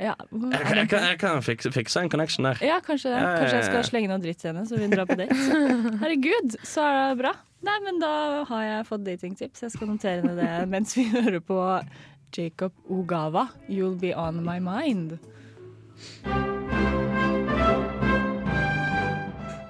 Ja, 0.00 0.14
Jeg, 0.32 0.50
kan- 0.64 0.76
jeg, 0.78 0.88
kan- 0.88 1.02
jeg 1.10 1.18
kan 1.20 1.42
fikse, 1.44 1.70
fikse 1.74 2.00
en 2.00 2.08
connection 2.08 2.44
der. 2.48 2.56
ja 2.64 2.78
kanskje 2.80 3.10
det. 3.12 3.20
Ja, 3.20 3.34
Kanskje 3.36 3.56
jeg 3.58 3.64
skal 3.68 3.84
slenge 3.84 4.08
noe 4.08 4.18
dritt 4.22 4.38
til 4.40 4.48
henne, 4.54 4.62
så 4.66 4.78
vi 4.80 4.86
drar 4.88 5.04
på 5.06 5.16
date. 5.18 5.34
Herregud, 6.02 6.56
så 6.64 6.80
er 6.88 6.94
det 7.14 7.18
bra. 7.20 7.34
Nei, 7.62 7.74
men 7.84 7.98
da 8.00 8.44
har 8.48 8.62
jeg 8.64 8.86
fått 8.88 9.04
datingtips. 9.04 9.60
Jeg 9.66 9.70
skal 9.74 9.90
notere 9.92 10.22
ned 10.24 10.38
det 10.40 10.68
mens 10.72 10.96
vi 10.96 11.04
hører 11.12 11.40
på 11.44 11.58
Jacob 12.32 12.72
Ogawa, 12.88 13.48
'You'll 13.68 13.98
Be 14.00 14.14
On 14.16 14.40
My 14.44 14.56
Mind'. 14.62 15.18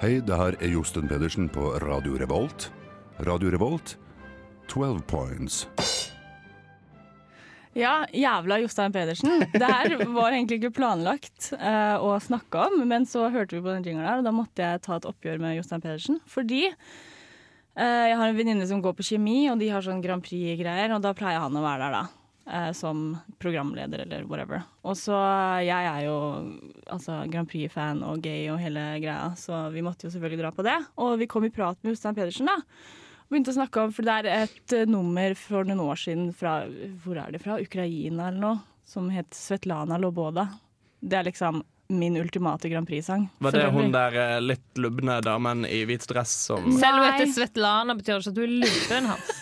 Hei, 0.01 0.21
det 0.25 0.37
her 0.37 0.55
er 0.61 0.71
Josten 0.73 1.09
Pedersen 1.09 1.49
på 1.53 1.75
Radio 1.83 2.15
Revolt. 2.17 2.71
Radio 3.27 3.51
Revolt, 3.53 3.97
12 4.69 5.03
points. 5.11 5.67
Ja, 7.81 8.05
jævla 8.13 8.59
Jostein 8.61 8.93
Pedersen. 8.93 9.41
Det 9.55 9.65
her 9.65 9.95
var 10.13 10.35
egentlig 10.35 10.59
ikke 10.61 10.75
planlagt 10.77 11.49
uh, 11.57 11.97
å 12.05 12.19
snakke 12.21 12.67
om, 12.69 12.83
men 12.91 13.07
så 13.09 13.31
hørte 13.33 13.57
vi 13.57 13.63
på 13.65 13.73
den 13.73 13.87
jingeren 13.87 14.09
her, 14.09 14.21
og 14.21 14.27
da 14.27 14.35
måtte 14.37 14.67
jeg 14.67 14.83
ta 14.85 14.99
et 14.99 15.09
oppgjør 15.09 15.41
med 15.41 15.57
Jostein 15.57 15.81
Pedersen. 15.81 16.19
Fordi 16.29 16.67
uh, 16.69 18.05
jeg 18.11 18.19
har 18.21 18.27
en 18.27 18.37
venninne 18.37 18.69
som 18.69 18.83
går 18.85 18.99
på 18.99 19.07
kjemi, 19.13 19.47
og 19.49 19.63
de 19.63 19.71
har 19.73 19.87
sånn 19.87 20.05
Grand 20.05 20.25
Prix-greier, 20.27 20.93
og 20.93 21.01
da 21.07 21.15
pleier 21.17 21.41
han 21.41 21.57
å 21.57 21.65
være 21.65 21.87
der, 21.87 21.97
da. 21.97 22.05
Uh, 22.51 22.71
Som 22.77 23.05
programleder 23.41 24.05
eller 24.05 24.29
whatever. 24.29 24.65
Og 24.85 24.97
så 24.99 25.17
Jeg 25.65 25.91
er 25.95 26.05
jo 26.09 26.17
altså 26.91 27.23
Grand 27.33 27.49
Prix-fan 27.49 28.05
og 28.05 28.21
gay 28.25 28.49
og 28.53 28.61
hele 28.61 28.91
greia, 29.01 29.33
så 29.41 29.71
vi 29.73 29.85
måtte 29.87 30.09
jo 30.09 30.13
selvfølgelig 30.13 30.45
dra 30.45 30.53
på 30.53 30.69
det. 30.69 30.81
Og 31.01 31.17
vi 31.23 31.31
kom 31.31 31.49
i 31.49 31.55
prat 31.55 31.81
med 31.81 31.95
Jostein 31.95 32.19
Pedersen, 32.19 32.53
da 32.53 32.61
begynte 33.31 33.53
å 33.53 33.59
snakke 33.59 33.85
om, 33.85 33.93
for 33.95 34.07
det 34.07 34.17
er 34.21 34.31
et 34.45 34.75
eh, 34.77 34.89
nummer 34.91 35.35
for 35.39 35.69
noen 35.69 35.83
år 35.85 36.01
siden 36.03 36.31
fra 36.37 36.61
Hvor 37.05 37.21
er 37.23 37.35
det 37.35 37.43
fra? 37.43 37.61
Ukraina 37.63 38.29
eller 38.31 38.41
noe? 38.43 38.63
Som 38.91 39.11
het 39.15 39.31
Svetlana 39.37 40.01
Loboda. 40.03 40.49
Det 41.01 41.21
er 41.21 41.29
liksom 41.29 41.63
min 41.91 42.17
ultimate 42.17 42.69
Grand 42.71 42.87
Prix-sang. 42.87 43.29
Var 43.39 43.55
det 43.55 43.69
hun 43.75 43.91
der 43.95 44.17
eh, 44.19 44.37
litt 44.43 44.79
lubne 44.79 45.19
damen 45.25 45.65
i 45.67 45.83
hvit 45.89 46.07
dress 46.11 46.33
som 46.51 46.67
Selv 46.79 47.03
dette 47.07 47.31
Svetlana 47.35 47.97
betyr 47.99 48.19
det 48.19 48.21
ikke 48.25 48.35
at 48.35 48.39
du 48.39 48.45
er 48.45 48.55
lubben 48.65 49.11
hans. 49.11 49.33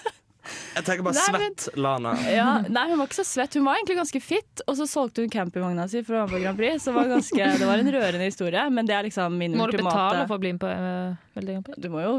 Jeg 0.77 0.85
tenker 0.87 1.03
bare 1.07 1.15
Nei, 1.17 1.25
men- 1.33 1.43
svett 1.55 1.77
Lana. 1.79 2.13
Ja, 2.31 2.49
nei, 2.69 2.85
hun 2.91 2.99
var 3.01 3.07
ikke 3.09 3.19
så 3.21 3.25
svett. 3.27 3.55
Hun 3.59 3.65
var 3.67 3.79
egentlig 3.79 3.97
ganske 3.99 4.21
fit, 4.23 4.63
og 4.67 4.77
så 4.79 4.87
solgte 4.91 5.25
hun 5.25 5.31
campingvogna 5.33 5.87
si 5.91 6.03
for 6.07 6.15
å 6.15 6.21
være 6.23 6.29
med 6.29 6.35
på 6.37 6.43
Grand 6.45 6.59
Prix. 6.61 6.83
Så 6.85 6.93
var, 6.95 7.09
ganske, 7.11 7.49
det 7.59 7.67
var 7.69 7.79
en 7.83 7.91
rørende 7.95 8.29
historie, 8.29 8.65
men 8.71 8.87
det 8.87 8.95
er 8.99 9.07
liksom 9.09 9.39
min 9.41 9.57
Må 9.57 9.67
du 9.71 9.77
ultimate 9.77 9.95
betale 9.97 10.27
for 10.29 10.37
å 10.39 10.43
bli 10.45 10.53
med 10.55 10.61
på 10.63 10.71
uh, 10.71 11.17
Veldig 11.39 11.57
Grand 11.57 11.67
Prix? 11.71 11.81
Du 11.83 11.89
må 11.93 12.05
jo 12.05 12.13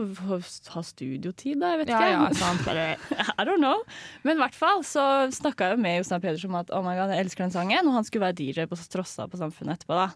ha 0.73 0.83
studiotid, 0.83 1.59
da. 1.61 1.73
Jeg 1.75 1.83
vet 1.85 1.93
Ja, 1.93 2.01
ikke. 2.01 2.11
ja, 2.11 2.29
sant. 2.43 3.37
I 3.39 3.47
don't 3.47 3.63
know. 3.63 3.83
Men 4.23 4.37
i 4.37 4.43
hvert 4.43 4.55
fall 4.57 4.83
så 4.87 5.05
snakka 5.35 5.69
jeg 5.71 5.77
jo 5.77 5.83
med 5.85 5.97
Jostein 6.01 6.21
Pedersen 6.25 6.49
om 6.53 6.59
at 6.63 6.71
oh 6.75 6.81
my 6.85 6.95
God, 6.99 7.13
jeg 7.15 7.25
elsker 7.27 7.45
den 7.47 7.55
sangen, 7.55 7.87
og 7.87 7.93
han 7.99 8.07
skulle 8.07 8.27
være 8.29 8.39
DJ 8.41 8.65
på 8.71 8.77
Strossa 8.79 9.27
på 9.29 9.39
Samfunnet 9.41 9.79
etterpå. 9.79 9.95
da. 9.99 10.09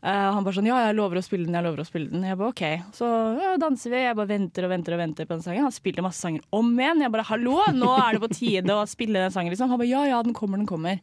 Eh, 0.00 0.28
han 0.32 0.44
bare 0.46 0.56
sånn 0.56 0.68
Ja, 0.70 0.78
jeg 0.86 0.96
lover 0.96 1.20
å 1.20 1.24
spille 1.24 1.44
den, 1.44 1.56
jeg 1.58 1.66
lover 1.66 1.82
å 1.82 1.88
spille 1.88 2.08
den. 2.12 2.22
Jeg 2.24 2.38
bare 2.40 2.54
OK. 2.54 2.62
Så 2.96 3.08
ja, 3.40 3.56
danser 3.60 3.92
vi. 3.92 4.04
Jeg 4.06 4.16
bare 4.16 4.32
venter 4.32 4.66
og 4.66 4.72
venter 4.72 4.96
og 4.96 5.02
venter 5.02 5.28
på 5.28 5.36
den 5.36 5.44
sangen. 5.44 5.66
Han 5.68 5.76
spiller 5.76 6.06
masse 6.06 6.24
sanger 6.24 6.46
om 6.56 6.70
igjen. 6.78 7.04
Jeg 7.04 7.12
bare 7.12 7.28
hallo, 7.28 7.58
nå 7.76 7.90
er 7.98 8.16
det 8.16 8.22
på 8.24 8.32
tide 8.38 8.78
å 8.78 8.86
spille 8.88 9.20
den 9.26 9.34
sangen, 9.34 9.52
liksom. 9.52 9.72
Han 9.72 9.82
bare 9.82 9.90
ja, 9.92 10.06
ja, 10.08 10.22
den 10.24 10.36
kommer, 10.36 10.60
den 10.60 10.70
kommer. 10.70 11.02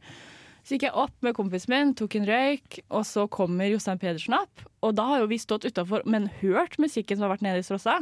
Så 0.67 0.75
gikk 0.75 0.89
jeg 0.89 0.97
opp 0.99 1.13
med 1.23 1.35
kompisen 1.37 1.71
min, 1.71 1.93
tok 1.95 2.17
en 2.19 2.25
røyk, 2.27 2.81
og 2.91 3.05
så 3.07 3.23
kommer 3.31 3.69
Jostein 3.71 4.01
Pedersen 4.01 4.35
opp. 4.35 4.65
Og 4.83 4.97
da 4.97 5.05
har 5.13 5.21
jo 5.21 5.29
vi 5.31 5.37
stått 5.39 5.63
utafor, 5.69 6.03
men 6.03 6.27
hørt 6.41 6.75
musikken 6.81 7.15
som 7.15 7.27
har 7.27 7.37
vært 7.37 7.45
nede 7.45 7.61
i 7.61 7.67
Strossa. 7.67 8.01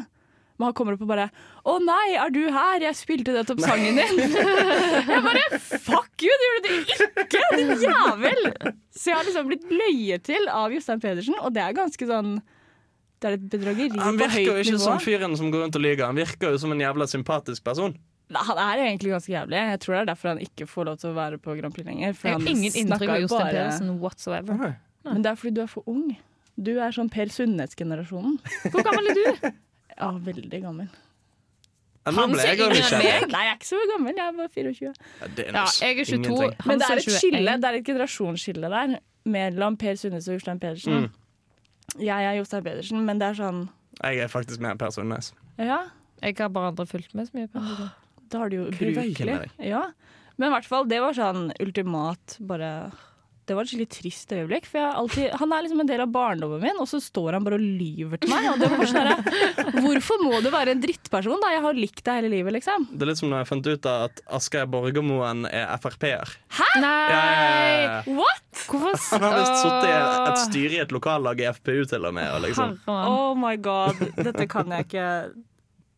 Men 0.58 0.68
han 0.70 0.74
kommer 0.78 0.94
opp 0.96 1.02
og 1.04 1.08
bare 1.10 1.30
'Å 1.65 1.74
nei, 1.84 2.15
er 2.15 2.30
du 2.32 2.39
her? 2.50 2.80
Jeg 2.80 2.96
spilte 2.96 3.34
nettopp 3.36 3.60
sangen 3.60 3.96
din.' 4.00 4.20
jeg 5.12 5.24
bare 5.26 5.60
'fuck 5.60 6.24
you, 6.24 6.32
det 6.39 6.48
gjorde 6.48 6.63
du 6.63 6.76
ikke, 7.24 7.41
din 7.58 7.74
jævel!' 7.84 8.74
Så 8.96 9.10
jeg 9.12 9.15
har 9.18 9.24
liksom 9.28 9.48
blitt 9.50 9.65
løyet 9.70 10.24
til 10.24 10.48
av 10.48 10.72
Jostein 10.72 11.02
Pedersen, 11.04 11.36
og 11.41 11.52
det 11.54 11.62
er 11.65 11.74
ganske 11.76 12.08
sånn 12.08 12.38
Det 13.22 13.30
er 13.32 13.34
et 13.38 13.46
bedrageri 13.50 14.00
Han 14.00 14.18
virker 14.20 14.44
jo 14.44 14.56
ikke 14.62 14.72
nivå. 14.76 14.84
som 14.84 15.00
fyren 15.00 15.36
som 15.39 15.52
går 15.52 15.63
rundt 15.65 15.76
og 15.76 15.82
lyver. 15.82 16.06
Han 16.06 16.15
virker 16.20 16.52
jo 16.52 16.58
som 16.62 16.72
en 16.76 16.80
jævla 16.84 17.08
sympatisk 17.08 17.63
person. 17.63 17.96
Han 18.34 18.58
er 18.58 18.82
egentlig 18.84 19.12
ganske 19.13 19.32
jævlig. 19.32 19.56
Jeg 19.72 19.80
tror 19.80 19.94
det 19.96 20.02
er 20.02 20.06
derfor 20.13 20.28
han 20.30 20.39
ikke 20.44 20.68
får 20.68 20.86
lov 20.86 20.98
til 21.00 21.10
å 21.12 21.15
være 21.15 21.38
på 21.39 21.56
Grand 21.60 21.74
Prix 21.74 21.86
lenger. 21.88 22.13
For 22.13 22.28
Jeg 22.28 22.39
har 22.39 22.50
ingen 22.52 22.74
inntrykk 22.82 23.10
av 23.15 23.22
Jostein 23.22 23.39
bare- 23.39 23.54
Pedersen 23.56 24.00
whatsoever. 24.00 24.76
Men 25.06 25.22
det 25.22 25.32
er 25.32 25.36
fordi 25.36 25.54
du 25.56 25.62
er 25.62 25.68
for 25.68 25.84
ung. 25.88 26.15
Du 26.60 26.72
er 26.80 26.91
sånn 26.91 27.10
Per 27.12 27.26
Sundnes-generasjonen. 27.28 28.39
Hvor 28.72 28.84
gammel 28.84 29.10
er 29.10 29.13
du? 29.15 29.52
Ja, 29.99 30.12
veldig 30.25 30.62
gammel. 30.62 30.88
Han 32.05 32.36
ser 32.38 32.51
yngre 32.53 32.67
enn 32.77 33.01
meg. 33.01 33.23
Nei, 33.34 33.43
jeg 33.47 33.51
er 33.51 33.55
ikke 33.58 33.67
så 33.71 33.79
gammel. 33.89 34.13
Jeg 34.13 34.25
er 34.27 34.36
bare 34.38 34.49
24. 34.53 34.89
Ja, 35.21 35.27
det 35.38 35.45
er 35.47 35.55
Ja, 35.58 35.63
jeg 35.81 35.99
er 35.99 36.05
22. 36.05 36.15
ingenting. 36.19 36.55
Han 36.60 36.67
Men 36.69 36.79
det 36.81 36.89
er 36.89 36.99
et 36.99 37.05
21. 37.08 37.17
skille, 37.21 37.55
det 37.63 37.69
er 37.69 37.77
et 37.79 37.86
generasjonsskille 37.88 38.69
der 38.75 38.95
mellom 39.25 39.77
Per 39.81 39.95
Sundnes 39.97 40.27
og 40.29 40.36
Jostein 40.38 40.60
Pedersen. 40.62 41.08
Mm. 41.08 42.01
Jeg 42.05 42.25
er 42.29 42.38
Jostein 42.38 42.63
Pedersen, 42.63 43.01
men 43.08 43.19
det 43.21 43.27
er 43.31 43.39
sånn 43.39 43.63
Jeg 44.03 44.19
er 44.19 44.27
faktisk 44.29 44.60
mer 44.62 44.75
Per 44.75 44.91
Sundnes. 44.93 45.34
Ja, 45.58 45.79
Jeg 46.21 46.36
har 46.38 46.49
bare 46.49 46.71
aldri 46.71 46.86
fulgt 46.88 47.13
med 47.15 47.27
så 47.27 47.34
mye 47.39 47.47
på 47.47 47.60
det. 47.60 47.89
da 48.31 48.38
har 48.39 48.49
du 48.49 48.55
jo 48.58 48.65
ubrukelig. 48.69 49.49
Ja. 49.60 49.81
Men 50.38 50.49
i 50.49 50.51
hvert 50.55 50.65
fall, 50.65 50.86
det 50.86 50.99
var 51.01 51.13
sånn 51.13 51.51
ultimat 51.60 52.38
bare 52.39 52.91
det 53.45 53.55
var 53.55 53.65
et 53.65 53.69
skikkelig 53.71 53.91
trist 53.93 54.31
øyeblikk. 54.34 54.65
For 54.69 54.79
jeg 54.81 54.97
alltid, 55.01 55.25
han 55.41 55.53
er 55.53 55.65
liksom 55.65 55.81
en 55.84 55.89
del 55.89 56.01
av 56.01 56.12
barndommen 56.13 56.63
min, 56.63 56.79
og 56.81 56.88
så 56.89 56.99
står 57.03 57.38
han 57.38 57.45
bare 57.45 57.60
og 57.60 57.65
lyver 57.65 58.21
til 58.21 58.31
meg. 58.31 58.47
Og 58.51 58.62
det 58.62 58.69
var 58.71 58.89
sånn 58.89 59.81
Hvorfor 59.86 60.23
må 60.25 60.39
du 60.41 60.49
være 60.53 60.73
en 60.75 60.81
drittperson? 60.84 61.41
da? 61.43 61.51
Jeg 61.53 61.63
har 61.65 61.77
likt 61.77 62.03
deg 62.08 62.19
hele 62.21 62.31
livet, 62.34 62.55
liksom. 62.58 62.88
Det 62.91 63.05
er 63.05 63.12
litt 63.12 63.21
som 63.21 63.29
når 63.31 63.43
jeg 63.43 63.51
fant 63.51 63.69
ut 63.69 63.89
av 63.91 64.08
at 64.10 64.23
Asgeir 64.39 64.69
Borgermoen 64.71 65.45
er 65.51 65.77
Frp-er. 65.84 66.36
Hæ?! 66.58 66.69
Nei! 66.81 66.91
Ja, 67.12 67.21
ja, 67.21 67.45
ja, 67.45 67.79
ja. 67.86 68.17
What? 68.17 68.41
Hvorfor 68.65 69.19
Han 69.19 69.25
har 69.27 69.39
visst 69.41 69.58
sittet 69.62 69.89
i 69.89 69.95
et 70.31 70.41
styre 70.45 70.77
i 70.77 70.84
et 70.86 70.93
lokallag 70.95 71.41
i 71.43 71.49
FPU 71.53 71.84
til 71.91 72.08
og 72.08 72.15
med. 72.17 72.29
Og 72.34 72.45
liksom. 72.47 72.77
Oh 72.89 73.36
my 73.38 73.55
god, 73.62 73.99
dette 74.17 74.47
kan 74.51 74.71
jeg 74.73 74.88
ikke 74.89 75.10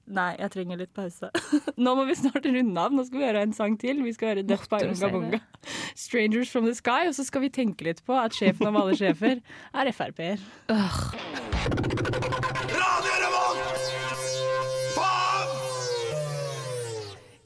Nei, 0.07 0.37
jeg 0.39 0.51
trenger 0.53 0.79
litt 0.79 0.93
pause. 0.95 1.27
Nå 1.83 1.93
må 1.97 2.05
vi 2.07 2.15
snart 2.15 2.45
runde 2.47 2.83
av. 2.83 2.93
Nå 2.95 3.03
skal 3.07 3.19
vi 3.19 3.27
høre 3.27 3.41
en 3.43 3.55
sang 3.55 3.75
til. 3.79 3.99
Vi 4.05 4.13
skal 4.15 4.31
høre 4.31 4.45
Death 4.47 4.69
by 4.71 4.79
Unga 4.87 5.09
Bunga. 5.11 5.39
'Strangers 5.95 6.51
from 6.51 6.65
the 6.65 6.75
Sky'. 6.77 7.09
Og 7.11 7.15
så 7.17 7.27
skal 7.27 7.43
vi 7.43 7.51
tenke 7.51 7.89
litt 7.89 8.03
på 8.07 8.15
at 8.15 8.35
sjefen 8.37 8.69
av 8.69 8.79
alle 8.79 8.95
sjefer 8.95 9.41
er 9.73 9.91
Frp-er. 9.91 10.39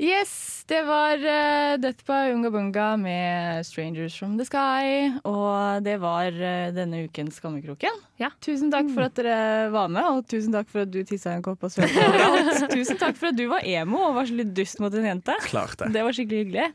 Yes, 0.01 0.31
Det 0.71 0.85
var 0.87 1.19
uh, 1.19 1.73
Death 1.83 2.05
by 2.07 2.31
Unga 2.31 2.49
Bunga 2.49 2.97
med 2.97 3.65
'Strangers 3.65 4.19
from 4.19 4.37
the 4.37 4.45
Sky'. 4.47 5.19
Og 5.27 5.83
det 5.83 5.97
var 5.99 6.31
uh, 6.31 6.71
denne 6.71 7.01
ukens 7.03 7.41
Skammekroken. 7.41 7.97
Ja. 8.21 8.29
Tusen 8.39 8.71
takk 8.71 8.87
for 8.93 9.09
at 9.09 9.19
dere 9.19 9.67
var 9.73 9.91
med, 9.91 10.07
og 10.07 10.23
tusen 10.31 10.55
takk 10.55 10.71
for 10.71 10.85
at 10.85 10.93
du 10.93 11.01
tissa 11.03 11.33
i 11.33 11.41
en 11.41 11.43
kopp 11.43 11.67
og 11.67 11.73
svømte 11.75 12.07
overalt. 12.07 12.71
tusen 12.77 13.01
takk 13.01 13.19
for 13.19 13.33
at 13.33 13.39
du 13.41 13.49
var 13.51 13.67
emo 13.67 13.99
og 13.99 14.15
var 14.21 14.31
så 14.31 14.39
litt 14.39 14.55
dust 14.55 14.79
mot 14.79 14.95
en 14.95 15.11
jente. 15.11 15.35
Klart 15.49 15.75
det. 15.83 15.91
Det 15.91 16.07
var 16.07 16.15
skikkelig 16.15 16.43
hyggelig. 16.45 16.71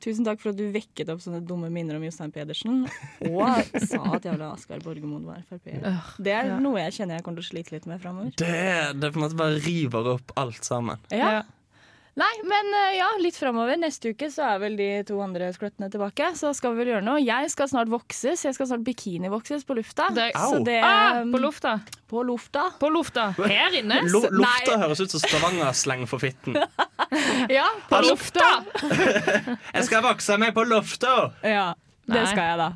Tusen 0.00 0.30
takk 0.30 0.38
for 0.38 0.54
at 0.54 0.62
du 0.62 0.70
vekket 0.70 1.10
opp 1.10 1.26
sånne 1.26 1.42
dumme 1.42 1.74
minner 1.74 1.98
om 1.98 2.06
Jostein 2.06 2.30
Pedersen. 2.30 2.84
Og 3.26 3.70
sa 3.90 4.04
at 4.14 4.30
jævla 4.30 4.54
Asgeir 4.54 4.86
Borgermoen 4.86 5.26
var 5.26 5.42
Frp. 5.50 5.74
Det 6.22 6.38
er 6.38 6.54
ja. 6.54 6.60
noe 6.62 6.86
jeg 6.86 7.00
kjenner 7.00 7.18
jeg 7.18 7.26
kommer 7.26 7.42
til 7.42 7.50
å 7.50 7.54
slite 7.56 7.80
litt 7.80 7.90
med 7.90 7.98
framover. 7.98 8.30
Det, 8.38 8.66
det 8.94 9.10
på 9.10 9.18
en 9.18 9.26
måte 9.26 9.42
bare 9.42 9.58
river 9.66 10.14
opp 10.20 10.38
alt 10.38 10.62
sammen. 10.62 11.02
Ja. 11.10 11.40
Nei, 12.18 12.30
men 12.44 12.66
eh, 12.74 12.96
ja, 12.98 13.06
litt 13.22 13.36
framover. 13.38 13.76
Neste 13.78 14.10
uke 14.12 14.26
så 14.34 14.42
er 14.48 14.58
vel 14.58 14.74
de 14.76 14.88
to 15.06 15.20
andre 15.22 15.52
skløttene 15.54 15.88
tilbake. 15.92 16.32
Så 16.36 16.50
skal 16.58 16.74
vi 16.74 16.82
vel 16.82 16.90
gjøre 16.94 17.04
noe. 17.06 17.20
Jeg 17.22 17.50
skal 17.52 17.68
snart 17.70 17.88
vokses. 17.92 18.42
Jeg 18.44 18.56
skal 18.56 18.66
snart 18.66 18.82
bikinivokses 18.84 19.62
på 19.68 19.76
lufta. 19.78 20.08
Det- 20.16 20.32
Så 20.34 20.58
det 20.66 20.80
Ah, 20.82 21.22
på 21.22 21.38
lufta. 21.40 21.76
På 22.10 22.24
lufta. 22.26 22.66
På 22.80 22.90
lufta. 22.90 23.28
Her 23.38 23.70
inne. 23.78 24.02
Nei. 24.02 24.10
lufta 24.10 24.78
høres 24.82 25.00
ut 25.00 25.10
som 25.14 25.20
Stavanger-sleng 25.20 26.06
for 26.10 26.18
fitten. 26.18 26.56
Ja, 27.50 27.64
på 27.88 27.98
lufta! 28.06 28.64
Jeg 29.74 29.84
skal 29.88 30.02
vokse 30.04 30.36
meg 30.38 30.52
på 30.54 30.62
lufta! 30.68 31.32
Ja, 31.42 31.72
det 32.06 32.20
Nei. 32.20 32.26
skal 32.30 32.44
jeg, 32.44 32.58
da. 32.60 32.68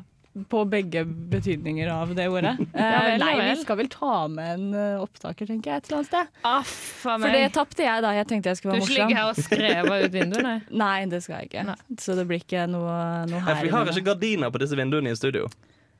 På 0.51 0.65
begge 0.67 1.05
betydninger 1.05 1.87
av 1.93 2.09
det 2.17 2.25
ordet. 2.27 2.55
Ja 2.75 2.85
Eh, 2.85 3.03
vel, 3.05 3.21
nei, 3.21 3.29
ja 3.37 3.45
vi 3.53 3.61
skal 3.61 3.77
vel 3.79 3.87
ta 3.93 4.27
med 4.27 4.49
en 4.57 4.65
eh, 4.75 4.97
opptaker, 5.03 5.47
tenker 5.47 5.71
jeg, 5.71 5.77
et 5.83 5.87
eller 5.87 6.01
annet 6.01 6.09
sted. 6.09 6.41
Aff 6.49 6.73
For 7.05 7.27
det 7.37 7.45
tapte 7.55 7.85
jeg 7.85 8.03
da 8.03 8.11
jeg 8.17 8.27
tenkte 8.31 8.51
jeg 8.51 8.59
skulle 8.59 8.75
være 8.75 8.83
morsom. 8.83 8.95
Du 8.95 8.99
ligger 8.99 9.21
her 9.21 9.29
og 9.31 9.39
skrever 9.39 10.05
ut 10.05 10.17
vinduet, 10.17 10.43
nei? 10.43 10.57
Nei, 10.83 10.97
det 11.13 11.21
skal 11.23 11.39
jeg 11.39 11.51
ikke. 11.51 11.63
Nei. 11.71 11.77
Så 12.03 12.17
det 12.19 12.27
blir 12.29 12.43
ikke 12.43 12.65
noe, 12.67 12.97
noe 13.31 13.39
Ja, 13.39 13.45
her. 13.47 13.55
for 13.61 13.69
vi 13.69 13.73
har 13.77 13.93
ikke 13.95 14.07
gardiner 14.11 14.51
på 14.51 14.61
disse 14.65 14.79
vinduene 14.79 15.15
i 15.15 15.19
studio. 15.19 15.47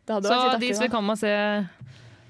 Det 0.06 0.17
hadde 0.19 0.30
Så 0.30 0.41
vært 0.43 0.62
de 0.62 0.74
som 0.76 0.86
vil 0.86 0.93
komme 0.93 1.15
og 1.15 1.21
se 1.24 1.34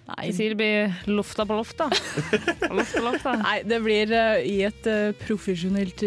Nei, 0.06 0.28
Cecilie 0.30 0.54
blir 0.54 0.92
lufta 1.10 1.48
på 1.50 1.56
lufta. 1.58 1.88
På 1.90 2.76
lufta, 2.78 3.02
lufta. 3.02 3.32
Nei, 3.42 3.56
det 3.66 3.80
blir 3.82 4.12
uh, 4.14 4.38
i 4.46 4.60
et 4.68 4.86
uh, 4.86 5.16
profesjonelt 5.26 6.04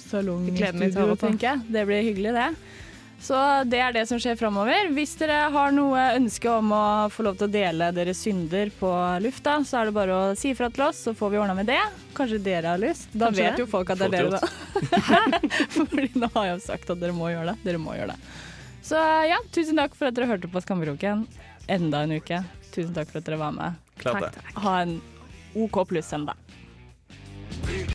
salongstudio, 0.00 1.16
tenker 1.20 1.50
jeg. 1.50 1.66
Det 1.68 1.82
blir 1.88 2.00
hyggelig, 2.08 2.32
det. 2.36 2.46
Så 3.20 3.34
det 3.66 3.78
er 3.82 3.94
det 3.96 4.04
som 4.06 4.20
skjer 4.22 4.36
framover. 4.38 4.90
Hvis 4.94 5.16
dere 5.18 5.48
har 5.50 5.72
noe 5.74 6.02
ønske 6.14 6.50
om 6.52 6.68
å 6.76 6.82
få 7.10 7.24
lov 7.26 7.38
til 7.40 7.48
å 7.48 7.50
dele 7.50 7.88
deres 7.96 8.20
synder 8.22 8.70
på 8.78 8.90
lufta, 9.24 9.56
så 9.66 9.80
er 9.80 9.88
det 9.88 9.94
bare 9.96 10.14
å 10.14 10.34
si 10.38 10.52
ifra 10.52 10.68
til 10.70 10.84
oss, 10.86 11.00
så 11.08 11.14
får 11.16 11.32
vi 11.32 11.40
ordna 11.42 11.56
med 11.58 11.66
det. 11.72 11.80
Kanskje 12.14 12.38
dere 12.44 12.74
har 12.74 12.82
lyst? 12.82 13.08
Da 13.16 13.30
Kanskje 13.30 13.42
vet 13.48 13.56
det. 13.56 13.64
jo 13.64 13.70
folk 13.72 13.90
at 13.90 13.98
det 14.04 14.10
er 14.10 14.14
dere, 14.14 14.38
da. 14.38 14.46
Fordi 15.90 16.10
nå 16.22 16.30
har 16.36 16.46
jeg 16.50 16.54
jo 16.58 16.62
sagt 16.68 16.92
at 16.94 17.02
dere 17.02 17.16
må 17.16 17.32
gjøre 17.32 17.50
det. 17.54 17.56
Dere 17.66 17.82
må 17.82 17.96
gjøre 17.98 18.14
det. 18.14 18.30
Så 18.86 19.00
ja, 19.26 19.40
tusen 19.50 19.80
takk 19.80 19.96
for 19.98 20.12
at 20.12 20.14
dere 20.14 20.30
hørte 20.30 20.52
på 20.52 20.62
Skammekroken 20.62 21.26
enda 21.72 22.04
en 22.06 22.14
uke. 22.20 22.44
Tusen 22.70 22.94
takk 22.94 23.10
for 23.10 23.18
at 23.24 23.26
dere 23.26 23.40
var 23.42 23.56
med. 23.56 23.80
Klart 23.98 24.28
det. 24.28 24.44
Ha 24.62 24.76
en 24.84 24.98
OK 25.56 25.80
pluss 25.90 26.12
søndag. 26.12 26.38